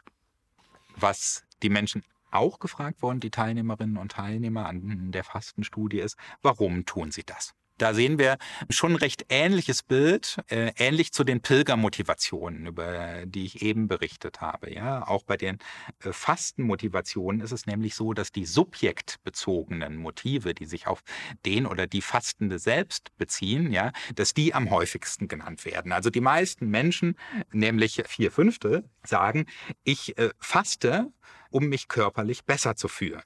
Was 0.98 1.46
die 1.64 1.70
Menschen 1.70 2.04
auch 2.30 2.60
gefragt 2.60 3.02
worden, 3.02 3.22
die 3.22 3.32
Teilnehmerinnen 3.32 3.96
und 3.96 4.12
Teilnehmer 4.12 4.66
an 4.66 5.14
der 5.14 5.24
Fastenstudie 5.24 6.02
ist, 6.02 6.18
warum 6.42 6.86
tun 6.86 7.12
sie 7.12 7.24
das? 7.24 7.54
Da 7.78 7.94
sehen 7.94 8.18
wir 8.18 8.38
schon 8.70 8.94
ein 8.94 8.96
recht 8.96 9.26
ähnliches 9.30 9.84
Bild, 9.84 10.38
äh, 10.48 10.72
ähnlich 10.78 11.14
zu 11.14 11.24
den 11.24 11.42
Pilgermotivationen, 11.42 12.66
über 12.66 13.26
die 13.28 13.46
ich 13.46 13.62
eben 13.62 13.88
berichtet 13.88 14.42
habe. 14.42 14.74
Ja, 14.74 15.08
auch 15.08 15.24
bei 15.24 15.38
den 15.38 15.60
äh, 16.04 16.12
Fastenmotivationen 16.12 17.42
ist 17.42 17.52
es 17.52 17.68
nämlich 17.68 17.94
so, 17.94 18.14
dass 18.14 18.32
die 18.32 18.46
subjektbezogenen 18.46 19.96
Motive, 19.96 20.56
die 20.56 20.66
sich 20.66 20.88
auf 20.88 21.04
den 21.46 21.68
oder 21.68 21.86
die 21.86 22.02
Fastende 22.02 22.58
selbst 22.58 23.16
beziehen, 23.18 23.72
ja, 23.72 23.92
dass 24.16 24.34
die 24.34 24.56
am 24.56 24.72
häufigsten 24.72 25.28
genannt 25.28 25.64
werden. 25.64 25.92
Also 25.92 26.10
die 26.10 26.22
meisten 26.22 26.70
Menschen, 26.70 27.16
nämlich 27.52 28.02
vier 28.08 28.32
Fünfte, 28.32 28.90
sagen, 29.04 29.46
ich 29.84 30.18
äh, 30.18 30.32
faste, 30.40 31.12
um 31.52 31.68
mich 31.70 31.88
körperlich 31.88 32.44
besser 32.44 32.76
zu 32.76 32.88
fühlen. 32.88 33.22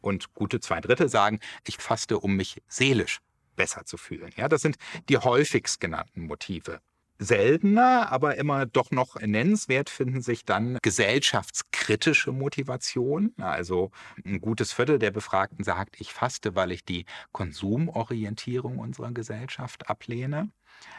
Und 0.00 0.34
gute 0.34 0.60
zwei 0.60 0.80
Drittel 0.80 1.08
sagen, 1.08 1.40
ich 1.66 1.78
faste, 1.78 2.18
um 2.18 2.36
mich 2.36 2.62
seelisch 2.68 3.20
besser 3.58 3.84
zu 3.84 3.98
fühlen. 3.98 4.30
Ja, 4.36 4.48
das 4.48 4.62
sind 4.62 4.78
die 5.10 5.18
häufigst 5.18 5.80
genannten 5.80 6.22
Motive. 6.22 6.80
Seltener, 7.18 8.12
aber 8.12 8.36
immer 8.36 8.64
doch 8.64 8.92
noch 8.92 9.20
nennenswert 9.20 9.90
finden 9.90 10.22
sich 10.22 10.44
dann 10.44 10.78
gesellschaftskritische 10.82 12.30
Motivationen. 12.30 13.34
Also 13.38 13.90
ein 14.24 14.40
gutes 14.40 14.72
Viertel 14.72 15.00
der 15.00 15.10
Befragten 15.10 15.64
sagt, 15.64 16.00
ich 16.00 16.12
faste, 16.12 16.54
weil 16.54 16.70
ich 16.70 16.84
die 16.84 17.06
Konsumorientierung 17.32 18.78
unserer 18.78 19.10
Gesellschaft 19.10 19.90
ablehne. 19.90 20.50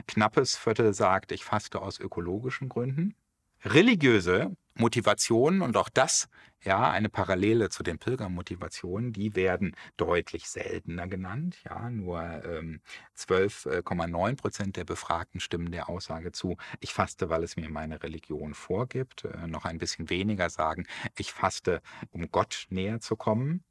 Knappes 0.07 0.57
Viertel 0.57 0.93
sagt, 0.93 1.32
ich 1.32 1.45
faste 1.45 1.82
aus 1.82 1.99
ökologischen 1.99 2.68
Gründen. 2.68 3.16
Religiöse 3.64 4.55
Motivationen 4.80 5.62
und 5.62 5.78
auch 5.78 5.90
das, 5.90 6.30
ja, 6.64 6.90
eine 6.90 7.10
Parallele 7.10 7.70
zu 7.70 7.84
den 7.84 8.00
Pilgermotivationen, 8.00 9.14
die 9.14 9.36
werden 9.36 9.76
deutlich 9.98 10.50
seltener 10.50 11.08
genannt. 11.08 11.58
Ja, 11.64 11.90
nur 11.90 12.22
ähm, 12.22 12.82
12,9 13.18 14.36
Prozent 14.36 14.76
der 14.76 14.84
Befragten 14.84 15.40
stimmen 15.40 15.72
der 15.72 15.90
Aussage 15.90 16.32
zu, 16.32 16.58
ich 16.80 16.94
faste, 16.94 17.30
weil 17.30 17.44
es 17.44 17.56
mir 17.56 17.70
meine 17.70 18.04
Religion 18.04 18.54
vorgibt. 18.54 19.26
Äh, 19.26 19.48
noch 19.48 19.66
ein 19.66 19.78
bisschen 19.78 20.10
weniger 20.10 20.50
sagen, 20.50 20.86
ich 21.18 21.32
faste, 21.32 21.82
um 22.12 22.30
Gott 22.32 22.66
näher 22.70 23.00
zu 23.00 23.16
kommen. 23.16 23.64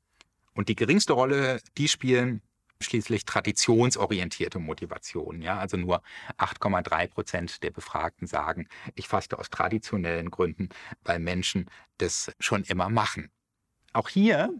Und 0.54 0.68
die 0.68 0.76
geringste 0.76 1.12
Rolle, 1.12 1.60
die 1.76 1.88
spielen 1.88 2.42
schließlich 2.80 3.24
traditionsorientierte 3.24 4.58
Motivation. 4.58 5.42
Ja, 5.42 5.58
also 5.58 5.76
nur 5.76 6.02
8,3 6.38 7.08
Prozent 7.08 7.62
der 7.62 7.70
Befragten 7.70 8.26
sagen, 8.26 8.68
ich 8.94 9.08
faste 9.08 9.38
aus 9.38 9.50
traditionellen 9.50 10.30
Gründen, 10.30 10.68
weil 11.02 11.18
Menschen 11.18 11.70
das 11.98 12.32
schon 12.38 12.62
immer 12.64 12.88
machen. 12.88 13.30
Auch 13.92 14.08
hier 14.08 14.52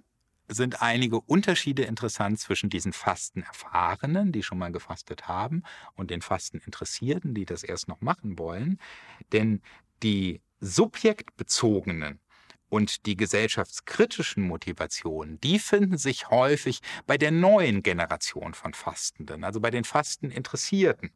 sind 0.48 0.80
einige 0.80 1.20
Unterschiede 1.20 1.82
interessant 1.82 2.40
zwischen 2.40 2.70
diesen 2.70 2.92
Fastenerfahrenen, 2.92 4.32
die 4.32 4.42
schon 4.42 4.58
mal 4.58 4.72
gefastet 4.72 5.28
haben, 5.28 5.62
und 5.94 6.10
den 6.10 6.22
Fasteninteressierten, 6.22 7.34
die 7.34 7.44
das 7.44 7.62
erst 7.62 7.86
noch 7.86 8.00
machen 8.00 8.38
wollen. 8.38 8.80
Denn 9.32 9.60
die 10.02 10.40
subjektbezogenen 10.60 12.20
und 12.68 13.06
die 13.06 13.16
gesellschaftskritischen 13.16 14.42
Motivationen, 14.42 15.40
die 15.40 15.58
finden 15.58 15.98
sich 15.98 16.30
häufig 16.30 16.80
bei 17.06 17.18
der 17.18 17.30
neuen 17.30 17.82
Generation 17.82 18.54
von 18.54 18.74
Fastenden, 18.74 19.44
also 19.44 19.60
bei 19.60 19.70
den 19.70 19.84
Fasteninteressierten. 19.84 21.10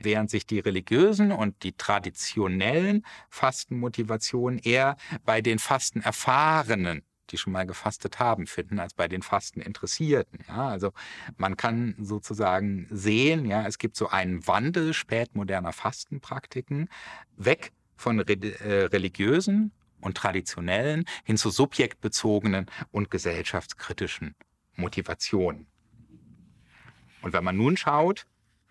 Während 0.00 0.30
sich 0.30 0.46
die 0.46 0.58
religiösen 0.58 1.32
und 1.32 1.62
die 1.62 1.72
traditionellen 1.72 3.06
Fastenmotivationen 3.30 4.58
eher 4.58 4.96
bei 5.24 5.40
den 5.40 5.58
Fastenerfahrenen 5.58 7.02
die 7.30 7.38
schon 7.38 7.52
mal 7.52 7.66
gefastet 7.66 8.18
haben, 8.18 8.46
finden, 8.46 8.78
als 8.78 8.94
bei 8.94 9.08
den 9.08 9.22
Fasteninteressierten. 9.22 10.44
Ja, 10.48 10.68
also 10.68 10.92
man 11.36 11.56
kann 11.56 11.96
sozusagen 11.98 12.86
sehen, 12.90 13.46
ja, 13.46 13.66
es 13.66 13.78
gibt 13.78 13.96
so 13.96 14.08
einen 14.08 14.46
Wandel 14.46 14.94
spätmoderner 14.94 15.72
Fastenpraktiken 15.72 16.88
weg 17.36 17.72
von 17.96 18.20
äh, 18.20 18.66
religiösen 18.84 19.72
und 20.06 20.16
traditionellen 20.16 21.04
hin 21.24 21.36
zu 21.36 21.50
subjektbezogenen 21.50 22.66
und 22.92 23.10
gesellschaftskritischen 23.10 24.36
Motivationen. 24.76 25.66
Und 27.22 27.32
wenn 27.32 27.42
man 27.42 27.56
nun 27.56 27.76
schaut, 27.76 28.26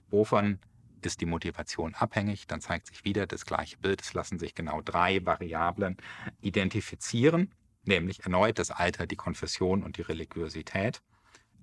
wovon 0.10 0.60
ist 1.02 1.20
die 1.20 1.26
Motivation 1.26 1.94
abhängig, 1.94 2.48
dann 2.48 2.62
zeigt 2.62 2.88
sich 2.88 3.04
wieder 3.04 3.28
das 3.28 3.46
gleiche 3.46 3.78
Bild. 3.78 4.02
Es 4.02 4.14
lassen 4.14 4.40
sich 4.40 4.56
genau 4.56 4.82
drei 4.82 5.24
Variablen 5.26 5.98
identifizieren, 6.42 7.54
nämlich 7.84 8.24
erneut 8.24 8.58
das 8.58 8.72
Alter, 8.72 9.06
die 9.06 9.18
Konfession 9.18 9.84
und 9.84 9.98
die 9.98 10.04
Religiosität. 10.04 11.02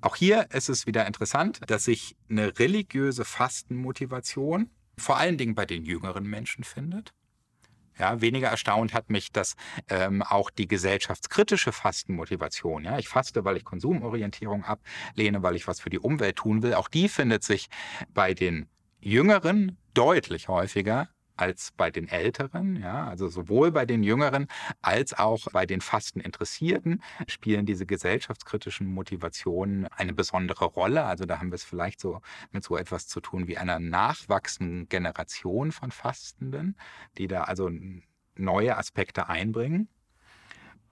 Auch 0.03 0.17
hier 0.17 0.51
ist 0.51 0.69
es 0.69 0.87
wieder 0.87 1.07
interessant, 1.07 1.61
dass 1.67 1.85
sich 1.85 2.15
eine 2.29 2.59
religiöse 2.59 3.25
Fastenmotivation 3.25 4.71
vor 4.99 5.17
allen 5.17 5.39
Dingen 5.39 5.55
bei 5.55 5.65
den 5.65 5.85
jüngeren 5.85 6.25
Menschen 6.25 6.63
findet 6.63 7.15
Ja, 7.99 8.21
weniger 8.21 8.49
erstaunt 8.49 8.95
hat 8.95 9.11
mich, 9.11 9.33
dass 9.33 9.55
ähm, 9.89 10.23
auch 10.23 10.51
die 10.51 10.67
gesellschaftskritische 10.67 11.73
Fastenmotivation, 11.73 12.85
ja, 12.85 12.99
ich 12.99 13.09
faste, 13.09 13.45
weil 13.45 13.57
ich 13.57 13.65
Konsumorientierung 13.65 14.65
ablehne, 14.65 15.43
weil 15.43 15.57
ich 15.57 15.67
was 15.69 15.81
für 15.81 15.91
die 15.91 15.99
Umwelt 15.99 16.37
tun 16.37 16.63
will, 16.63 16.75
auch 16.75 16.89
die 16.89 17.09
findet 17.09 17.45
sich 17.45 17.69
bei 18.15 18.35
den 18.35 18.69
Jüngeren 19.01 19.77
deutlich 19.95 20.49
häufiger 20.49 21.09
als 21.43 21.73
bei 21.77 21.91
den 21.91 22.07
Älteren. 22.07 22.77
Ja, 22.77 23.09
also 23.09 23.27
sowohl 23.27 23.73
bei 23.73 23.85
den 23.85 24.05
Jüngeren 24.05 24.47
als 24.81 25.13
auch 25.13 25.49
bei 25.53 25.67
den 25.67 25.81
Fasteninteressierten 25.81 27.03
spielen 27.27 27.67
diese 27.67 27.85
gesellschaftskritischen 27.85 28.87
Motivationen 28.87 29.89
eine 29.89 30.13
besondere 30.13 30.67
Rolle. 30.67 31.05
Also 31.05 31.25
da 31.27 31.41
haben 31.41 31.51
wir 31.51 31.57
es 31.57 31.65
vielleicht 31.65 32.01
so 32.01 32.21
mit 32.53 32.63
so 32.63 32.77
etwas 32.77 33.09
zu 33.09 33.21
tun 33.21 33.49
wie 33.49 33.59
einer 33.59 33.81
nachwachsenden 33.81 34.89
Generation 34.89 35.73
von 35.73 35.91
Fastenden, 35.91 36.77
die 37.19 37.27
da 37.27 37.43
also 37.43 37.69
neue 38.37 38.77
Aspekte 38.77 39.29
einbringen. 39.29 39.89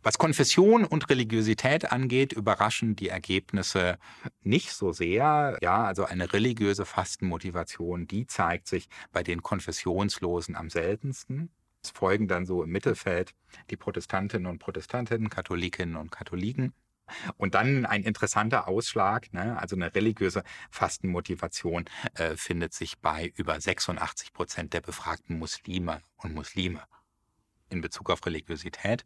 Was 0.03 0.17
Konfession 0.17 0.87
und 0.87 1.11
Religiosität 1.11 1.93
angeht, 1.93 2.33
überraschen 2.33 2.97
die 2.97 3.11
Ergebnisse 3.11 3.99
nicht 4.43 4.73
so 4.73 4.93
sehr. 4.93 5.59
Ja, 5.61 5.85
also 5.85 6.07
eine 6.07 6.33
religiöse 6.33 6.87
Fastenmotivation, 6.87 8.07
die 8.07 8.27
zeigt 8.27 8.67
sich 8.67 8.89
bei 9.13 9.23
den 9.23 9.43
Konfessionslosen 9.43 10.57
am 10.57 10.71
seltensten. 10.71 11.51
Es 11.83 11.91
folgen 11.91 12.29
dann 12.29 12.47
so 12.47 12.63
im 12.63 12.71
Mittelfeld 12.71 13.35
die 13.69 13.77
Protestantinnen 13.77 14.47
und 14.47 14.59
Protestantinnen, 14.59 15.29
Katholikinnen 15.29 15.97
und 15.97 16.11
Katholiken. 16.11 16.73
Und 17.37 17.55
dann 17.55 17.85
ein 17.85 18.03
interessanter 18.03 18.69
Ausschlag, 18.69 19.33
ne? 19.35 19.59
also 19.59 19.77
eine 19.77 19.95
religiöse 19.95 20.45
Fastenmotivation 20.71 21.85
äh, 22.15 22.37
findet 22.37 22.73
sich 22.73 23.01
bei 23.01 23.33
über 23.37 23.61
86 23.61 24.33
Prozent 24.33 24.73
der 24.73 24.81
befragten 24.81 25.39
Muslime 25.39 26.01
und 26.17 26.35
Muslime 26.35 26.81
in 27.71 27.81
Bezug 27.81 28.11
auf 28.11 28.25
Religiosität 28.27 29.05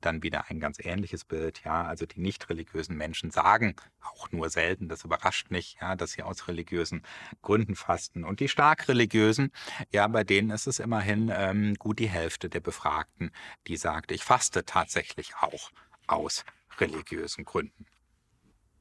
dann 0.00 0.22
wieder 0.22 0.48
ein 0.48 0.60
ganz 0.60 0.78
ähnliches 0.78 1.24
Bild. 1.24 1.62
Ja, 1.64 1.84
also 1.84 2.06
die 2.06 2.20
nicht 2.20 2.48
religiösen 2.48 2.96
Menschen 2.96 3.30
sagen 3.30 3.76
auch 4.00 4.30
nur 4.32 4.50
selten, 4.50 4.88
das 4.88 5.04
überrascht 5.04 5.50
nicht, 5.50 5.80
ja, 5.80 5.96
dass 5.96 6.12
sie 6.12 6.22
aus 6.22 6.48
religiösen 6.48 7.02
Gründen 7.42 7.74
fasten. 7.74 8.24
Und 8.24 8.40
die 8.40 8.48
stark 8.48 8.88
religiösen, 8.88 9.50
ja, 9.92 10.06
bei 10.08 10.24
denen 10.24 10.50
ist 10.50 10.66
es 10.66 10.78
immerhin 10.78 11.30
ähm, 11.34 11.74
gut 11.74 11.98
die 11.98 12.08
Hälfte 12.08 12.48
der 12.48 12.60
Befragten, 12.60 13.30
die 13.66 13.76
sagt, 13.76 14.12
ich 14.12 14.24
faste 14.24 14.64
tatsächlich 14.64 15.34
auch 15.40 15.70
aus 16.06 16.44
religiösen 16.78 17.44
Gründen. 17.44 17.86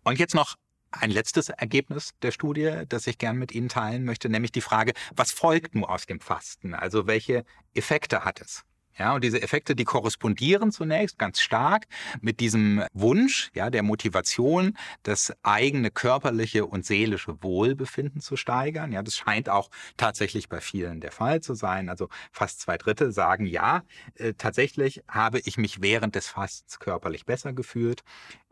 Und 0.03 0.19
jetzt 0.19 0.36
noch 0.36 0.55
ein 0.91 1.11
letztes 1.11 1.49
Ergebnis 1.49 2.11
der 2.21 2.31
Studie, 2.31 2.84
das 2.88 3.07
ich 3.07 3.17
gern 3.17 3.38
mit 3.38 3.51
Ihnen 3.51 3.69
teilen 3.69 4.03
möchte, 4.03 4.29
nämlich 4.29 4.51
die 4.51 4.61
Frage, 4.61 4.93
was 5.15 5.31
folgt 5.31 5.75
nur 5.75 5.89
aus 5.89 6.05
dem 6.05 6.19
Fasten? 6.19 6.73
Also 6.73 7.07
welche 7.07 7.45
Effekte 7.73 8.23
hat 8.25 8.41
es? 8.41 8.63
Ja, 8.97 9.15
und 9.15 9.23
diese 9.23 9.41
Effekte, 9.41 9.75
die 9.75 9.85
korrespondieren 9.85 10.71
zunächst 10.71 11.17
ganz 11.17 11.41
stark 11.41 11.85
mit 12.21 12.39
diesem 12.39 12.83
Wunsch, 12.93 13.49
ja, 13.53 13.69
der 13.69 13.83
Motivation, 13.83 14.77
das 15.03 15.33
eigene 15.41 15.89
körperliche 15.91 16.65
und 16.65 16.85
seelische 16.85 17.41
Wohlbefinden 17.41 18.21
zu 18.21 18.35
steigern. 18.37 18.91
Ja, 18.91 19.01
das 19.01 19.15
scheint 19.15 19.49
auch 19.49 19.69
tatsächlich 19.97 20.49
bei 20.49 20.61
vielen 20.61 21.01
der 21.01 21.11
Fall 21.11 21.41
zu 21.41 21.55
sein. 21.55 21.89
Also 21.89 22.07
fast 22.31 22.61
zwei 22.61 22.77
Drittel 22.77 23.11
sagen, 23.11 23.45
ja, 23.45 23.83
äh, 24.15 24.33
tatsächlich 24.33 25.01
habe 25.07 25.39
ich 25.39 25.57
mich 25.57 25.81
während 25.81 26.15
des 26.15 26.27
Fastens 26.27 26.79
körperlich 26.79 27.25
besser 27.25 27.53
gefühlt. 27.53 28.03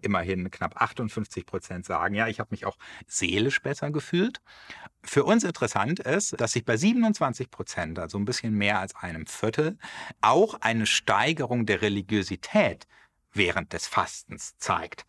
Immerhin 0.02 0.50
knapp 0.52 0.82
58 0.82 1.46
Prozent 1.46 1.86
sagen, 1.86 2.16
ja, 2.16 2.28
ich 2.28 2.40
habe 2.40 2.50
mich 2.52 2.66
auch 2.66 2.78
seelisch 3.08 3.62
besser 3.62 3.92
gefühlt. 3.92 4.42
Für 5.04 5.24
uns 5.24 5.44
interessant 5.44 6.00
ist, 6.00 6.40
dass 6.40 6.54
sich 6.54 6.66
bei 6.66 6.78
27 6.78 7.50
Prozent, 7.50 8.00
also 8.00 8.18
ein 8.18 8.26
bisschen 8.26 8.54
mehr 8.54 8.80
als 8.80 8.96
einem 8.96 9.26
Viertel, 9.28 9.78
auch 10.22 10.56
eine 10.62 10.86
Steigerung 10.86 11.66
der 11.66 11.82
Religiosität 11.82 12.88
während 13.34 13.74
des 13.74 13.88
Fastens 13.88 14.58
zeigt. 14.58 15.06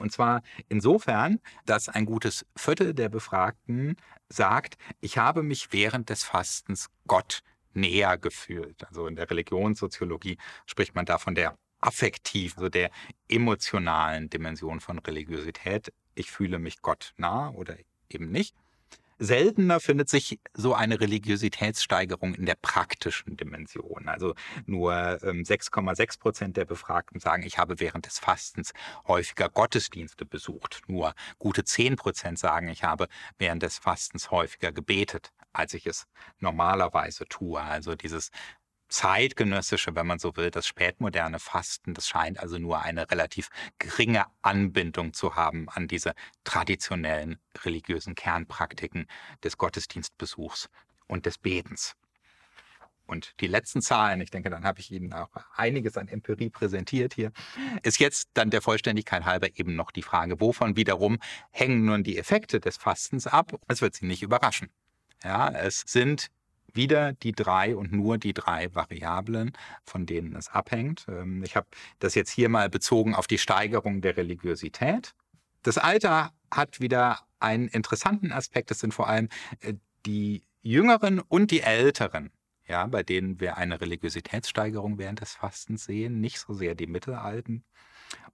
Und 0.00 0.12
zwar 0.12 0.42
insofern, 0.68 1.40
dass 1.66 1.88
ein 1.88 2.04
gutes 2.04 2.44
Viertel 2.56 2.94
der 2.94 3.08
Befragten 3.08 3.96
sagt, 4.28 4.76
ich 5.00 5.18
habe 5.18 5.42
mich 5.42 5.72
während 5.72 6.10
des 6.10 6.24
Fastens 6.24 6.88
Gott 7.06 7.42
näher 7.74 8.18
gefühlt. 8.18 8.84
Also 8.86 9.06
in 9.06 9.16
der 9.16 9.30
Religionssoziologie 9.30 10.38
spricht 10.66 10.94
man 10.94 11.06
da 11.06 11.18
von 11.18 11.34
der 11.34 11.56
affektiv, 11.84 12.56
also 12.56 12.68
der 12.68 12.90
emotionalen 13.28 14.30
Dimension 14.30 14.80
von 14.80 14.98
Religiosität. 14.98 15.92
Ich 16.14 16.30
fühle 16.30 16.58
mich 16.58 16.80
Gott 16.82 17.12
nah 17.16 17.50
oder 17.50 17.76
eben 18.08 18.30
nicht. 18.30 18.56
Seltener 19.18 19.78
findet 19.78 20.08
sich 20.08 20.40
so 20.54 20.74
eine 20.74 21.00
Religiositätssteigerung 21.00 22.34
in 22.34 22.46
der 22.46 22.56
praktischen 22.56 23.36
Dimension. 23.36 24.08
Also 24.08 24.34
nur 24.66 24.92
6,6 24.92 26.00
ähm, 26.00 26.20
Prozent 26.20 26.56
der 26.56 26.64
Befragten 26.64 27.20
sagen, 27.20 27.44
ich 27.44 27.58
habe 27.58 27.78
während 27.78 28.06
des 28.06 28.18
Fastens 28.18 28.72
häufiger 29.06 29.48
Gottesdienste 29.48 30.26
besucht. 30.26 30.82
Nur 30.88 31.14
gute 31.38 31.64
10 31.64 31.96
Prozent 31.96 32.38
sagen, 32.40 32.68
ich 32.68 32.82
habe 32.82 33.06
während 33.38 33.62
des 33.62 33.78
Fastens 33.78 34.32
häufiger 34.32 34.72
gebetet, 34.72 35.32
als 35.52 35.74
ich 35.74 35.86
es 35.86 36.06
normalerweise 36.40 37.24
tue. 37.26 37.60
Also 37.60 37.94
dieses 37.94 38.30
zeitgenössische, 38.94 39.96
wenn 39.96 40.06
man 40.06 40.20
so 40.20 40.36
will, 40.36 40.52
das 40.52 40.68
spätmoderne 40.68 41.40
Fasten, 41.40 41.94
das 41.94 42.06
scheint 42.06 42.38
also 42.38 42.58
nur 42.58 42.80
eine 42.80 43.10
relativ 43.10 43.48
geringe 43.80 44.26
Anbindung 44.40 45.12
zu 45.12 45.34
haben 45.34 45.68
an 45.68 45.88
diese 45.88 46.14
traditionellen 46.44 47.40
religiösen 47.64 48.14
Kernpraktiken 48.14 49.06
des 49.42 49.58
Gottesdienstbesuchs 49.58 50.68
und 51.08 51.26
des 51.26 51.38
Betens. 51.38 51.96
Und 53.06 53.34
die 53.40 53.48
letzten 53.48 53.82
Zahlen, 53.82 54.20
ich 54.20 54.30
denke, 54.30 54.48
dann 54.48 54.64
habe 54.64 54.78
ich 54.78 54.92
Ihnen 54.92 55.12
auch 55.12 55.28
einiges 55.56 55.96
an 55.96 56.06
Empirie 56.06 56.48
präsentiert 56.48 57.14
hier, 57.14 57.32
ist 57.82 57.98
jetzt 57.98 58.30
dann 58.34 58.50
der 58.50 58.62
Vollständigkeit 58.62 59.24
halber 59.24 59.48
eben 59.58 59.74
noch 59.74 59.90
die 59.90 60.02
Frage, 60.02 60.40
wovon 60.40 60.76
wiederum 60.76 61.18
hängen 61.50 61.84
nun 61.84 62.04
die 62.04 62.16
Effekte 62.16 62.60
des 62.60 62.76
Fastens 62.76 63.26
ab? 63.26 63.58
Es 63.66 63.82
wird 63.82 63.96
Sie 63.96 64.06
nicht 64.06 64.22
überraschen. 64.22 64.70
Ja, 65.24 65.50
es 65.50 65.80
sind 65.80 66.30
wieder 66.74 67.12
die 67.12 67.32
drei 67.32 67.76
und 67.76 67.92
nur 67.92 68.18
die 68.18 68.34
drei 68.34 68.74
Variablen, 68.74 69.52
von 69.84 70.06
denen 70.06 70.34
es 70.36 70.48
abhängt. 70.48 71.06
Ähm, 71.08 71.42
ich 71.42 71.56
habe 71.56 71.66
das 71.98 72.14
jetzt 72.14 72.30
hier 72.30 72.48
mal 72.48 72.68
bezogen 72.68 73.14
auf 73.14 73.26
die 73.26 73.38
Steigerung 73.38 74.00
der 74.00 74.16
Religiosität. 74.16 75.14
Das 75.62 75.78
Alter 75.78 76.32
hat 76.50 76.80
wieder 76.80 77.20
einen 77.40 77.68
interessanten 77.68 78.32
Aspekt. 78.32 78.70
Das 78.70 78.78
sind 78.80 78.94
vor 78.94 79.08
allem 79.08 79.28
äh, 79.60 79.74
die 80.06 80.44
Jüngeren 80.62 81.20
und 81.20 81.50
die 81.50 81.60
Älteren, 81.60 82.30
ja, 82.66 82.86
bei 82.86 83.02
denen 83.02 83.40
wir 83.40 83.56
eine 83.56 83.80
Religiositätssteigerung 83.80 84.98
während 84.98 85.20
des 85.20 85.32
Fastens 85.32 85.84
sehen, 85.84 86.20
nicht 86.20 86.40
so 86.40 86.54
sehr 86.54 86.74
die 86.74 86.86
Mittelalten. 86.86 87.64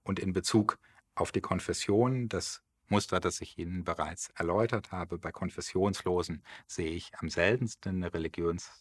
Und 0.03 0.19
in 0.19 0.33
Bezug 0.33 0.79
auf 1.15 1.31
die 1.31 1.41
Konfession, 1.41 2.29
das 2.29 2.61
Muster, 2.91 3.19
das 3.19 3.41
ich 3.41 3.57
Ihnen 3.57 3.83
bereits 3.83 4.29
erläutert 4.35 4.91
habe. 4.91 5.17
Bei 5.17 5.31
Konfessionslosen 5.31 6.43
sehe 6.67 6.91
ich 6.91 7.11
am 7.17 7.29
seltensten 7.29 7.95
eine 7.95 8.13
Religions 8.13 8.71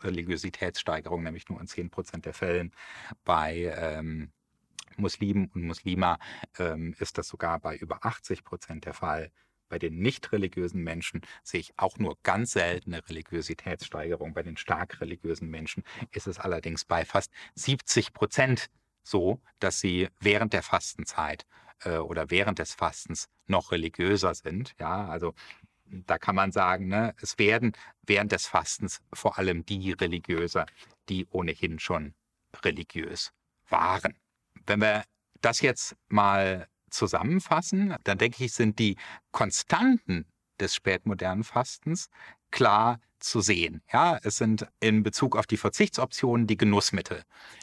Religiositätssteigerung, 0.00 1.22
nämlich 1.22 1.48
nur 1.48 1.60
in 1.60 1.66
10 1.66 1.90
Prozent 1.90 2.24
der 2.24 2.34
Fällen. 2.34 2.72
Bei 3.24 3.74
ähm, 3.76 4.30
Muslimen 4.96 5.50
und 5.54 5.62
Muslima 5.64 6.18
ähm, 6.58 6.94
ist 6.98 7.18
das 7.18 7.28
sogar 7.28 7.58
bei 7.60 7.76
über 7.76 8.04
80 8.04 8.44
Prozent 8.44 8.84
der 8.84 8.94
Fall. 8.94 9.30
Bei 9.68 9.78
den 9.78 9.98
nicht 9.98 10.32
religiösen 10.32 10.82
Menschen 10.82 11.20
sehe 11.42 11.60
ich 11.60 11.74
auch 11.76 11.98
nur 11.98 12.16
ganz 12.22 12.52
seltene 12.52 13.06
Religiositätssteigerung. 13.08 14.32
Bei 14.32 14.42
den 14.42 14.56
stark 14.56 15.00
religiösen 15.00 15.50
Menschen 15.50 15.84
ist 16.10 16.26
es 16.26 16.38
allerdings 16.38 16.84
bei 16.84 17.04
fast 17.04 17.30
70 17.54 18.12
Prozent 18.12 18.70
so, 19.02 19.40
dass 19.58 19.80
sie 19.80 20.08
während 20.20 20.52
der 20.52 20.62
Fastenzeit 20.62 21.46
äh, 21.84 21.98
oder 21.98 22.30
während 22.30 22.58
des 22.58 22.74
Fastens 22.74 23.28
noch 23.46 23.72
religiöser 23.72 24.34
sind. 24.34 24.74
Ja, 24.78 25.08
also 25.08 25.34
da 25.86 26.18
kann 26.18 26.34
man 26.34 26.52
sagen, 26.52 26.88
ne, 26.88 27.14
es 27.20 27.38
werden 27.38 27.72
während 28.02 28.32
des 28.32 28.46
Fastens 28.46 29.00
vor 29.12 29.38
allem 29.38 29.64
die 29.64 29.92
religiöser, 29.92 30.66
die 31.08 31.26
ohnehin 31.30 31.78
schon 31.78 32.14
religiös 32.64 33.32
waren. 33.68 34.14
Wenn 34.66 34.80
wir 34.80 35.04
das 35.40 35.60
jetzt 35.60 35.96
mal 36.08 36.68
zusammenfassen, 36.90 37.96
dann 38.04 38.18
denke 38.18 38.44
ich, 38.44 38.52
sind 38.52 38.78
die 38.78 38.96
Konstanten 39.30 40.26
des 40.60 40.74
spätmodernen 40.74 41.44
Fastens 41.44 42.08
klar 42.50 43.00
zu 43.18 43.40
sehen. 43.40 43.82
Ja, 43.92 44.18
es 44.22 44.36
sind 44.36 44.66
in 44.80 45.02
Bezug 45.02 45.36
auf 45.36 45.46
die 45.46 45.56
Verzichtsoptionen 45.56 46.46
die 46.46 46.56
Genussmittel. 46.56 47.22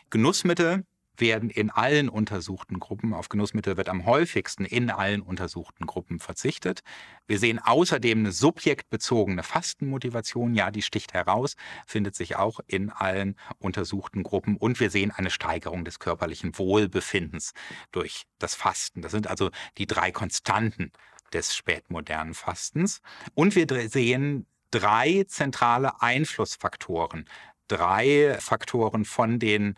Genussmittel 0.10 0.86
werden 1.18 1.50
in 1.50 1.70
allen 1.70 2.10
untersuchten 2.10 2.80
Gruppen, 2.80 3.14
auf 3.14 3.30
Genussmittel 3.30 3.78
wird 3.78 3.90
am 3.90 4.06
häufigsten 4.06 4.66
in 4.66 4.90
allen 4.90 5.22
untersuchten 5.22 5.86
Gruppen 5.86 6.20
verzichtet. 6.20 6.82
Wir 7.28 7.40
sehen 7.40 7.60
außerdem 7.60 8.20
eine 8.20 8.32
subjektbezogene 8.32 9.44
Fastenmotivation, 9.44 10.56
ja, 10.56 10.72
die 10.72 10.82
sticht 10.82 11.14
heraus, 11.14 11.56
findet 11.88 12.16
sich 12.16 12.36
auch 12.36 12.60
in 12.68 12.90
allen 12.90 13.36
untersuchten 13.60 14.24
Gruppen. 14.24 14.58
Und 14.58 14.80
wir 14.80 14.90
sehen 14.90 15.12
eine 15.12 15.30
Steigerung 15.30 15.86
des 15.86 16.00
körperlichen 16.00 16.58
Wohlbefindens 16.58 17.54
durch 17.92 18.24
das 18.40 18.56
Fasten. 18.56 19.02
Das 19.02 19.12
sind 19.12 19.28
also 19.28 19.52
die 19.78 19.88
drei 19.88 20.12
Konstanten 20.12 20.92
des 21.34 21.56
spätmodernen 21.56 22.34
Fastens. 22.34 23.02
Und 23.34 23.56
wir 23.56 23.68
sehen 23.90 24.46
drei 24.72 25.26
zentrale 25.28 26.02
Einflussfaktoren 26.02 27.26
drei 27.68 28.38
Faktoren, 28.40 29.06
von 29.06 29.40
denen 29.40 29.76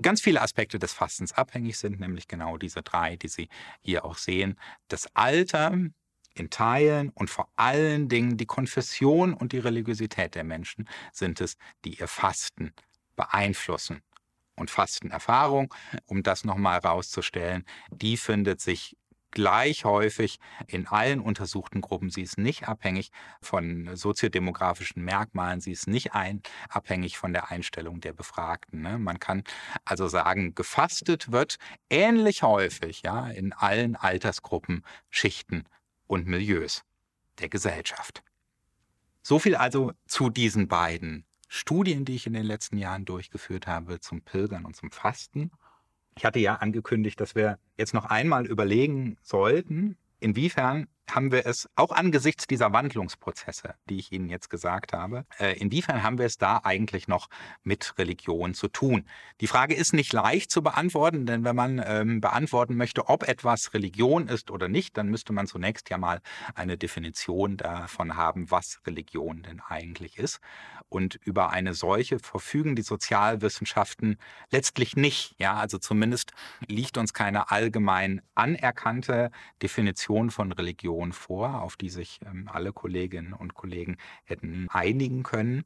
ganz 0.00 0.20
viele 0.20 0.40
Aspekte 0.40 0.78
des 0.78 0.92
Fastens 0.92 1.32
abhängig 1.32 1.78
sind, 1.78 2.00
nämlich 2.00 2.28
genau 2.28 2.56
diese 2.56 2.82
drei, 2.82 3.16
die 3.16 3.28
Sie 3.28 3.48
hier 3.80 4.04
auch 4.04 4.16
sehen. 4.16 4.58
Das 4.88 5.14
Alter 5.14 5.76
in 6.34 6.50
Teilen 6.50 7.10
und 7.10 7.28
vor 7.28 7.48
allen 7.56 8.08
Dingen 8.08 8.36
die 8.36 8.46
Konfession 8.46 9.34
und 9.34 9.52
die 9.52 9.58
Religiosität 9.58 10.34
der 10.34 10.44
Menschen 10.44 10.88
sind 11.12 11.40
es, 11.40 11.56
die 11.84 11.98
ihr 11.98 12.08
Fasten 12.08 12.72
beeinflussen. 13.16 14.02
Und 14.54 14.70
Fastenerfahrung, 14.70 15.72
um 16.06 16.22
das 16.22 16.44
nochmal 16.44 16.80
herauszustellen, 16.82 17.64
die 17.90 18.18
findet 18.18 18.60
sich 18.60 18.96
gleich 19.32 19.84
häufig 19.84 20.38
in 20.66 20.86
allen 20.86 21.20
untersuchten 21.20 21.80
Gruppen. 21.80 22.10
Sie 22.10 22.22
ist 22.22 22.38
nicht 22.38 22.68
abhängig 22.68 23.10
von 23.40 23.96
soziodemografischen 23.96 25.04
Merkmalen, 25.04 25.60
sie 25.60 25.72
ist 25.72 25.88
nicht 25.88 26.14
ein, 26.14 26.42
abhängig 26.68 27.18
von 27.18 27.32
der 27.32 27.50
Einstellung 27.50 28.00
der 28.00 28.12
Befragten. 28.12 28.82
Ne? 28.82 28.98
Man 28.98 29.18
kann 29.18 29.42
also 29.84 30.06
sagen, 30.06 30.54
gefastet 30.54 31.32
wird 31.32 31.56
ähnlich 31.90 32.42
häufig 32.42 33.02
ja, 33.02 33.28
in 33.28 33.52
allen 33.52 33.96
Altersgruppen, 33.96 34.84
Schichten 35.10 35.64
und 36.06 36.26
Milieus 36.26 36.84
der 37.38 37.48
Gesellschaft. 37.48 38.22
So 39.22 39.38
viel 39.38 39.56
also 39.56 39.92
zu 40.06 40.30
diesen 40.30 40.68
beiden 40.68 41.24
Studien, 41.48 42.04
die 42.04 42.14
ich 42.14 42.26
in 42.26 42.32
den 42.32 42.44
letzten 42.44 42.78
Jahren 42.78 43.04
durchgeführt 43.04 43.66
habe, 43.66 44.00
zum 44.00 44.22
Pilgern 44.22 44.64
und 44.64 44.74
zum 44.74 44.90
Fasten. 44.90 45.50
Ich 46.16 46.24
hatte 46.24 46.38
ja 46.38 46.56
angekündigt, 46.56 47.20
dass 47.20 47.34
wir 47.34 47.58
jetzt 47.76 47.94
noch 47.94 48.04
einmal 48.06 48.46
überlegen 48.46 49.16
sollten, 49.22 49.96
inwiefern 50.20 50.86
haben 51.10 51.32
wir 51.32 51.46
es 51.46 51.68
auch 51.76 51.90
angesichts 51.90 52.46
dieser 52.46 52.72
Wandlungsprozesse, 52.72 53.74
die 53.88 53.98
ich 53.98 54.12
Ihnen 54.12 54.28
jetzt 54.28 54.48
gesagt 54.48 54.92
habe, 54.92 55.24
äh, 55.38 55.58
inwiefern 55.58 56.02
haben 56.02 56.18
wir 56.18 56.26
es 56.26 56.38
da 56.38 56.60
eigentlich 56.62 57.08
noch 57.08 57.28
mit 57.62 57.94
Religion 57.98 58.54
zu 58.54 58.68
tun? 58.68 59.04
Die 59.40 59.46
Frage 59.46 59.74
ist 59.74 59.92
nicht 59.92 60.12
leicht 60.12 60.50
zu 60.50 60.62
beantworten, 60.62 61.26
denn 61.26 61.44
wenn 61.44 61.56
man 61.56 61.82
ähm, 61.84 62.20
beantworten 62.20 62.76
möchte, 62.76 63.08
ob 63.08 63.28
etwas 63.28 63.74
Religion 63.74 64.28
ist 64.28 64.50
oder 64.50 64.68
nicht, 64.68 64.96
dann 64.96 65.08
müsste 65.08 65.32
man 65.32 65.46
zunächst 65.46 65.90
ja 65.90 65.98
mal 65.98 66.20
eine 66.54 66.78
Definition 66.78 67.56
davon 67.56 68.16
haben, 68.16 68.50
was 68.50 68.80
Religion 68.86 69.42
denn 69.42 69.60
eigentlich 69.60 70.18
ist. 70.18 70.40
Und 70.88 71.18
über 71.24 71.50
eine 71.50 71.74
solche 71.74 72.18
verfügen 72.18 72.76
die 72.76 72.82
Sozialwissenschaften 72.82 74.18
letztlich 74.50 74.94
nicht. 74.94 75.34
Ja, 75.38 75.54
also 75.54 75.78
zumindest 75.78 76.32
liegt 76.66 76.98
uns 76.98 77.12
keine 77.12 77.50
allgemein 77.50 78.20
anerkannte 78.34 79.30
Definition 79.62 80.30
von 80.30 80.52
Religion 80.52 80.91
Definition 80.92 81.12
vor, 81.12 81.62
auf 81.62 81.76
die 81.76 81.88
sich 81.88 82.20
ähm, 82.26 82.48
alle 82.52 82.72
Kolleginnen 82.72 83.32
und 83.32 83.54
Kollegen 83.54 83.96
hätten 84.24 84.66
einigen 84.70 85.22
können. 85.22 85.64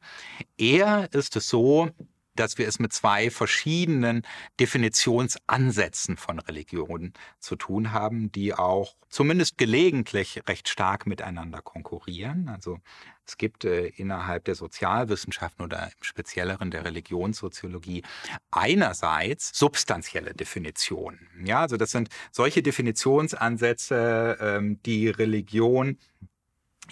Eher 0.56 1.12
ist 1.12 1.36
es 1.36 1.48
so, 1.48 1.90
dass 2.36 2.58
wir 2.58 2.68
es 2.68 2.78
mit 2.78 2.92
zwei 2.92 3.30
verschiedenen 3.30 4.22
Definitionsansätzen 4.60 6.16
von 6.16 6.38
Religionen 6.38 7.12
zu 7.40 7.56
tun 7.56 7.92
haben, 7.92 8.30
die 8.32 8.54
auch 8.54 8.96
zumindest 9.08 9.58
gelegentlich 9.58 10.42
recht 10.48 10.68
stark 10.68 11.06
miteinander 11.06 11.62
konkurrieren. 11.62 12.48
Also 12.48 12.78
es 13.26 13.36
gibt 13.36 13.64
äh, 13.64 13.86
innerhalb 13.88 14.44
der 14.44 14.54
Sozialwissenschaften 14.54 15.64
oder 15.64 15.84
im 15.84 16.02
Spezielleren 16.02 16.70
der 16.70 16.84
Religionssoziologie 16.84 18.02
einerseits 18.50 19.56
substanzielle 19.58 20.34
Definitionen. 20.34 21.28
Ja, 21.44 21.60
also 21.62 21.76
das 21.76 21.90
sind 21.90 22.08
solche 22.30 22.62
Definitionsansätze, 22.62 24.38
ähm, 24.40 24.80
die 24.84 25.08
Religion 25.08 25.98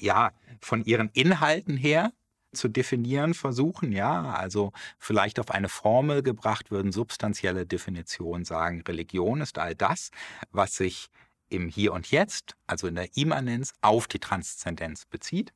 ja 0.00 0.32
von 0.60 0.84
ihren 0.84 1.10
Inhalten 1.12 1.76
her 1.76 2.12
zu 2.54 2.68
definieren 2.68 3.34
versuchen, 3.34 3.92
ja, 3.92 4.32
also 4.32 4.72
vielleicht 4.98 5.38
auf 5.40 5.50
eine 5.50 5.68
Formel 5.68 6.22
gebracht 6.22 6.70
würden 6.70 6.92
substanzielle 6.92 7.66
Definitionen 7.66 8.44
sagen, 8.44 8.82
Religion 8.86 9.40
ist 9.40 9.58
all 9.58 9.74
das, 9.74 10.10
was 10.50 10.76
sich 10.76 11.10
im 11.48 11.68
Hier 11.68 11.92
und 11.92 12.10
Jetzt, 12.10 12.56
also 12.66 12.86
in 12.86 12.94
der 12.94 13.16
Immanenz, 13.16 13.72
auf 13.80 14.06
die 14.08 14.18
Transzendenz 14.18 15.04
bezieht. 15.06 15.52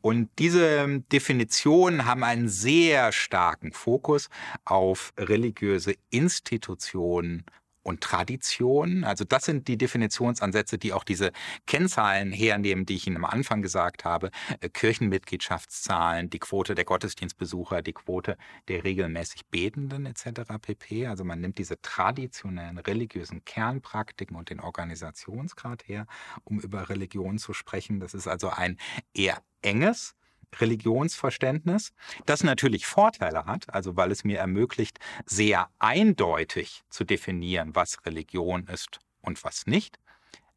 Und 0.00 0.28
diese 0.38 1.00
Definitionen 1.12 2.04
haben 2.04 2.24
einen 2.24 2.48
sehr 2.48 3.10
starken 3.10 3.72
Fokus 3.72 4.28
auf 4.66 5.14
religiöse 5.18 5.94
Institutionen 6.10 7.44
und 7.84 8.00
Tradition. 8.00 9.04
Also 9.04 9.24
das 9.24 9.44
sind 9.44 9.68
die 9.68 9.78
Definitionsansätze, 9.78 10.78
die 10.78 10.92
auch 10.92 11.04
diese 11.04 11.30
Kennzahlen 11.66 12.32
hernehmen, 12.32 12.86
die 12.86 12.96
ich 12.96 13.06
Ihnen 13.06 13.18
am 13.18 13.24
Anfang 13.24 13.62
gesagt 13.62 14.04
habe. 14.04 14.30
Äh, 14.60 14.68
Kirchenmitgliedschaftszahlen, 14.70 16.30
die 16.30 16.40
Quote 16.40 16.74
der 16.74 16.84
Gottesdienstbesucher, 16.84 17.82
die 17.82 17.92
Quote 17.92 18.36
der 18.68 18.82
regelmäßig 18.82 19.46
Betenden 19.46 20.06
etc. 20.06 20.42
pp. 20.60 21.06
Also 21.06 21.24
man 21.24 21.40
nimmt 21.40 21.58
diese 21.58 21.80
traditionellen 21.80 22.78
religiösen 22.78 23.44
Kernpraktiken 23.44 24.36
und 24.36 24.50
den 24.50 24.60
Organisationsgrad 24.60 25.86
her, 25.86 26.06
um 26.42 26.58
über 26.58 26.88
Religion 26.88 27.38
zu 27.38 27.52
sprechen. 27.52 28.00
Das 28.00 28.14
ist 28.14 28.26
also 28.26 28.48
ein 28.48 28.78
eher 29.12 29.42
enges 29.62 30.14
Religionsverständnis, 30.60 31.92
das 32.26 32.44
natürlich 32.44 32.86
Vorteile 32.86 33.46
hat, 33.46 33.72
also 33.72 33.96
weil 33.96 34.10
es 34.10 34.24
mir 34.24 34.38
ermöglicht, 34.38 34.98
sehr 35.26 35.68
eindeutig 35.78 36.84
zu 36.88 37.04
definieren, 37.04 37.74
was 37.74 38.04
Religion 38.06 38.66
ist 38.66 39.00
und 39.20 39.42
was 39.44 39.66
nicht. 39.66 39.98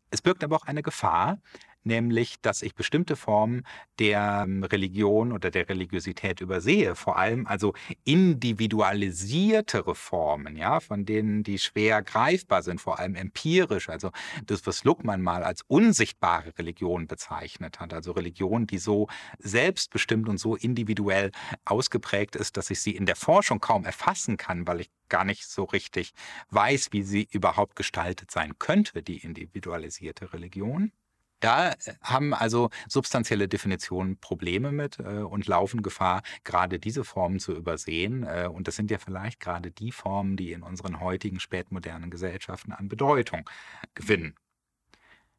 Es 0.09 0.21
birgt 0.21 0.43
aber 0.43 0.55
auch 0.55 0.65
eine 0.65 0.83
Gefahr, 0.83 1.39
nämlich 1.87 2.39
dass 2.41 2.61
ich 2.61 2.75
bestimmte 2.75 3.15
Formen 3.15 3.65
der 3.99 4.43
ähm, 4.45 4.63
Religion 4.63 5.31
oder 5.31 5.49
der 5.49 5.67
Religiosität 5.67 6.41
übersehe, 6.41 6.95
vor 6.95 7.17
allem 7.17 7.47
also 7.47 7.73
individualisiertere 8.03 9.95
Formen, 9.95 10.55
ja, 10.55 10.79
von 10.79 11.05
denen 11.05 11.43
die 11.43 11.57
schwer 11.57 12.03
greifbar 12.03 12.61
sind, 12.61 12.79
vor 12.79 12.99
allem 12.99 13.15
empirisch, 13.15 13.89
also 13.89 14.11
das, 14.45 14.67
was 14.67 14.83
Luckmann 14.83 15.21
mal 15.21 15.43
als 15.43 15.63
unsichtbare 15.67 16.53
Religion 16.59 17.07
bezeichnet 17.07 17.79
hat, 17.79 17.93
also 17.93 18.11
Religion, 18.11 18.67
die 18.67 18.77
so 18.77 19.07
selbstbestimmt 19.39 20.29
und 20.29 20.37
so 20.37 20.55
individuell 20.55 21.31
ausgeprägt 21.65 22.35
ist, 22.35 22.57
dass 22.57 22.69
ich 22.69 22.81
sie 22.81 22.95
in 22.95 23.05
der 23.05 23.15
Forschung 23.15 23.59
kaum 23.59 23.85
erfassen 23.85 24.37
kann, 24.37 24.67
weil 24.67 24.81
ich 24.81 24.91
gar 25.09 25.23
nicht 25.23 25.47
so 25.47 25.63
richtig 25.63 26.13
weiß, 26.49 26.89
wie 26.91 27.03
sie 27.03 27.27
überhaupt 27.31 27.75
gestaltet 27.75 28.31
sein 28.31 28.59
könnte, 28.59 29.01
die 29.01 29.17
individualisierte 29.17 30.33
Religion. 30.33 30.91
Da 31.39 31.71
äh, 31.71 31.75
haben 32.01 32.33
also 32.33 32.69
substanzielle 32.87 33.47
Definitionen 33.47 34.17
Probleme 34.17 34.71
mit 34.71 34.99
äh, 34.99 35.03
und 35.03 35.47
laufen 35.47 35.81
Gefahr, 35.81 36.21
gerade 36.43 36.79
diese 36.79 37.03
Formen 37.03 37.39
zu 37.39 37.53
übersehen. 37.53 38.23
Äh, 38.23 38.49
und 38.51 38.67
das 38.67 38.75
sind 38.75 38.91
ja 38.91 38.97
vielleicht 38.97 39.39
gerade 39.39 39.71
die 39.71 39.91
Formen, 39.91 40.37
die 40.37 40.51
in 40.51 40.63
unseren 40.63 40.99
heutigen 40.99 41.39
spätmodernen 41.39 42.09
Gesellschaften 42.09 42.71
an 42.71 42.87
Bedeutung 42.87 43.47
gewinnen. 43.93 44.35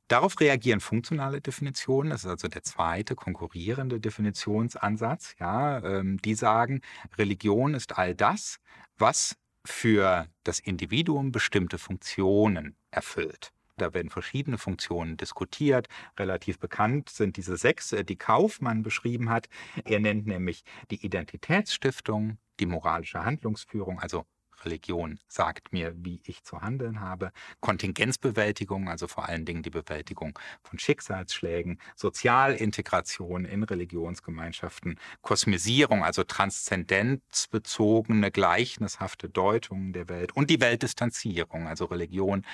Darauf 0.09 0.41
reagieren 0.41 0.81
funktionale 0.81 1.43
Definitionen, 1.43 2.11
das 2.11 2.25
ist 2.25 2.31
also 2.31 2.49
der 2.49 2.63
zweite 2.63 3.15
konkurrierende 3.15 4.01
Definitionsansatz. 4.01 5.35
Ja, 5.39 5.85
ähm, 5.85 6.17
die 6.23 6.35
sagen, 6.35 6.81
Religion 7.19 7.75
ist 7.75 7.99
all 7.99 8.15
das, 8.15 8.59
was 8.97 9.37
für 9.67 10.27
das 10.45 10.61
Individuum 10.61 11.31
bestimmte 11.31 11.77
Funktionen 11.77 12.75
erfüllt. 12.91 13.53
Da 13.79 13.95
werden 13.95 14.11
verschiedene 14.11 14.59
Funktionen 14.59 15.17
diskutiert. 15.17 15.89
Relativ 16.19 16.59
bekannt 16.59 17.09
sind 17.09 17.37
diese 17.37 17.57
sechs, 17.57 17.93
äh, 17.93 18.05
die 18.05 18.17
Kaufmann 18.17 18.83
beschrieben 18.83 19.31
hat. 19.31 19.49
Er 19.85 20.01
nennt 20.01 20.27
nämlich 20.27 20.65
die 20.91 21.05
Identitätsstiftung, 21.05 22.39
die 22.61 22.67
moralische 22.67 23.25
Handlungsführung, 23.25 24.01
also 24.01 24.25
Religion 24.65 25.19
sagt 25.29 25.73
mir, 25.73 25.95
wie 25.97 26.21
ich 26.25 26.45
zu 26.45 26.61
handeln 26.61 27.01
habe. 27.01 27.33
Kontingenzbewältigung, 27.61 28.89
also 28.89 29.07
vor 29.07 29.29
allen 29.29 29.45
Dingen 29.45 29.63
die 29.63 29.71
Bewältigung 29.71 30.39
von 30.63 30.79
Schicksalsschlägen. 30.79 31.81
Sozialintegration 31.97 33.45
in 33.45 33.63
Religionsgemeinschaften. 33.63 34.99
Kosmisierung, 35.23 36.05
also 36.05 36.25
transzendenzbezogene, 36.25 38.31
gleichnishafte 38.31 39.29
Deutungen 39.29 39.93
der 39.93 40.09
Welt. 40.09 40.37
Und 40.37 40.51
die 40.51 40.61
Weltdistanzierung, 40.61 41.67
also 41.67 41.87
Religion 41.87 42.45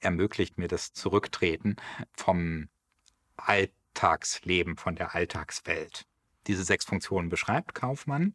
ermöglicht 0.00 0.58
mir 0.58 0.68
das 0.68 0.92
Zurücktreten 0.92 1.76
vom 2.14 2.68
Alltagsleben, 3.36 4.76
von 4.76 4.94
der 4.94 5.14
Alltagswelt. 5.14 6.06
Diese 6.46 6.64
sechs 6.64 6.84
Funktionen 6.84 7.28
beschreibt 7.28 7.74
Kaufmann. 7.74 8.34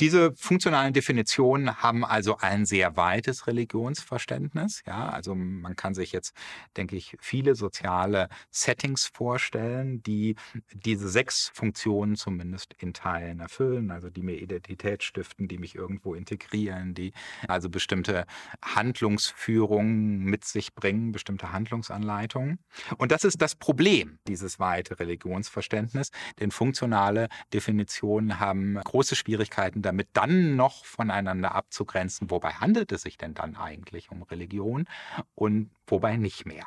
Diese 0.00 0.34
funktionalen 0.34 0.92
Definitionen 0.92 1.80
haben 1.82 2.04
also 2.04 2.38
ein 2.38 2.66
sehr 2.66 2.96
weites 2.96 3.46
Religionsverständnis. 3.46 4.82
Ja, 4.86 5.08
also 5.08 5.36
man 5.36 5.76
kann 5.76 5.94
sich 5.94 6.10
jetzt, 6.10 6.34
denke 6.76 6.96
ich, 6.96 7.16
viele 7.20 7.54
soziale 7.54 8.28
Settings 8.50 9.06
vorstellen, 9.06 10.02
die 10.02 10.34
diese 10.72 11.08
sechs 11.08 11.52
Funktionen 11.54 12.16
zumindest 12.16 12.74
in 12.78 12.92
Teilen 12.92 13.38
erfüllen, 13.38 13.92
also 13.92 14.10
die 14.10 14.22
mir 14.22 14.34
Identität 14.34 15.04
stiften, 15.04 15.46
die 15.46 15.58
mich 15.58 15.76
irgendwo 15.76 16.14
integrieren, 16.14 16.94
die 16.94 17.12
also 17.46 17.70
bestimmte 17.70 18.26
Handlungsführungen 18.62 20.24
mit 20.24 20.44
sich 20.44 20.74
bringen, 20.74 21.12
bestimmte 21.12 21.52
Handlungsanleitungen. 21.52 22.58
Und 22.98 23.12
das 23.12 23.22
ist 23.22 23.40
das 23.40 23.54
Problem, 23.54 24.18
dieses 24.26 24.58
weite 24.58 24.98
Religionsverständnis, 24.98 26.10
denn 26.40 26.50
funktionale 26.50 27.28
Definitionen 27.52 28.40
haben 28.40 28.74
große 28.82 29.14
Schwierigkeiten 29.14 29.83
damit 29.84 30.08
dann 30.14 30.56
noch 30.56 30.84
voneinander 30.84 31.54
abzugrenzen, 31.54 32.30
wobei 32.30 32.50
handelt 32.50 32.92
es 32.92 33.02
sich 33.02 33.18
denn 33.18 33.34
dann 33.34 33.56
eigentlich 33.56 34.10
um 34.10 34.22
Religion 34.22 34.86
und 35.34 35.70
wobei 35.86 36.16
nicht 36.16 36.46
mehr. 36.46 36.66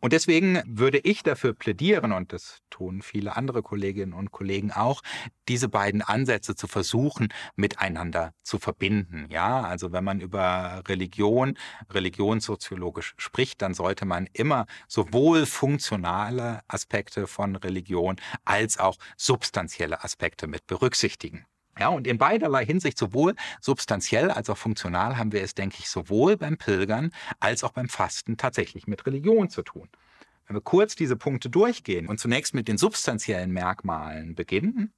Und 0.00 0.12
deswegen 0.12 0.62
würde 0.66 0.98
ich 0.98 1.22
dafür 1.22 1.54
plädieren, 1.54 2.12
und 2.12 2.32
das 2.32 2.58
tun 2.70 3.02
viele 3.02 3.36
andere 3.36 3.62
Kolleginnen 3.62 4.12
und 4.12 4.32
Kollegen 4.32 4.72
auch, 4.72 5.02
diese 5.48 5.68
beiden 5.68 6.02
Ansätze 6.02 6.54
zu 6.54 6.66
versuchen, 6.66 7.28
miteinander 7.56 8.32
zu 8.42 8.58
verbinden. 8.58 9.26
Ja, 9.30 9.62
also 9.62 9.92
wenn 9.92 10.04
man 10.04 10.20
über 10.20 10.82
Religion, 10.86 11.56
religionssoziologisch 11.90 13.14
spricht, 13.16 13.62
dann 13.62 13.74
sollte 13.74 14.04
man 14.04 14.28
immer 14.32 14.66
sowohl 14.88 15.46
funktionale 15.46 16.60
Aspekte 16.68 17.26
von 17.26 17.56
Religion 17.56 18.16
als 18.44 18.78
auch 18.78 18.96
substanzielle 19.16 20.04
Aspekte 20.04 20.46
mit 20.46 20.66
berücksichtigen. 20.66 21.46
Ja, 21.78 21.88
und 21.88 22.06
in 22.06 22.18
beiderlei 22.18 22.64
Hinsicht, 22.64 22.98
sowohl 22.98 23.34
substanziell 23.60 24.30
als 24.30 24.48
auch 24.48 24.58
funktional, 24.58 25.16
haben 25.16 25.32
wir 25.32 25.42
es, 25.42 25.54
denke 25.54 25.76
ich, 25.80 25.88
sowohl 25.88 26.36
beim 26.36 26.56
Pilgern 26.56 27.10
als 27.40 27.64
auch 27.64 27.72
beim 27.72 27.88
Fasten 27.88 28.36
tatsächlich 28.36 28.86
mit 28.86 29.06
Religion 29.06 29.50
zu 29.50 29.62
tun. 29.62 29.88
Wenn 30.46 30.56
wir 30.56 30.60
kurz 30.60 30.94
diese 30.94 31.16
Punkte 31.16 31.50
durchgehen 31.50 32.06
und 32.06 32.20
zunächst 32.20 32.54
mit 32.54 32.68
den 32.68 32.78
substanziellen 32.78 33.50
Merkmalen 33.50 34.34
beginnen, 34.34 34.92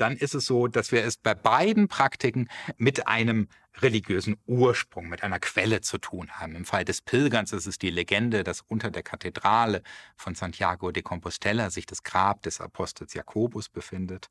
dann 0.00 0.16
ist 0.16 0.34
es 0.34 0.46
so, 0.46 0.68
dass 0.68 0.92
wir 0.92 1.04
es 1.04 1.16
bei 1.16 1.34
beiden 1.34 1.88
Praktiken 1.88 2.48
mit 2.76 3.06
einem 3.06 3.48
religiösen 3.82 4.36
Ursprung, 4.46 5.08
mit 5.08 5.22
einer 5.22 5.38
Quelle 5.38 5.80
zu 5.80 5.98
tun 5.98 6.30
haben. 6.32 6.56
Im 6.56 6.64
Fall 6.64 6.84
des 6.84 7.00
Pilgerns 7.00 7.52
ist 7.52 7.66
es 7.66 7.78
die 7.78 7.90
Legende, 7.90 8.44
dass 8.44 8.62
unter 8.62 8.90
der 8.90 9.02
Kathedrale 9.02 9.82
von 10.16 10.34
Santiago 10.34 10.90
de 10.90 11.02
Compostela 11.02 11.70
sich 11.70 11.86
das 11.86 12.02
Grab 12.02 12.42
des 12.42 12.60
Apostels 12.60 13.14
Jakobus 13.14 13.68
befindet. 13.68 14.28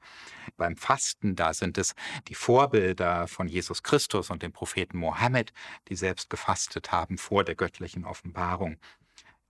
Beim 0.57 0.75
Fasten, 0.75 1.35
da 1.35 1.53
sind 1.53 1.77
es 1.77 1.95
die 2.27 2.35
Vorbilder 2.35 3.27
von 3.27 3.47
Jesus 3.47 3.83
Christus 3.83 4.29
und 4.29 4.43
dem 4.43 4.51
Propheten 4.51 4.97
Mohammed, 4.97 5.53
die 5.87 5.95
selbst 5.95 6.29
gefastet 6.29 6.91
haben 6.91 7.17
vor 7.17 7.43
der 7.43 7.55
göttlichen 7.55 8.05
Offenbarung 8.05 8.77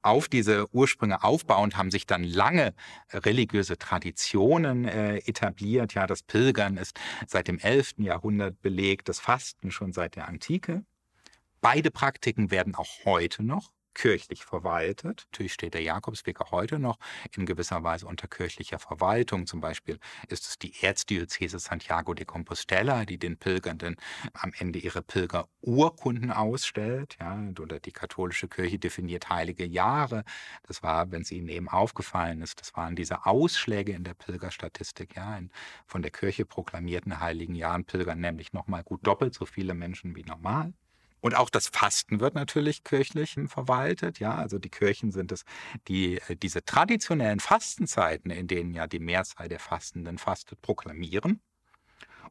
auf 0.01 0.27
diese 0.27 0.67
Ursprünge 0.73 1.23
aufbauend 1.23 1.77
haben 1.77 1.91
sich 1.91 2.05
dann 2.05 2.23
lange 2.23 2.73
religiöse 3.11 3.77
Traditionen 3.77 4.85
äh, 4.85 5.17
etabliert. 5.19 5.93
Ja, 5.93 6.07
das 6.07 6.23
Pilgern 6.23 6.77
ist 6.77 6.99
seit 7.27 7.47
dem 7.47 7.59
11. 7.59 7.95
Jahrhundert 7.97 8.61
belegt, 8.61 9.09
das 9.09 9.19
Fasten 9.19 9.71
schon 9.71 9.93
seit 9.93 10.15
der 10.15 10.27
Antike. 10.27 10.83
Beide 11.61 11.91
Praktiken 11.91 12.51
werden 12.51 12.75
auch 12.75 13.05
heute 13.05 13.43
noch 13.43 13.71
kirchlich 13.97 14.45
verwaltet. 14.45 15.27
Natürlich 15.31 15.53
steht 15.53 15.73
der 15.73 15.81
Jakobsweg 15.81 16.39
auch 16.39 16.51
heute 16.51 16.77
noch 16.77 16.99
in 17.35 17.47
gewisser 17.47 17.83
Weise 17.83 18.05
unter 18.05 18.27
kirchlicher 18.27 18.77
Verwaltung. 18.77 19.47
Zum 19.47 19.59
Beispiel 19.59 19.99
ist 20.27 20.47
es 20.47 20.59
die 20.59 20.73
Erzdiözese 20.81 21.57
Santiago 21.57 22.13
de 22.13 22.25
Compostela, 22.25 23.05
die 23.05 23.17
den 23.17 23.37
Pilgernden 23.37 23.95
am 24.33 24.53
Ende 24.59 24.77
ihre 24.77 25.01
Pilgerurkunden 25.01 26.31
ausstellt. 26.31 27.17
Ja, 27.19 27.41
oder 27.59 27.79
die 27.79 27.91
katholische 27.91 28.47
Kirche 28.47 28.77
definiert 28.77 29.29
heilige 29.29 29.65
Jahre. 29.65 30.23
Das 30.61 30.83
war, 30.83 31.11
wenn 31.11 31.23
es 31.23 31.31
Ihnen 31.31 31.49
eben 31.49 31.67
aufgefallen 31.67 32.41
ist, 32.43 32.61
das 32.61 32.75
waren 32.75 32.95
diese 32.95 33.25
Ausschläge 33.25 33.93
in 33.93 34.03
der 34.03 34.13
Pilgerstatistik. 34.13 35.15
Ja, 35.15 35.35
in 35.37 35.49
von 35.87 36.03
der 36.03 36.11
Kirche 36.11 36.45
proklamierten 36.45 37.19
heiligen 37.19 37.55
Jahren 37.55 37.83
pilgern 37.83 38.19
nämlich 38.19 38.53
nochmal 38.53 38.83
gut 38.83 39.05
doppelt 39.07 39.33
so 39.33 39.47
viele 39.47 39.73
Menschen 39.73 40.15
wie 40.15 40.23
normal. 40.23 40.73
Und 41.27 41.35
auch 41.35 41.49
das 41.49 41.67
Fasten 41.67 42.21
wird 42.21 42.35
natürlich 42.35 42.85
kirchlich 42.85 43.35
verwaltet. 43.47 44.17
Ja, 44.19 44.35
also 44.35 44.59
die 44.59 44.69
Kirchen 44.69 45.11
sind 45.11 45.33
es, 45.33 45.43
die 45.89 46.21
äh, 46.29 46.37
diese 46.37 46.63
traditionellen 46.63 47.41
Fastenzeiten, 47.41 48.31
in 48.31 48.47
denen 48.47 48.73
ja 48.73 48.87
die 48.87 48.99
Mehrzahl 48.99 49.49
der 49.49 49.59
Fastenden 49.59 50.19
fastet, 50.19 50.61
proklamieren. 50.61 51.41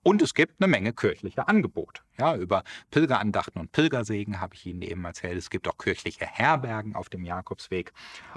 Und 0.06 0.22
es 0.22 0.34
gibt 0.34 0.62
eine 0.62 0.68
Menge 0.68 0.92
kirchliche 0.92 1.48
Angebote. 1.48 2.00
Ja, 2.16 2.36
über 2.36 2.62
Pilgerandachten 2.92 3.60
und 3.60 3.72
Pilgersegen 3.72 4.40
habe 4.40 4.54
ich 4.54 4.64
Ihnen 4.64 4.82
eben 4.82 5.04
erzählt. 5.04 5.36
Es 5.36 5.50
gibt 5.50 5.66
auch 5.66 5.78
kirchliche 5.78 6.24
Herbergen 6.24 6.94
auf 6.94 7.08
dem 7.08 7.24
Jakobsweg. 7.24 7.92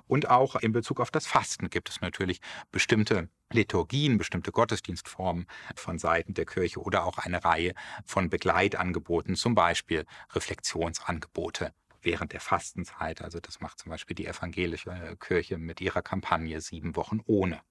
Und 0.08 0.32
auch 0.32 0.56
in 0.56 0.72
Bezug 0.72 1.00
auf 1.00 1.12
das 1.12 1.28
Fasten 1.28 1.70
gibt 1.70 1.90
es 1.90 2.02
natürlich 2.02 2.42
bestimmte 2.72 3.30
Liturgien, 3.54 4.18
bestimmte 4.18 4.52
Gottesdienstformen 4.52 5.46
von 5.76 6.00
Seiten 6.00 6.34
der 6.34 6.48
Kirche 6.48 6.80
oder 6.80 7.06
auch 7.06 7.20
eine 7.20 7.46
Reihe 7.46 7.76
von 8.04 8.32
Begleitangeboten, 8.32 9.36
zum 9.36 9.54
Beispiel 9.54 10.08
Reflexionsangebote 10.34 11.72
während 12.02 12.34
der 12.34 12.42
Fastenzeit. 12.42 13.22
Also 13.22 13.40
das 13.40 13.60
macht 13.60 13.78
zum 13.78 13.92
Beispiel 13.92 14.16
die 14.16 14.26
evangelische 14.26 15.16
Kirche 15.20 15.60
mit 15.60 15.82
ihrer 15.82 16.02
Kampagne 16.02 16.62
Sieben 16.62 16.96
Wochen 16.96 17.20
ohne. 17.28 17.62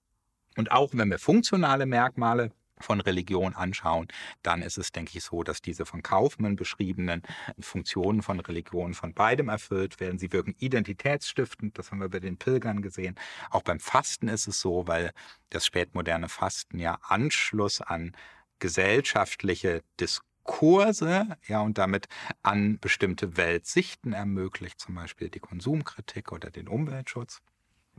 Und 0.57 0.71
auch 0.71 0.91
wenn 0.93 1.11
wir 1.11 1.19
funktionale 1.19 1.85
Merkmale 1.85 2.53
von 2.81 3.01
Religion 3.01 3.55
anschauen, 3.55 4.09
dann 4.43 4.63
ist 4.63 4.79
es, 4.79 4.93
denke 4.93 5.19
ich, 5.19 5.25
so, 5.25 5.43
dass 5.43 5.61
diese 5.63 5.87
von 5.87 6.03
Kaufmann 6.03 6.57
beschriebenen 6.57 7.23
Funktionen 7.59 8.23
von 8.23 8.41
Religion 8.41 8.95
von 8.95 9.15
beidem 9.15 9.49
erfüllt 9.49 10.01
werden. 10.01 10.19
Sie 10.19 10.33
wirken 10.33 10.55
identitätsstiftend, 10.59 11.79
das 11.79 11.91
haben 11.91 12.01
wir 12.01 12.09
bei 12.09 12.21
den 12.21 12.39
Pilgern 12.39 12.83
gesehen. 12.83 13.17
Auch 13.51 13.63
beim 13.63 13.81
Fasten 13.81 14.29
ist 14.29 14.47
es 14.47 14.61
so, 14.61 14.87
weil 14.87 15.13
das 15.51 15.67
spätmoderne 15.67 16.29
Fasten 16.29 16.79
ja 16.79 16.99
Anschluss 17.03 17.81
an 17.81 18.15
gesellschaftliche 18.59 19.83
Diskurse, 20.01 21.37
ja, 21.47 21.61
und 21.61 21.79
damit 21.79 22.09
an 22.43 22.79
bestimmte 22.81 23.37
Weltsichten 23.37 24.13
ermöglicht, 24.13 24.81
zum 24.81 24.95
Beispiel 24.95 25.29
die 25.31 25.41
Konsumkritik 25.41 26.33
oder 26.33 26.51
den 26.51 26.69
Umweltschutz. 26.69 27.41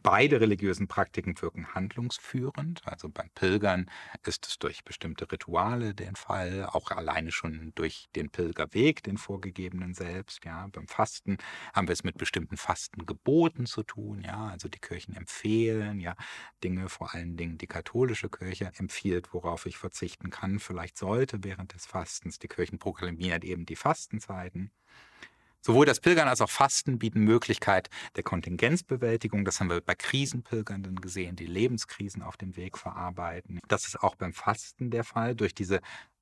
Beide 0.02 0.40
religiösen 0.40 0.88
Praktiken 0.88 1.40
wirken 1.42 1.74
handlungsführend. 1.74 2.82
Also 2.86 3.10
beim 3.10 3.30
Pilgern 3.36 3.90
ist 4.26 4.48
es 4.48 4.58
durch 4.60 4.84
bestimmte 4.84 5.32
Rituale 5.32 5.94
den 5.94 6.16
Fall, 6.16 6.66
auch 6.66 6.92
alleine 6.92 7.32
schon 7.32 7.72
durch 7.76 8.08
den 8.16 8.30
Pilgerweg, 8.30 9.04
den 9.04 9.18
vorgegebenen 9.18 9.94
selbst. 9.94 10.46
Ja, 10.46 10.68
beim 10.72 10.88
Fasten 10.88 11.38
haben 11.74 11.88
wir 11.88 11.94
es 11.94 12.04
mit 12.04 12.18
bestimmten 12.18 12.58
Fastengeboten 12.58 13.66
zu 13.66 13.84
tun. 13.84 14.22
Ja, 14.22 14.48
also 14.48 14.70
die 14.70 14.80
Kirchen 14.80 15.16
empfehlen 15.16 16.00
ja 16.00 16.16
Dinge, 16.64 16.90
vor 16.90 17.14
allen 17.14 17.36
Dingen 17.38 17.58
die 17.58 17.68
katholische 17.68 18.30
Kirche 18.30 18.72
empfiehlt, 18.78 19.34
worauf 19.34 19.66
ich 19.66 19.78
verzichten 19.78 20.30
kann, 20.30 20.60
vielleicht 20.60 20.98
sollte 20.98 21.44
während 21.44 21.74
des 21.74 21.86
Fastens. 21.86 22.40
Die 22.40 22.48
Kirchen 22.48 22.80
proklamiert 22.80 23.44
eben 23.44 23.66
die 23.66 23.76
Fastenzeiten. 23.76 24.72
Sowohl 25.62 25.86
das 25.86 26.00
Pilgern 26.00 26.30
als 26.30 26.40
auch 26.40 26.50
Fasten 26.50 27.00
bieten 27.00 27.20
Möglichkeit 27.22 27.90
der 28.16 28.24
Kontingenzbewältigung. 28.24 29.44
Das 29.44 29.60
haben 29.60 29.70
wir 29.70 29.82
bei 29.82 29.94
Krisenpilgernden 29.94 31.02
gesehen, 31.02 31.36
die 31.36 31.46
Lebenskrisen 31.46 32.24
auf 32.24 32.38
dem 32.38 32.56
Weg 32.56 32.78
verarbeiten. 32.78 33.60
Das 33.68 33.86
ist 33.86 34.02
auch 34.02 34.16
beim 34.16 34.32
Fasten 34.32 34.90
der 34.90 35.04
Fall. 35.04 35.36
Durch 35.36 35.54
diese 35.54 35.82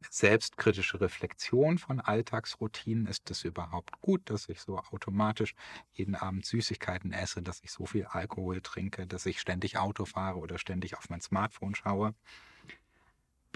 selbstkritische 0.10 1.00
Reflexion 1.02 1.78
von 1.78 2.00
Alltagsroutinen 2.00 3.06
ist 3.06 3.30
es 3.30 3.44
überhaupt 3.44 4.02
gut, 4.02 4.22
dass 4.30 4.50
ich 4.50 4.60
so 4.60 4.80
automatisch 4.80 5.54
jeden 5.92 6.16
Abend 6.16 6.46
Süßigkeiten 6.46 7.14
esse, 7.14 7.44
dass 7.44 7.62
ich 7.64 7.72
so 7.72 7.86
viel 7.86 8.06
Alkohol 8.06 8.62
trinke, 8.62 9.06
dass 9.06 9.28
ich 9.28 9.40
ständig 9.40 9.78
Auto 9.78 10.06
fahre 10.06 10.40
oder 10.40 10.58
ständig 10.58 10.98
auf 10.98 11.10
mein 11.10 11.22
Smartphone 11.22 11.76
schaue. 11.76 12.16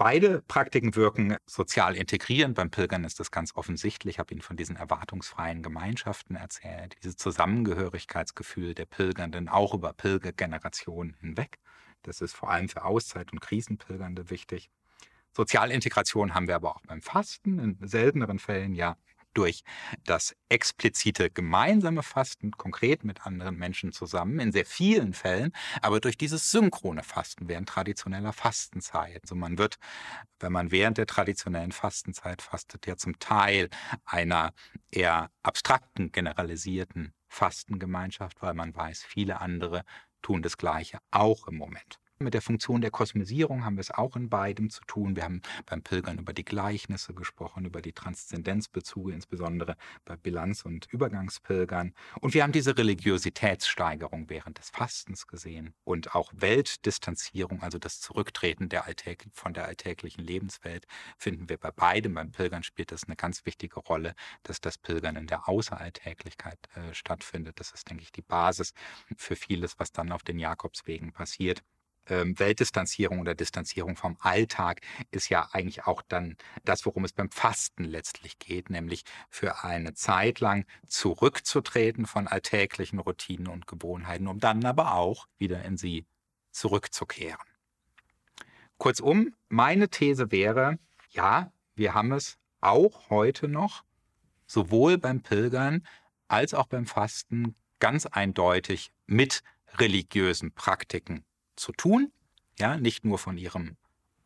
Beide 0.04 0.42
Praktiken 0.48 0.96
wirken 0.96 1.36
sozial 1.46 1.94
integrierend. 1.94 2.56
Beim 2.56 2.72
Pilgern 2.72 3.04
ist 3.04 3.20
das 3.20 3.30
ganz 3.30 3.54
offensichtlich. 3.54 4.14
Ich 4.14 4.18
habe 4.18 4.34
Ihnen 4.34 4.42
von 4.42 4.56
diesen 4.56 4.74
erwartungsfreien 4.74 5.62
Gemeinschaften 5.62 6.34
erzählt. 6.34 6.96
Dieses 7.00 7.16
Zusammengehörigkeitsgefühl 7.18 8.74
der 8.74 8.86
Pilgernden 8.86 9.48
auch 9.48 9.74
über 9.74 9.92
Pilgergenerationen 9.92 11.14
hinweg. 11.20 11.60
Das 12.02 12.20
ist 12.20 12.34
vor 12.34 12.50
allem 12.50 12.68
für 12.68 12.84
Auszeit- 12.84 13.32
und 13.32 13.38
Krisenpilgernde 13.38 14.28
wichtig. 14.28 14.70
Sozialintegration 15.36 16.34
haben 16.34 16.48
wir 16.48 16.56
aber 16.56 16.74
auch 16.74 16.82
beim 16.84 17.00
Fasten, 17.00 17.60
in 17.60 17.78
selteneren 17.86 18.40
Fällen 18.40 18.74
ja 18.74 18.96
durch 19.34 19.62
das 20.04 20.34
explizite 20.48 21.30
gemeinsame 21.30 22.02
Fasten, 22.02 22.52
konkret 22.52 23.04
mit 23.04 23.26
anderen 23.26 23.56
Menschen 23.56 23.92
zusammen, 23.92 24.38
in 24.40 24.52
sehr 24.52 24.66
vielen 24.66 25.14
Fällen, 25.14 25.52
aber 25.80 26.00
durch 26.00 26.16
dieses 26.18 26.50
synchrone 26.50 27.02
Fasten 27.02 27.48
während 27.48 27.68
traditioneller 27.68 28.32
Fastenzeit. 28.32 29.22
Also 29.22 29.34
man 29.34 29.58
wird, 29.58 29.76
wenn 30.40 30.52
man 30.52 30.70
während 30.70 30.98
der 30.98 31.06
traditionellen 31.06 31.72
Fastenzeit 31.72 32.42
fastet, 32.42 32.86
ja 32.86 32.96
zum 32.96 33.18
Teil 33.18 33.68
einer 34.04 34.52
eher 34.90 35.30
abstrakten, 35.42 36.12
generalisierten 36.12 37.14
Fastengemeinschaft, 37.28 38.42
weil 38.42 38.54
man 38.54 38.74
weiß, 38.74 39.02
viele 39.02 39.40
andere 39.40 39.84
tun 40.20 40.42
das 40.42 40.56
Gleiche 40.56 40.98
auch 41.10 41.48
im 41.48 41.56
Moment. 41.56 42.01
Mit 42.22 42.34
der 42.34 42.42
Funktion 42.42 42.80
der 42.80 42.92
Kosmisierung 42.92 43.64
haben 43.64 43.76
wir 43.76 43.80
es 43.80 43.90
auch 43.90 44.14
in 44.14 44.28
beidem 44.28 44.70
zu 44.70 44.84
tun. 44.86 45.16
Wir 45.16 45.24
haben 45.24 45.42
beim 45.66 45.82
Pilgern 45.82 46.18
über 46.18 46.32
die 46.32 46.44
Gleichnisse 46.44 47.14
gesprochen, 47.14 47.64
über 47.64 47.82
die 47.82 47.92
Transzendenzbezüge, 47.92 49.12
insbesondere 49.12 49.76
bei 50.04 50.16
Bilanz- 50.16 50.64
und 50.64 50.86
Übergangspilgern. 50.92 51.94
Und 52.20 52.34
wir 52.34 52.44
haben 52.44 52.52
diese 52.52 52.78
Religiositätssteigerung 52.78 54.30
während 54.30 54.58
des 54.58 54.70
Fastens 54.70 55.26
gesehen 55.26 55.74
und 55.82 56.14
auch 56.14 56.32
Weltdistanzierung, 56.34 57.62
also 57.62 57.78
das 57.78 58.00
Zurücktreten 58.00 58.68
der 58.68 58.84
von 59.32 59.54
der 59.54 59.66
alltäglichen 59.66 60.22
Lebenswelt, 60.22 60.86
finden 61.18 61.48
wir 61.48 61.58
bei 61.58 61.72
beidem. 61.72 62.14
Beim 62.14 62.30
Pilgern 62.30 62.62
spielt 62.62 62.92
das 62.92 63.04
eine 63.04 63.16
ganz 63.16 63.46
wichtige 63.46 63.80
Rolle, 63.80 64.14
dass 64.44 64.60
das 64.60 64.78
Pilgern 64.78 65.16
in 65.16 65.26
der 65.26 65.48
Außeralltäglichkeit 65.48 66.58
äh, 66.74 66.94
stattfindet. 66.94 67.58
Das 67.58 67.72
ist, 67.72 67.90
denke 67.90 68.04
ich, 68.04 68.12
die 68.12 68.22
Basis 68.22 68.74
für 69.16 69.34
vieles, 69.34 69.78
was 69.78 69.90
dann 69.92 70.12
auf 70.12 70.22
den 70.22 70.38
Jakobswegen 70.38 71.12
passiert. 71.12 71.62
Ähm, 72.06 72.38
Weltdistanzierung 72.38 73.20
oder 73.20 73.34
Distanzierung 73.34 73.96
vom 73.96 74.16
Alltag 74.20 74.80
ist 75.10 75.28
ja 75.28 75.48
eigentlich 75.52 75.84
auch 75.84 76.02
dann 76.02 76.36
das, 76.64 76.84
worum 76.86 77.04
es 77.04 77.12
beim 77.12 77.30
Fasten 77.30 77.84
letztlich 77.84 78.38
geht, 78.38 78.70
nämlich 78.70 79.04
für 79.28 79.64
eine 79.64 79.94
Zeit 79.94 80.40
lang 80.40 80.66
zurückzutreten 80.86 82.06
von 82.06 82.26
alltäglichen 82.26 82.98
Routinen 82.98 83.48
und 83.48 83.66
Gewohnheiten, 83.66 84.26
um 84.26 84.40
dann 84.40 84.64
aber 84.64 84.94
auch 84.94 85.26
wieder 85.38 85.64
in 85.64 85.76
sie 85.76 86.06
zurückzukehren. 86.50 87.46
Kurzum, 88.78 89.34
meine 89.48 89.88
These 89.88 90.32
wäre, 90.32 90.78
ja, 91.10 91.52
wir 91.74 91.94
haben 91.94 92.12
es 92.12 92.38
auch 92.60 93.10
heute 93.10 93.48
noch, 93.48 93.84
sowohl 94.46 94.98
beim 94.98 95.22
Pilgern 95.22 95.86
als 96.28 96.54
auch 96.54 96.66
beim 96.66 96.86
Fasten, 96.86 97.54
ganz 97.78 98.06
eindeutig 98.06 98.92
mit 99.06 99.42
religiösen 99.78 100.52
Praktiken 100.52 101.24
zu 101.56 101.72
tun. 101.72 102.12
Ja, 102.58 102.76
nicht 102.76 103.04
nur 103.04 103.18
von 103.18 103.38
ihrem 103.38 103.76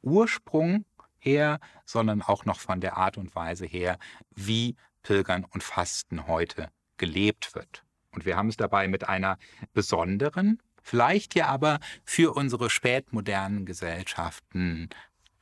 Ursprung 0.02 0.84
her, 1.18 1.60
sondern 1.84 2.22
auch 2.22 2.44
noch 2.44 2.60
von 2.60 2.80
der 2.80 2.96
Art 2.96 3.18
und 3.18 3.34
Weise 3.34 3.66
her, 3.66 3.98
wie 4.34 4.76
Pilgern 5.02 5.44
und 5.44 5.62
Fasten 5.62 6.26
heute 6.26 6.70
gelebt 6.96 7.54
wird. 7.54 7.84
Und 8.10 8.24
wir 8.24 8.36
haben 8.36 8.48
es 8.48 8.56
dabei 8.56 8.88
mit 8.88 9.08
einer 9.08 9.38
besonderen, 9.72 10.62
vielleicht 10.82 11.34
ja 11.34 11.48
aber 11.48 11.80
für 12.04 12.34
unsere 12.34 12.70
spätmodernen 12.70 13.66
Gesellschaften 13.66 14.88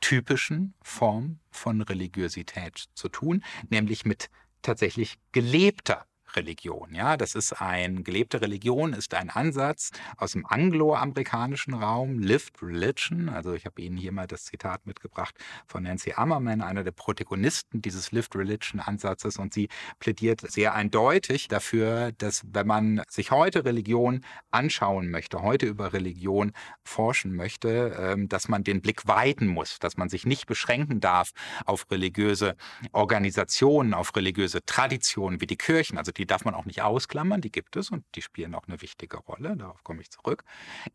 typischen 0.00 0.74
Form 0.82 1.38
von 1.50 1.80
Religiosität 1.80 2.86
zu 2.94 3.08
tun, 3.08 3.44
nämlich 3.70 4.04
mit 4.04 4.28
tatsächlich 4.62 5.18
gelebter 5.32 6.06
Religion. 6.36 6.94
Ja, 6.94 7.16
das 7.16 7.34
ist 7.34 7.60
ein 7.60 8.04
gelebte 8.04 8.40
Religion, 8.40 8.92
ist 8.92 9.14
ein 9.14 9.30
Ansatz 9.30 9.90
aus 10.16 10.32
dem 10.32 10.46
angloamerikanischen 10.46 11.74
Raum, 11.74 12.18
Lived 12.18 12.62
Religion. 12.62 13.28
Also 13.28 13.54
ich 13.54 13.66
habe 13.66 13.80
Ihnen 13.82 13.96
hier 13.96 14.12
mal 14.12 14.26
das 14.26 14.44
Zitat 14.44 14.86
mitgebracht 14.86 15.34
von 15.66 15.84
Nancy 15.84 16.12
Ammerman, 16.14 16.60
einer 16.60 16.84
der 16.84 16.92
Protagonisten 16.92 17.82
dieses 17.82 18.12
Lived 18.12 18.34
Religion 18.36 18.80
Ansatzes. 18.80 19.38
Und 19.38 19.54
sie 19.54 19.68
plädiert 19.98 20.40
sehr 20.40 20.74
eindeutig 20.74 21.48
dafür, 21.48 22.12
dass 22.18 22.42
wenn 22.50 22.66
man 22.66 23.02
sich 23.08 23.30
heute 23.30 23.64
Religion 23.64 24.24
anschauen 24.50 25.10
möchte, 25.10 25.42
heute 25.42 25.66
über 25.66 25.92
Religion 25.92 26.52
forschen 26.84 27.34
möchte, 27.34 27.96
ähm, 27.98 28.28
dass 28.28 28.48
man 28.48 28.64
den 28.64 28.80
Blick 28.80 29.06
weiten 29.06 29.46
muss, 29.46 29.78
dass 29.78 29.96
man 29.96 30.08
sich 30.08 30.26
nicht 30.26 30.46
beschränken 30.46 31.00
darf 31.00 31.32
auf 31.64 31.90
religiöse 31.90 32.56
Organisationen, 32.92 33.94
auf 33.94 34.14
religiöse 34.16 34.64
Traditionen 34.64 35.40
wie 35.40 35.46
die 35.46 35.56
Kirchen, 35.56 35.98
also 35.98 36.12
die 36.12 36.23
die 36.24 36.26
darf 36.26 36.46
man 36.46 36.54
auch 36.54 36.64
nicht 36.64 36.80
ausklammern, 36.80 37.42
die 37.42 37.52
gibt 37.52 37.76
es 37.76 37.90
und 37.90 38.02
die 38.14 38.22
spielen 38.22 38.54
auch 38.54 38.66
eine 38.66 38.80
wichtige 38.80 39.18
Rolle, 39.18 39.58
darauf 39.58 39.84
komme 39.84 40.00
ich 40.00 40.10
zurück. 40.10 40.42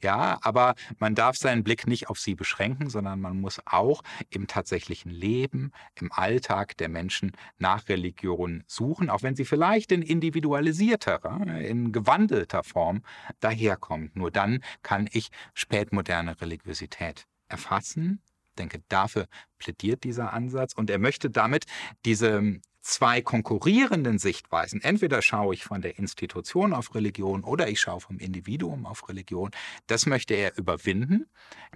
Ja, 0.02 0.40
aber 0.42 0.74
man 0.98 1.14
darf 1.14 1.38
seinen 1.38 1.64
Blick 1.64 1.86
nicht 1.86 2.10
auf 2.10 2.18
sie 2.20 2.34
beschränken, 2.34 2.90
sondern 2.90 3.22
man 3.22 3.40
muss 3.40 3.62
auch 3.68 4.02
im 4.32 4.48
tatsächlichen 4.48 5.12
Leben, 5.12 5.72
im 5.94 6.12
Alltag 6.12 6.78
der 6.78 6.90
Menschen 6.90 7.34
nach 7.60 7.90
Religion 7.90 8.64
suchen, 8.66 9.12
auch 9.12 9.22
wenn 9.22 9.36
sie 9.36 9.46
vielleicht 9.46 9.92
in 9.92 10.02
individualisierter, 10.02 11.22
in 11.60 11.92
gewandelter 11.92 12.64
Form 12.64 13.04
daherkommt. 13.40 14.16
Nur 14.16 14.32
dann 14.32 14.64
kann 14.82 15.08
ich 15.12 15.30
spätmoderne 15.54 16.42
Religiosität 16.42 17.28
erfassen, 17.50 18.24
denke, 18.58 18.82
dafür 18.90 19.28
plädiert 19.60 20.04
dieser 20.04 20.34
Ansatz 20.34 20.74
und 20.74 20.90
er 20.90 20.98
möchte 20.98 21.30
damit 21.30 21.66
diese 22.04 22.60
zwei 22.90 23.22
konkurrierenden 23.22 24.18
Sichtweisen, 24.18 24.82
entweder 24.82 25.22
schaue 25.22 25.54
ich 25.54 25.64
von 25.64 25.82
der 25.82 26.00
Institution 26.00 26.74
auf 26.74 26.96
Religion 26.96 27.44
oder 27.44 27.68
ich 27.68 27.80
schaue 27.80 28.02
vom 28.02 28.18
Individuum 28.18 28.86
auf 28.86 29.08
Religion, 29.10 29.52
das 29.88 30.08
möchte 30.08 30.34
er 30.34 30.58
überwinden, 30.58 31.30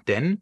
denn 0.08 0.42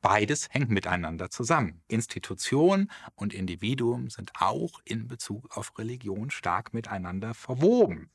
beides 0.00 0.48
hängt 0.50 0.70
miteinander 0.70 1.30
zusammen. 1.30 1.82
Institution 1.86 2.90
und 3.14 3.32
Individuum 3.32 4.10
sind 4.10 4.32
auch 4.38 4.80
in 4.84 5.06
Bezug 5.06 5.56
auf 5.56 5.78
Religion 5.78 6.30
stark 6.30 6.74
miteinander 6.74 7.32
verwoben. 7.34 8.10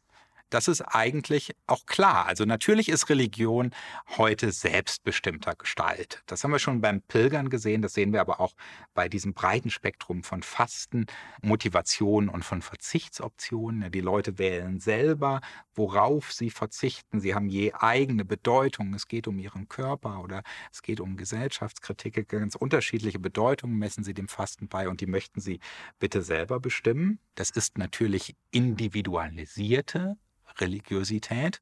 Das 0.49 0.67
ist 0.67 0.81
eigentlich 0.81 1.55
auch 1.65 1.87
klar. 1.87 2.27
Also 2.27 2.45
natürlich 2.45 2.87
ist 2.89 3.09
Religion 3.09 3.71
heute 4.17 4.51
selbstbestimmter 4.51 5.55
Gestalt. 5.55 6.21
Das 6.27 6.43
haben 6.43 6.51
wir 6.51 6.59
schon 6.59 6.79
beim 6.79 7.01
Pilgern 7.01 7.49
gesehen, 7.49 7.81
das 7.81 7.93
sehen 7.93 8.13
wir 8.13 8.21
aber 8.21 8.39
auch 8.39 8.53
bei 8.93 9.09
diesem 9.09 9.33
breiten 9.33 9.71
Spektrum 9.71 10.23
von 10.23 10.43
Fasten, 10.43 11.07
Motivation 11.41 12.29
und 12.29 12.45
von 12.45 12.61
Verzichtsoptionen. 12.61 13.91
Die 13.91 14.01
Leute 14.01 14.37
wählen 14.37 14.79
selber, 14.79 15.41
worauf 15.73 16.31
sie 16.31 16.51
verzichten. 16.51 17.19
Sie 17.19 17.33
haben 17.33 17.49
je 17.49 17.73
eigene 17.73 18.23
Bedeutung. 18.23 18.93
Es 18.93 19.07
geht 19.07 19.27
um 19.27 19.39
ihren 19.39 19.67
Körper 19.69 20.21
oder 20.21 20.43
es 20.71 20.83
geht 20.83 20.99
um 20.99 21.17
Gesellschaftskritik. 21.17 22.29
Ganz 22.29 22.55
unterschiedliche 22.55 23.19
Bedeutungen 23.19 23.79
messen 23.79 24.03
sie 24.03 24.13
dem 24.13 24.27
Fasten 24.27 24.67
bei 24.67 24.87
und 24.87 25.01
die 25.01 25.07
möchten 25.07 25.41
sie 25.41 25.59
bitte 25.97 26.21
selber 26.21 26.59
bestimmen. 26.59 27.19
Das 27.33 27.49
ist 27.49 27.77
natürlich 27.79 28.35
individualisierte 28.51 30.17
Religiosität. 30.59 31.61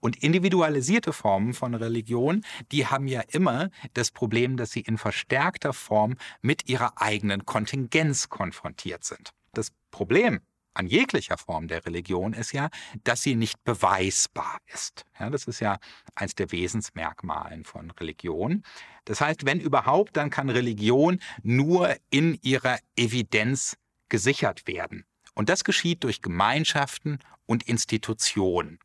Und 0.00 0.22
individualisierte 0.22 1.12
Formen 1.12 1.54
von 1.54 1.74
Religion, 1.74 2.44
die 2.72 2.86
haben 2.86 3.08
ja 3.08 3.22
immer 3.28 3.70
das 3.94 4.10
Problem, 4.10 4.56
dass 4.56 4.70
sie 4.70 4.80
in 4.80 4.98
verstärkter 4.98 5.72
Form 5.72 6.16
mit 6.42 6.68
ihrer 6.68 7.00
eigenen 7.00 7.46
Kontingenz 7.46 8.28
konfrontiert 8.28 9.04
sind. 9.04 9.30
Das 9.52 9.72
Problem 9.90 10.40
an 10.74 10.86
jeglicher 10.86 11.36
Form 11.36 11.68
der 11.68 11.84
Religion 11.84 12.32
ist 12.32 12.52
ja, 12.52 12.70
dass 13.02 13.22
sie 13.22 13.34
nicht 13.34 13.62
beweisbar 13.64 14.58
ist. 14.72 15.04
Ja, 15.18 15.28
das 15.28 15.46
ist 15.46 15.60
ja 15.60 15.78
eins 16.14 16.34
der 16.36 16.52
Wesensmerkmalen 16.52 17.64
von 17.64 17.90
Religion. 17.90 18.62
Das 19.04 19.20
heißt, 19.20 19.44
wenn 19.44 19.60
überhaupt, 19.60 20.16
dann 20.16 20.30
kann 20.30 20.48
Religion 20.48 21.20
nur 21.42 21.96
in 22.10 22.38
ihrer 22.42 22.78
Evidenz 22.96 23.76
gesichert 24.08 24.66
werden. 24.66 25.04
Und 25.34 25.48
das 25.48 25.64
geschieht 25.64 26.04
durch 26.04 26.22
Gemeinschaften 26.22 27.18
und 27.46 27.62
Institutionen. 27.64 28.78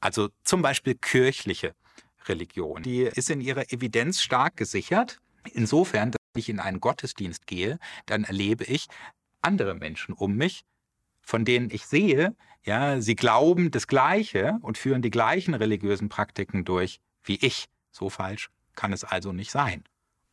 Also 0.00 0.30
zum 0.44 0.62
Beispiel 0.62 0.94
kirchliche 0.94 1.74
Religion. 2.26 2.82
Die 2.82 3.02
ist 3.02 3.30
in 3.30 3.40
ihrer 3.40 3.72
Evidenz 3.72 4.22
stark 4.22 4.56
gesichert. 4.56 5.20
Insofern, 5.52 6.12
dass 6.12 6.20
ich 6.34 6.48
in 6.48 6.60
einen 6.60 6.80
Gottesdienst 6.80 7.46
gehe, 7.46 7.78
dann 8.06 8.24
erlebe 8.24 8.64
ich 8.64 8.86
andere 9.40 9.74
Menschen 9.74 10.14
um 10.14 10.36
mich, 10.36 10.64
von 11.20 11.44
denen 11.44 11.70
ich 11.70 11.86
sehe, 11.86 12.34
ja, 12.64 13.00
sie 13.00 13.16
glauben 13.16 13.72
das 13.72 13.88
Gleiche 13.88 14.58
und 14.62 14.78
führen 14.78 15.02
die 15.02 15.10
gleichen 15.10 15.54
religiösen 15.54 16.08
Praktiken 16.08 16.64
durch 16.64 17.00
wie 17.24 17.36
ich. 17.36 17.66
So 17.90 18.08
falsch 18.08 18.50
kann 18.76 18.92
es 18.92 19.04
also 19.04 19.32
nicht 19.32 19.50
sein 19.50 19.84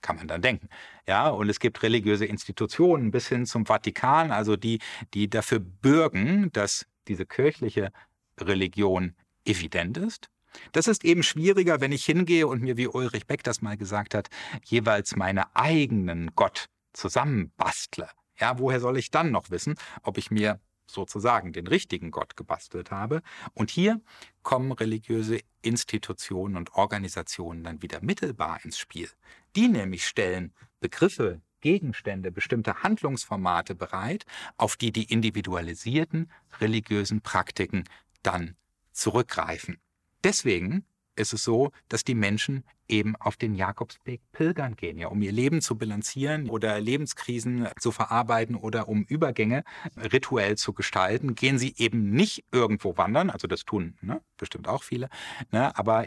kann 0.01 0.15
man 0.15 0.27
dann 0.27 0.41
denken. 0.41 0.69
Ja, 1.07 1.29
und 1.29 1.49
es 1.49 1.59
gibt 1.59 1.83
religiöse 1.83 2.25
Institutionen 2.25 3.11
bis 3.11 3.27
hin 3.27 3.45
zum 3.45 3.65
Vatikan, 3.65 4.31
also 4.31 4.55
die, 4.55 4.79
die 5.13 5.29
dafür 5.29 5.59
bürgen, 5.59 6.51
dass 6.53 6.85
diese 7.07 7.25
kirchliche 7.25 7.91
Religion 8.39 9.15
evident 9.45 9.97
ist. 9.97 10.29
Das 10.71 10.87
ist 10.87 11.05
eben 11.05 11.23
schwieriger, 11.23 11.79
wenn 11.81 11.91
ich 11.91 12.05
hingehe 12.05 12.47
und 12.47 12.61
mir, 12.61 12.77
wie 12.77 12.87
Ulrich 12.87 13.27
Beck 13.27 13.43
das 13.43 13.61
mal 13.61 13.77
gesagt 13.77 14.15
hat, 14.15 14.29
jeweils 14.65 15.15
meine 15.15 15.55
eigenen 15.55 16.31
Gott 16.35 16.65
zusammenbastle. 16.93 18.09
Ja, 18.39 18.57
woher 18.57 18.79
soll 18.79 18.97
ich 18.97 19.11
dann 19.11 19.31
noch 19.31 19.51
wissen, 19.51 19.75
ob 20.01 20.17
ich 20.17 20.31
mir 20.31 20.59
sozusagen 20.93 21.53
den 21.53 21.67
richtigen 21.67 22.11
Gott 22.11 22.35
gebastelt 22.35 22.91
habe. 22.91 23.21
Und 23.53 23.69
hier 23.69 24.01
kommen 24.43 24.71
religiöse 24.71 25.39
Institutionen 25.61 26.57
und 26.57 26.73
Organisationen 26.73 27.63
dann 27.63 27.81
wieder 27.81 28.01
mittelbar 28.01 28.59
ins 28.63 28.77
Spiel. 28.77 29.09
Die 29.55 29.67
nämlich 29.67 30.05
stellen 30.05 30.53
Begriffe, 30.79 31.41
Gegenstände, 31.61 32.31
bestimmte 32.31 32.83
Handlungsformate 32.83 33.75
bereit, 33.75 34.25
auf 34.57 34.77
die 34.77 34.91
die 34.91 35.11
individualisierten 35.11 36.31
religiösen 36.59 37.21
Praktiken 37.21 37.83
dann 38.23 38.55
zurückgreifen. 38.91 39.79
Deswegen 40.23 40.85
ist 41.19 41.33
es 41.33 41.43
so, 41.43 41.71
dass 41.89 42.03
die 42.03 42.15
Menschen 42.15 42.63
eben 42.87 43.15
auf 43.15 43.37
den 43.37 43.53
Jakobsweg 43.53 44.21
pilgern 44.31 44.75
gehen, 44.75 44.97
ja, 44.97 45.07
um 45.07 45.21
ihr 45.21 45.31
Leben 45.31 45.61
zu 45.61 45.75
bilanzieren 45.75 46.49
oder 46.49 46.79
Lebenskrisen 46.79 47.67
zu 47.79 47.91
verarbeiten 47.91 48.55
oder 48.55 48.87
um 48.87 49.03
Übergänge 49.03 49.63
rituell 49.97 50.57
zu 50.57 50.73
gestalten, 50.73 51.35
gehen 51.35 51.59
sie 51.59 51.75
eben 51.77 52.11
nicht 52.11 52.45
irgendwo 52.51 52.97
wandern, 52.97 53.29
also 53.29 53.47
das 53.47 53.65
tun 53.65 53.95
ne, 54.01 54.21
bestimmt 54.37 54.67
auch 54.67 54.83
viele, 54.83 55.09
ne, 55.51 55.77
aber 55.77 56.05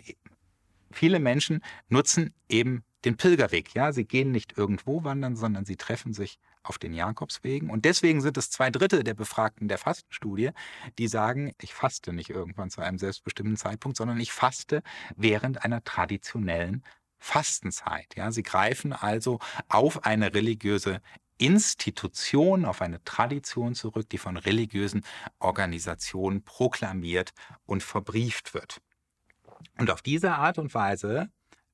viele 0.90 1.20
Menschen 1.20 1.62
nutzen 1.88 2.34
eben 2.48 2.82
den 3.04 3.16
Pilgerweg. 3.16 3.74
Ja, 3.74 3.92
sie 3.92 4.04
gehen 4.04 4.30
nicht 4.30 4.56
irgendwo 4.56 5.04
wandern, 5.04 5.36
sondern 5.36 5.64
sie 5.64 5.76
treffen 5.76 6.12
sich 6.12 6.38
auf 6.62 6.78
den 6.78 6.94
Jakobswegen. 6.94 7.70
Und 7.70 7.84
deswegen 7.84 8.20
sind 8.20 8.36
es 8.36 8.50
zwei 8.50 8.70
Drittel 8.70 9.04
der 9.04 9.14
Befragten 9.14 9.68
der 9.68 9.78
Fastenstudie, 9.78 10.50
die 10.98 11.08
sagen, 11.08 11.52
ich 11.60 11.74
faste 11.74 12.12
nicht 12.12 12.30
irgendwann 12.30 12.70
zu 12.70 12.80
einem 12.80 12.98
selbstbestimmten 12.98 13.56
Zeitpunkt, 13.56 13.96
sondern 13.96 14.20
ich 14.20 14.32
faste 14.32 14.82
während 15.16 15.64
einer 15.64 15.82
traditionellen 15.84 16.84
Fastenzeit. 17.18 18.14
Ja, 18.16 18.32
sie 18.32 18.42
greifen 18.42 18.92
also 18.92 19.38
auf 19.68 20.04
eine 20.04 20.34
religiöse 20.34 21.00
Institution, 21.38 22.64
auf 22.64 22.82
eine 22.82 23.02
Tradition 23.04 23.74
zurück, 23.74 24.08
die 24.10 24.18
von 24.18 24.36
religiösen 24.36 25.04
Organisationen 25.38 26.44
proklamiert 26.44 27.32
und 27.64 27.82
verbrieft 27.82 28.54
wird. 28.54 28.80
Und 29.78 29.90
auf 29.90 30.02
diese 30.02 30.32
Art 30.32 30.58
und 30.58 30.74
Weise 30.74 31.30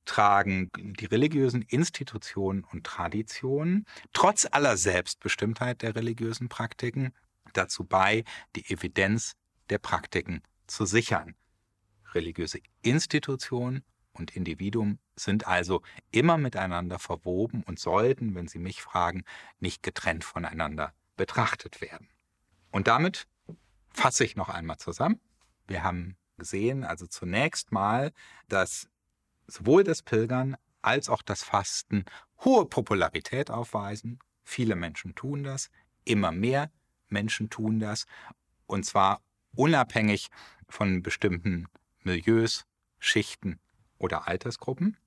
tragen 0.09 0.71
die 0.73 1.05
religiösen 1.05 1.61
Institutionen 1.61 2.63
und 2.63 2.83
Traditionen 2.83 3.85
trotz 4.11 4.47
aller 4.49 4.75
Selbstbestimmtheit 4.75 5.83
der 5.83 5.95
religiösen 5.95 6.49
Praktiken 6.49 7.13
dazu 7.53 7.83
bei, 7.83 8.23
die 8.55 8.65
Evidenz 8.71 9.35
der 9.69 9.77
Praktiken 9.77 10.41
zu 10.65 10.85
sichern. 10.85 11.35
Religiöse 12.15 12.59
Institutionen 12.81 13.83
und 14.13 14.35
Individuum 14.35 14.97
sind 15.15 15.45
also 15.45 15.83
immer 16.09 16.39
miteinander 16.39 16.97
verwoben 16.97 17.61
und 17.61 17.77
sollten, 17.77 18.33
wenn 18.33 18.47
Sie 18.47 18.57
mich 18.57 18.81
fragen, 18.81 19.23
nicht 19.59 19.83
getrennt 19.83 20.23
voneinander 20.23 20.91
betrachtet 21.17 21.81
werden. 21.81 22.09
Und 22.71 22.87
damit 22.87 23.27
fasse 23.93 24.23
ich 24.23 24.35
noch 24.35 24.49
einmal 24.49 24.77
zusammen. 24.77 25.21
Wir 25.67 25.83
haben 25.83 26.17
gesehen, 26.39 26.83
also 26.83 27.05
zunächst 27.05 27.71
mal, 27.71 28.11
dass 28.47 28.89
sowohl 29.49 29.83
das 29.83 30.01
Pilgern 30.01 30.57
als 30.81 31.09
auch 31.09 31.21
das 31.21 31.43
Fasten 31.43 32.05
hohe 32.43 32.65
Popularität 32.65 33.51
aufweisen. 33.51 34.19
Viele 34.43 34.75
Menschen 34.75 35.15
tun 35.15 35.43
das, 35.43 35.69
immer 36.05 36.31
mehr 36.31 36.71
Menschen 37.09 37.49
tun 37.49 37.79
das, 37.79 38.05
und 38.65 38.85
zwar 38.85 39.21
unabhängig 39.55 40.29
von 40.67 41.01
bestimmten 41.01 41.67
Milieus, 42.03 42.65
Schichten 42.99 43.59
oder 43.97 44.27
Altersgruppen. 44.27 44.97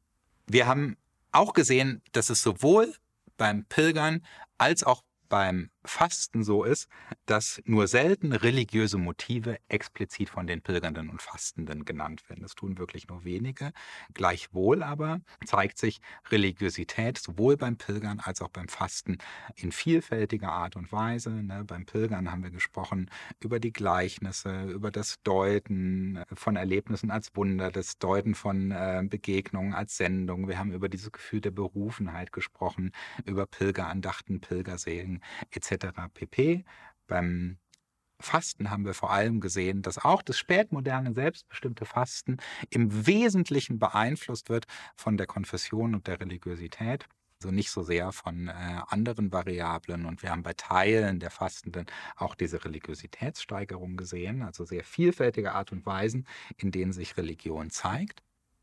Wir 0.47 0.66
haben 0.66 0.97
auch 1.31 1.52
gesehen, 1.52 2.02
dass 2.12 2.31
es 2.31 2.43
sowohl 2.43 2.94
beim 3.36 3.64
Pilgern 3.64 4.24
als 4.59 4.82
auch 4.82 5.02
beim 5.28 5.70
Fasten 5.84 6.44
so 6.44 6.64
ist, 6.64 6.88
dass 7.26 7.60
nur 7.64 7.88
selten 7.88 8.32
religiöse 8.32 8.98
Motive 8.98 9.59
explizit 9.68 10.28
von 10.30 10.46
den 10.46 10.62
Pilgernden 10.62 11.10
und 11.10 11.20
Fastenden 11.20 11.84
genannt 11.84 12.28
werden. 12.28 12.42
Das 12.42 12.54
tun 12.54 12.78
wirklich 12.78 13.09
nur 13.09 13.24
wenige. 13.24 13.72
Gleichwohl 14.14 14.82
aber 14.82 15.20
zeigt 15.44 15.78
sich 15.78 16.00
Religiosität 16.30 17.18
sowohl 17.18 17.56
beim 17.56 17.76
Pilgern 17.76 18.20
als 18.20 18.42
auch 18.42 18.48
beim 18.48 18.68
Fasten 18.68 19.18
in 19.56 19.72
vielfältiger 19.72 20.50
Art 20.50 20.76
und 20.76 20.92
Weise. 20.92 21.30
Ne? 21.30 21.64
Beim 21.64 21.84
Pilgern 21.84 22.30
haben 22.30 22.42
wir 22.42 22.50
gesprochen 22.50 23.10
über 23.40 23.59
die 23.59 23.72
Gleichnisse, 23.72 24.64
über 24.64 24.90
das 24.90 25.20
Deuten 25.22 26.22
von 26.32 26.56
Erlebnissen 26.56 27.10
als 27.10 27.34
Wunder, 27.34 27.70
das 27.70 27.98
Deuten 27.98 28.34
von 28.34 28.70
äh, 28.70 29.02
Begegnungen 29.09 29.74
als 29.74 29.96
Sendung. 29.96 30.48
Wir 30.48 30.59
haben 30.59 30.72
über 30.72 30.88
dieses 30.88 31.10
Gefühl 31.10 31.40
der 31.40 31.50
Berufenheit 31.50 32.32
gesprochen, 32.32 32.92
über 33.24 33.46
Pilgerandachten, 33.46 34.40
Pilgerseelen 34.40 35.22
etc. 35.50 35.72
pp. 35.78 36.65
Beim 37.07 37.59
Fasten 38.23 38.70
haben 38.70 38.85
wir 38.85 38.94
vor 38.94 39.11
allem 39.11 39.40
gesehen, 39.40 39.82
dass 39.82 39.99
auch 39.99 40.23
das 40.23 40.39
spätmoderne 40.39 41.12
selbstbestimmte 41.12 41.85
Fasten 41.85 42.39
im 42.70 43.07
Wesentlichen 43.07 43.78
beeinflusst 43.78 44.49
wird 44.49 44.66
von 44.97 45.16
der 45.16 45.27
Konfession 45.27 45.94
und 45.94 46.07
der 46.07 46.20
Religiosität. 46.20 47.07
Also 47.40 47.53
nicht 47.53 47.73
so 47.73 47.82
sehr 47.82 48.12
von 48.12 48.47
äh, 48.47 48.53
anderen 48.86 49.32
Variablen. 49.32 50.07
Und 50.07 50.23
wir 50.23 50.31
haben 50.31 50.44
bei 50.44 50.53
Teilen 50.53 51.19
der 51.19 51.31
Fastenden 51.31 51.86
auch 52.16 52.36
diese 52.36 52.65
Religiositätssteigerung 52.65 53.97
gesehen, 53.97 54.43
also 54.43 54.65
sehr 54.65 54.85
vielfältige 54.85 55.53
Art 55.53 55.73
und 55.73 55.85
Weisen, 55.85 56.27
in 56.57 56.70
denen 56.70 56.93
sich 56.93 57.16
Religion 57.16 57.70
zeigt. 57.70 58.23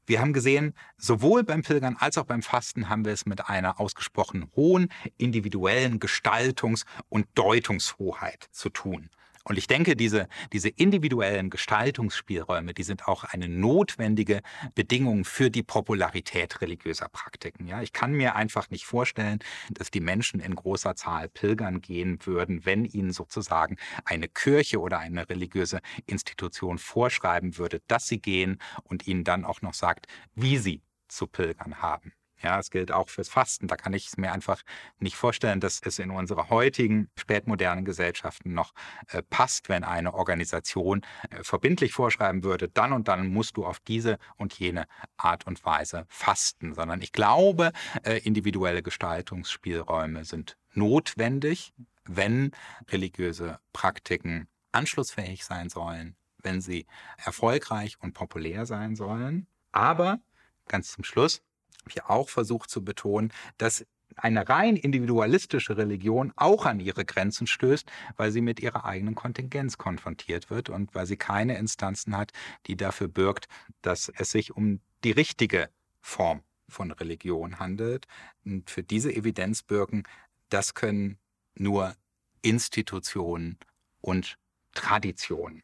Wir 0.10 0.22
haben 0.22 0.34
gesehen, 0.34 0.73
sowohl 0.98 1.44
beim 1.44 1.61
Pilgern 1.61 1.95
als 1.95 2.18
auch 2.18 2.23
beim 2.23 2.41
Fasten 2.41 2.90
haben 2.90 3.06
wir 3.06 3.14
es 3.14 3.27
mit 3.27 3.48
einer 3.48 3.80
ausgesprochen 3.80 4.49
hohen 4.56 4.91
individuellen 5.19 5.99
Gestaltungs- 5.99 6.86
und 7.10 7.27
Deutungshoheit 7.36 8.48
zu 8.49 8.69
tun. 8.69 9.11
Und 9.45 9.57
ich 9.57 9.68
denke, 9.68 9.95
diese, 9.95 10.28
diese 10.52 10.70
individuellen 10.70 11.49
Gestaltungsspielräume, 11.49 12.74
die 12.74 12.84
sind 12.84 13.07
auch 13.07 13.24
eine 13.24 13.48
notwendige 13.48 14.41
Bedingung 14.76 15.24
für 15.24 15.49
die 15.49 15.64
Popularität 15.64 16.61
religiöser 16.61 17.07
Praktiken. 17.10 17.66
Ja, 17.66 17.82
ich 17.82 17.94
kann 17.94 18.11
mir 18.11 18.36
einfach 18.36 18.70
nicht 18.70 18.86
vorstellen, 18.86 19.40
dass 19.72 19.91
die 19.91 20.02
Menschen 20.02 20.40
in 20.40 20.56
großer 20.56 20.95
Zahl 20.95 21.30
pilgern 21.30 21.82
gehen 21.82 22.20
würden, 22.26 22.66
wenn 22.66 22.86
ihnen 22.86 23.14
sozusagen 23.14 23.78
eine 24.03 24.28
Kirche 24.28 24.80
oder 24.82 24.99
eine 24.99 25.30
religiöse 25.30 25.80
Institution 26.06 26.78
vorschreiben 26.78 27.57
würde, 27.57 27.82
dass 27.88 28.07
sie 28.07 28.22
gehen 28.22 28.60
und 28.84 29.07
ihnen 29.07 29.24
dann 29.24 29.45
auch 29.45 29.61
noch 29.61 29.74
sagt, 29.74 30.07
wie 30.36 30.57
sie 30.57 30.84
zu 31.07 31.28
pilgern 31.28 31.82
haben. 31.82 32.14
Ja, 32.41 32.57
es 32.60 32.72
gilt 32.72 32.91
auch 32.91 33.10
fürs 33.10 33.30
Fasten. 33.30 33.68
Da 33.68 33.76
kann 33.76 33.94
ich 33.94 34.07
es 34.07 34.18
mir 34.18 34.32
einfach 34.32 34.61
nicht 34.99 35.16
vorstellen, 35.16 35.60
dass 35.60 35.82
es 35.84 35.99
in 35.99 36.10
unsere 36.10 36.49
heutigen 36.49 37.10
spätmodernen 37.18 37.84
Gesellschaften 37.84 38.53
noch 38.53 38.74
äh, 39.10 39.22
passt, 39.22 39.68
wenn 39.68 39.84
eine 39.84 40.14
Organisation 40.14 41.02
äh, 41.30 41.44
verbindlich 41.44 41.91
vorschreiben 41.91 42.44
würde, 42.44 42.70
dann 42.70 42.94
und 42.94 43.07
dann 43.10 43.28
musst 43.28 43.57
du 43.57 43.66
auf 43.66 43.80
diese 43.80 44.18
und 44.38 44.53
jene 44.53 44.86
Art 45.18 45.48
und 45.48 45.64
Weise 45.66 46.06
fasten, 46.07 46.74
sondern 46.74 47.02
ich 47.02 47.11
glaube, 47.11 47.72
äh, 48.03 48.20
individuelle 48.20 48.84
Gestaltungsspielräume 48.84 50.24
sind 50.24 50.57
notwendig, 50.74 51.74
wenn 52.06 52.52
religiöse 52.90 53.60
Praktiken 53.74 54.48
anschlussfähig 54.72 55.44
sein 55.44 55.70
sollen, 55.70 56.16
wenn 56.41 56.61
sie 56.61 56.86
erfolgreich 57.18 57.98
und 57.99 58.14
populär 58.14 58.66
sein 58.66 58.95
sollen. 58.95 59.48
Aber 59.72 60.20
ganz 60.68 60.91
zum 60.91 61.03
Schluss 61.03 61.41
habe 61.81 61.89
ich 61.89 62.03
auch 62.06 62.30
versucht 62.30 62.69
zu 62.69 62.84
betonen, 62.84 63.31
dass 63.57 63.85
eine 64.15 64.47
rein 64.49 64.76
individualistische 64.76 65.77
Religion 65.77 66.34
auch 66.35 66.65
an 66.65 66.80
ihre 66.80 67.06
Grenzen 67.06 67.47
stößt, 67.47 67.89
weil 68.18 68.31
sie 68.31 68.41
mit 68.41 68.60
ihrer 68.60 68.85
eigenen 68.85 69.15
Kontingenz 69.15 69.77
konfrontiert 69.77 70.49
wird 70.49 70.69
und 70.69 70.93
weil 70.93 71.06
sie 71.06 71.18
keine 71.18 71.57
Instanzen 71.57 72.18
hat, 72.18 72.31
die 72.68 72.76
dafür 72.76 73.07
bürgt, 73.07 73.47
dass 73.81 74.11
es 74.18 74.31
sich 74.31 74.56
um 74.56 74.81
die 75.03 75.11
richtige 75.11 75.69
Form 76.01 76.41
von 76.68 76.91
Religion 76.91 77.60
handelt. 77.60 78.07
Und 78.45 78.69
für 78.69 78.84
diese 78.84 79.14
Evidenz 79.14 79.64
bürgen, 79.64 80.03
das 80.49 80.73
können 80.73 81.18
nur 81.56 81.95
Institutionen 82.41 83.57
und 84.01 84.38
Traditionen. 84.73 85.64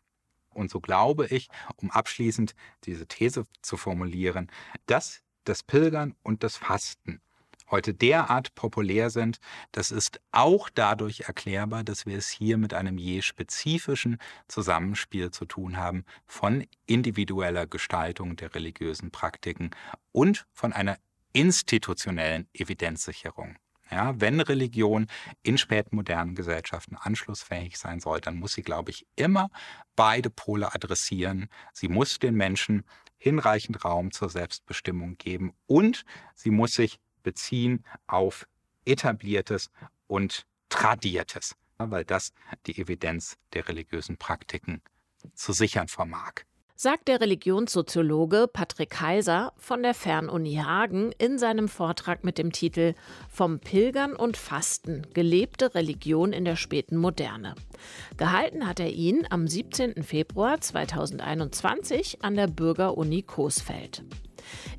Und 0.49 0.71
so 0.71 0.79
glaube 0.79 1.27
ich, 1.27 1.49
um 1.75 1.91
abschließend 1.91 2.55
diese 2.85 3.07
These 3.07 3.45
zu 3.61 3.75
formulieren, 3.75 4.49
dass 4.85 5.21
das 5.45 5.63
Pilgern 5.63 6.15
und 6.23 6.43
das 6.43 6.57
Fasten 6.57 7.21
heute 7.71 7.93
derart 7.93 8.53
populär 8.55 9.09
sind, 9.09 9.39
das 9.71 9.91
ist 9.91 10.19
auch 10.31 10.69
dadurch 10.69 11.21
erklärbar, 11.21 11.83
dass 11.83 12.05
wir 12.05 12.17
es 12.17 12.29
hier 12.29 12.57
mit 12.57 12.73
einem 12.73 12.97
je 12.97 13.21
spezifischen 13.21 14.17
Zusammenspiel 14.47 15.31
zu 15.31 15.45
tun 15.45 15.77
haben 15.77 16.05
von 16.25 16.65
individueller 16.85 17.67
Gestaltung 17.67 18.35
der 18.35 18.53
religiösen 18.55 19.11
Praktiken 19.11 19.71
und 20.11 20.45
von 20.53 20.73
einer 20.73 20.97
institutionellen 21.33 22.47
Evidenzsicherung. 22.53 23.55
Ja, 23.91 24.19
wenn 24.19 24.39
Religion 24.41 25.05
in 25.43 25.59
spätmodernen 25.59 26.33
Gesellschaften 26.33 26.95
anschlussfähig 26.95 27.77
sein 27.77 27.99
soll, 27.99 28.19
dann 28.19 28.37
muss 28.37 28.53
sie, 28.53 28.63
glaube 28.63 28.89
ich, 28.89 29.05
immer 29.15 29.49
beide 29.95 30.31
Pole 30.31 30.73
adressieren. 30.73 31.49
Sie 31.71 31.87
muss 31.87 32.17
den 32.17 32.33
Menschen 32.33 32.83
hinreichend 33.25 33.83
Raum 33.83 34.11
zur 34.11 34.29
Selbstbestimmung 34.29 35.17
geben 35.17 35.55
und 35.65 36.05
sie 36.35 36.51
muss 36.51 36.75
sich 36.75 36.99
beziehen 37.23 37.83
auf 38.05 38.47
etabliertes 38.85 39.71
und 40.05 40.45
tradiertes, 40.69 41.55
weil 41.79 42.05
das 42.05 42.33
die 42.67 42.79
Evidenz 42.79 43.39
der 43.53 43.67
religiösen 43.67 44.17
Praktiken 44.17 44.83
zu 45.33 45.53
sichern 45.53 45.87
vermag 45.87 46.43
sagt 46.75 47.07
der 47.07 47.21
Religionssoziologe 47.21 48.49
Patrick 48.51 48.89
Kaiser 48.89 49.53
von 49.57 49.81
der 49.81 49.93
Fernuni 49.93 50.55
Hagen 50.55 51.13
in 51.17 51.39
seinem 51.39 51.69
Vortrag 51.69 52.25
mit 52.25 52.37
dem 52.37 52.51
Titel 52.51 52.95
Vom 53.29 53.59
Pilgern 53.59 54.13
und 54.13 54.35
Fasten 54.35 55.07
gelebte 55.13 55.73
Religion 55.73 56.33
in 56.33 56.43
der 56.43 56.57
späten 56.57 56.97
Moderne. 56.97 57.55
Gehalten 58.17 58.67
hat 58.67 58.81
er 58.81 58.89
ihn 58.89 59.25
am 59.29 59.47
17. 59.47 60.03
Februar 60.03 60.59
2021 60.59 62.23
an 62.23 62.35
der 62.35 62.47
Bürgeruni 62.47 63.21
Coesfeld. 63.21 64.03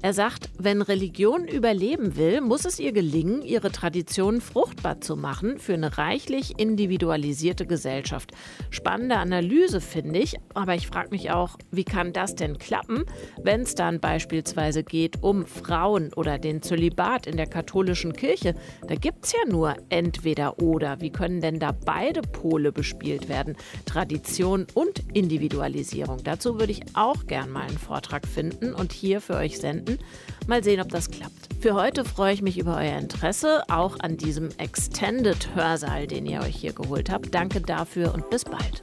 Er 0.03 0.13
sagt, 0.13 0.51
wenn 0.59 0.83
Religion 0.83 1.47
überleben 1.47 2.17
will, 2.17 2.41
muss 2.41 2.65
es 2.65 2.79
ihr 2.79 2.93
gelingen, 2.93 3.43
ihre 3.43 3.71
Traditionen 3.71 4.41
fruchtbar 4.41 5.01
zu 5.01 5.17
machen 5.17 5.59
für 5.59 5.75
eine 5.75 5.99
reichlich 5.99 6.59
individualisierte 6.59 7.67
Gesellschaft. 7.67 8.33
Spannende 8.71 9.17
Analyse 9.17 9.81
finde 9.81 10.21
ich, 10.21 10.37
aber 10.55 10.75
ich 10.75 10.87
frage 10.87 11.11
mich 11.11 11.31
auch, 11.31 11.57
wie 11.71 11.85
kann 11.85 12.13
das 12.13 12.35
denn 12.35 12.59
klappen, 12.59 13.05
wenn 13.43 13.63
es 13.63 13.75
dann 13.75 14.01
beispielsweise 14.01 14.85
geht 14.85 15.23
um 15.23 15.47
Frauen 15.47 16.13
oder 16.15 16.39
den 16.39 16.63
Zölibat 16.63 17.27
in 17.27 17.37
der 17.37 17.47
katholischen 17.47 18.13
Kirche? 18.13 18.55
Da 18.87 18.95
gibt 18.95 19.27
es 19.27 19.33
ja 19.33 19.41
nur 19.49 19.77
entweder 19.89 20.59
oder. 20.61 21.01
Wie 21.01 21.11
können 21.11 21.41
denn 21.41 21.59
da 21.59 21.73
beide 21.73 22.23
Pole 22.23 22.73
bespielt 22.73 23.29
werden? 23.29 23.57
Tradition 23.85 24.67
und 24.75 25.03
Individualisierung. 25.15 26.23
Dazu 26.23 26.59
würde 26.59 26.73
ich 26.73 26.83
auch 26.95 27.27
gern 27.27 27.51
mal 27.51 27.63
einen 27.63 27.79
Vortrag 27.79 28.27
finden 28.27 28.75
und 28.75 28.93
hier 28.93 29.21
für 29.21 29.35
euch 29.35 29.56
senden. 29.59 29.99
Mal 30.47 30.63
sehen, 30.63 30.81
ob 30.81 30.89
das 30.89 31.11
klappt. 31.11 31.49
Für 31.61 31.75
heute 31.75 32.05
freue 32.05 32.35
ich 32.35 32.43
mich 32.43 32.59
über 32.59 32.77
euer 32.77 32.99
Interesse, 32.99 33.65
auch 33.69 33.99
an 34.01 34.17
diesem 34.17 34.51
Extended 34.59 35.55
Hörsaal, 35.55 36.07
den 36.07 36.27
ihr 36.27 36.41
euch 36.41 36.57
hier 36.57 36.73
geholt 36.73 37.11
habt. 37.11 37.35
Danke 37.35 37.61
dafür 37.61 38.15
und 38.15 38.31
bis 38.31 38.45
bald. 38.45 38.83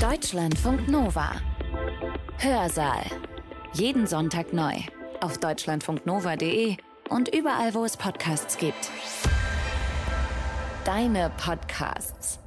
Deutschlandfunk 0.00 0.88
Nova. 0.88 1.32
Hörsaal. 2.38 3.04
Jeden 3.74 4.06
Sonntag 4.06 4.52
neu 4.52 4.74
auf 5.20 5.38
deutschlandfunknova.de 5.38 6.76
und 7.08 7.34
überall, 7.34 7.74
wo 7.74 7.84
es 7.84 7.96
Podcasts 7.96 8.58
gibt. 8.58 8.90
Deine 10.84 11.30
Podcasts. 11.38 12.43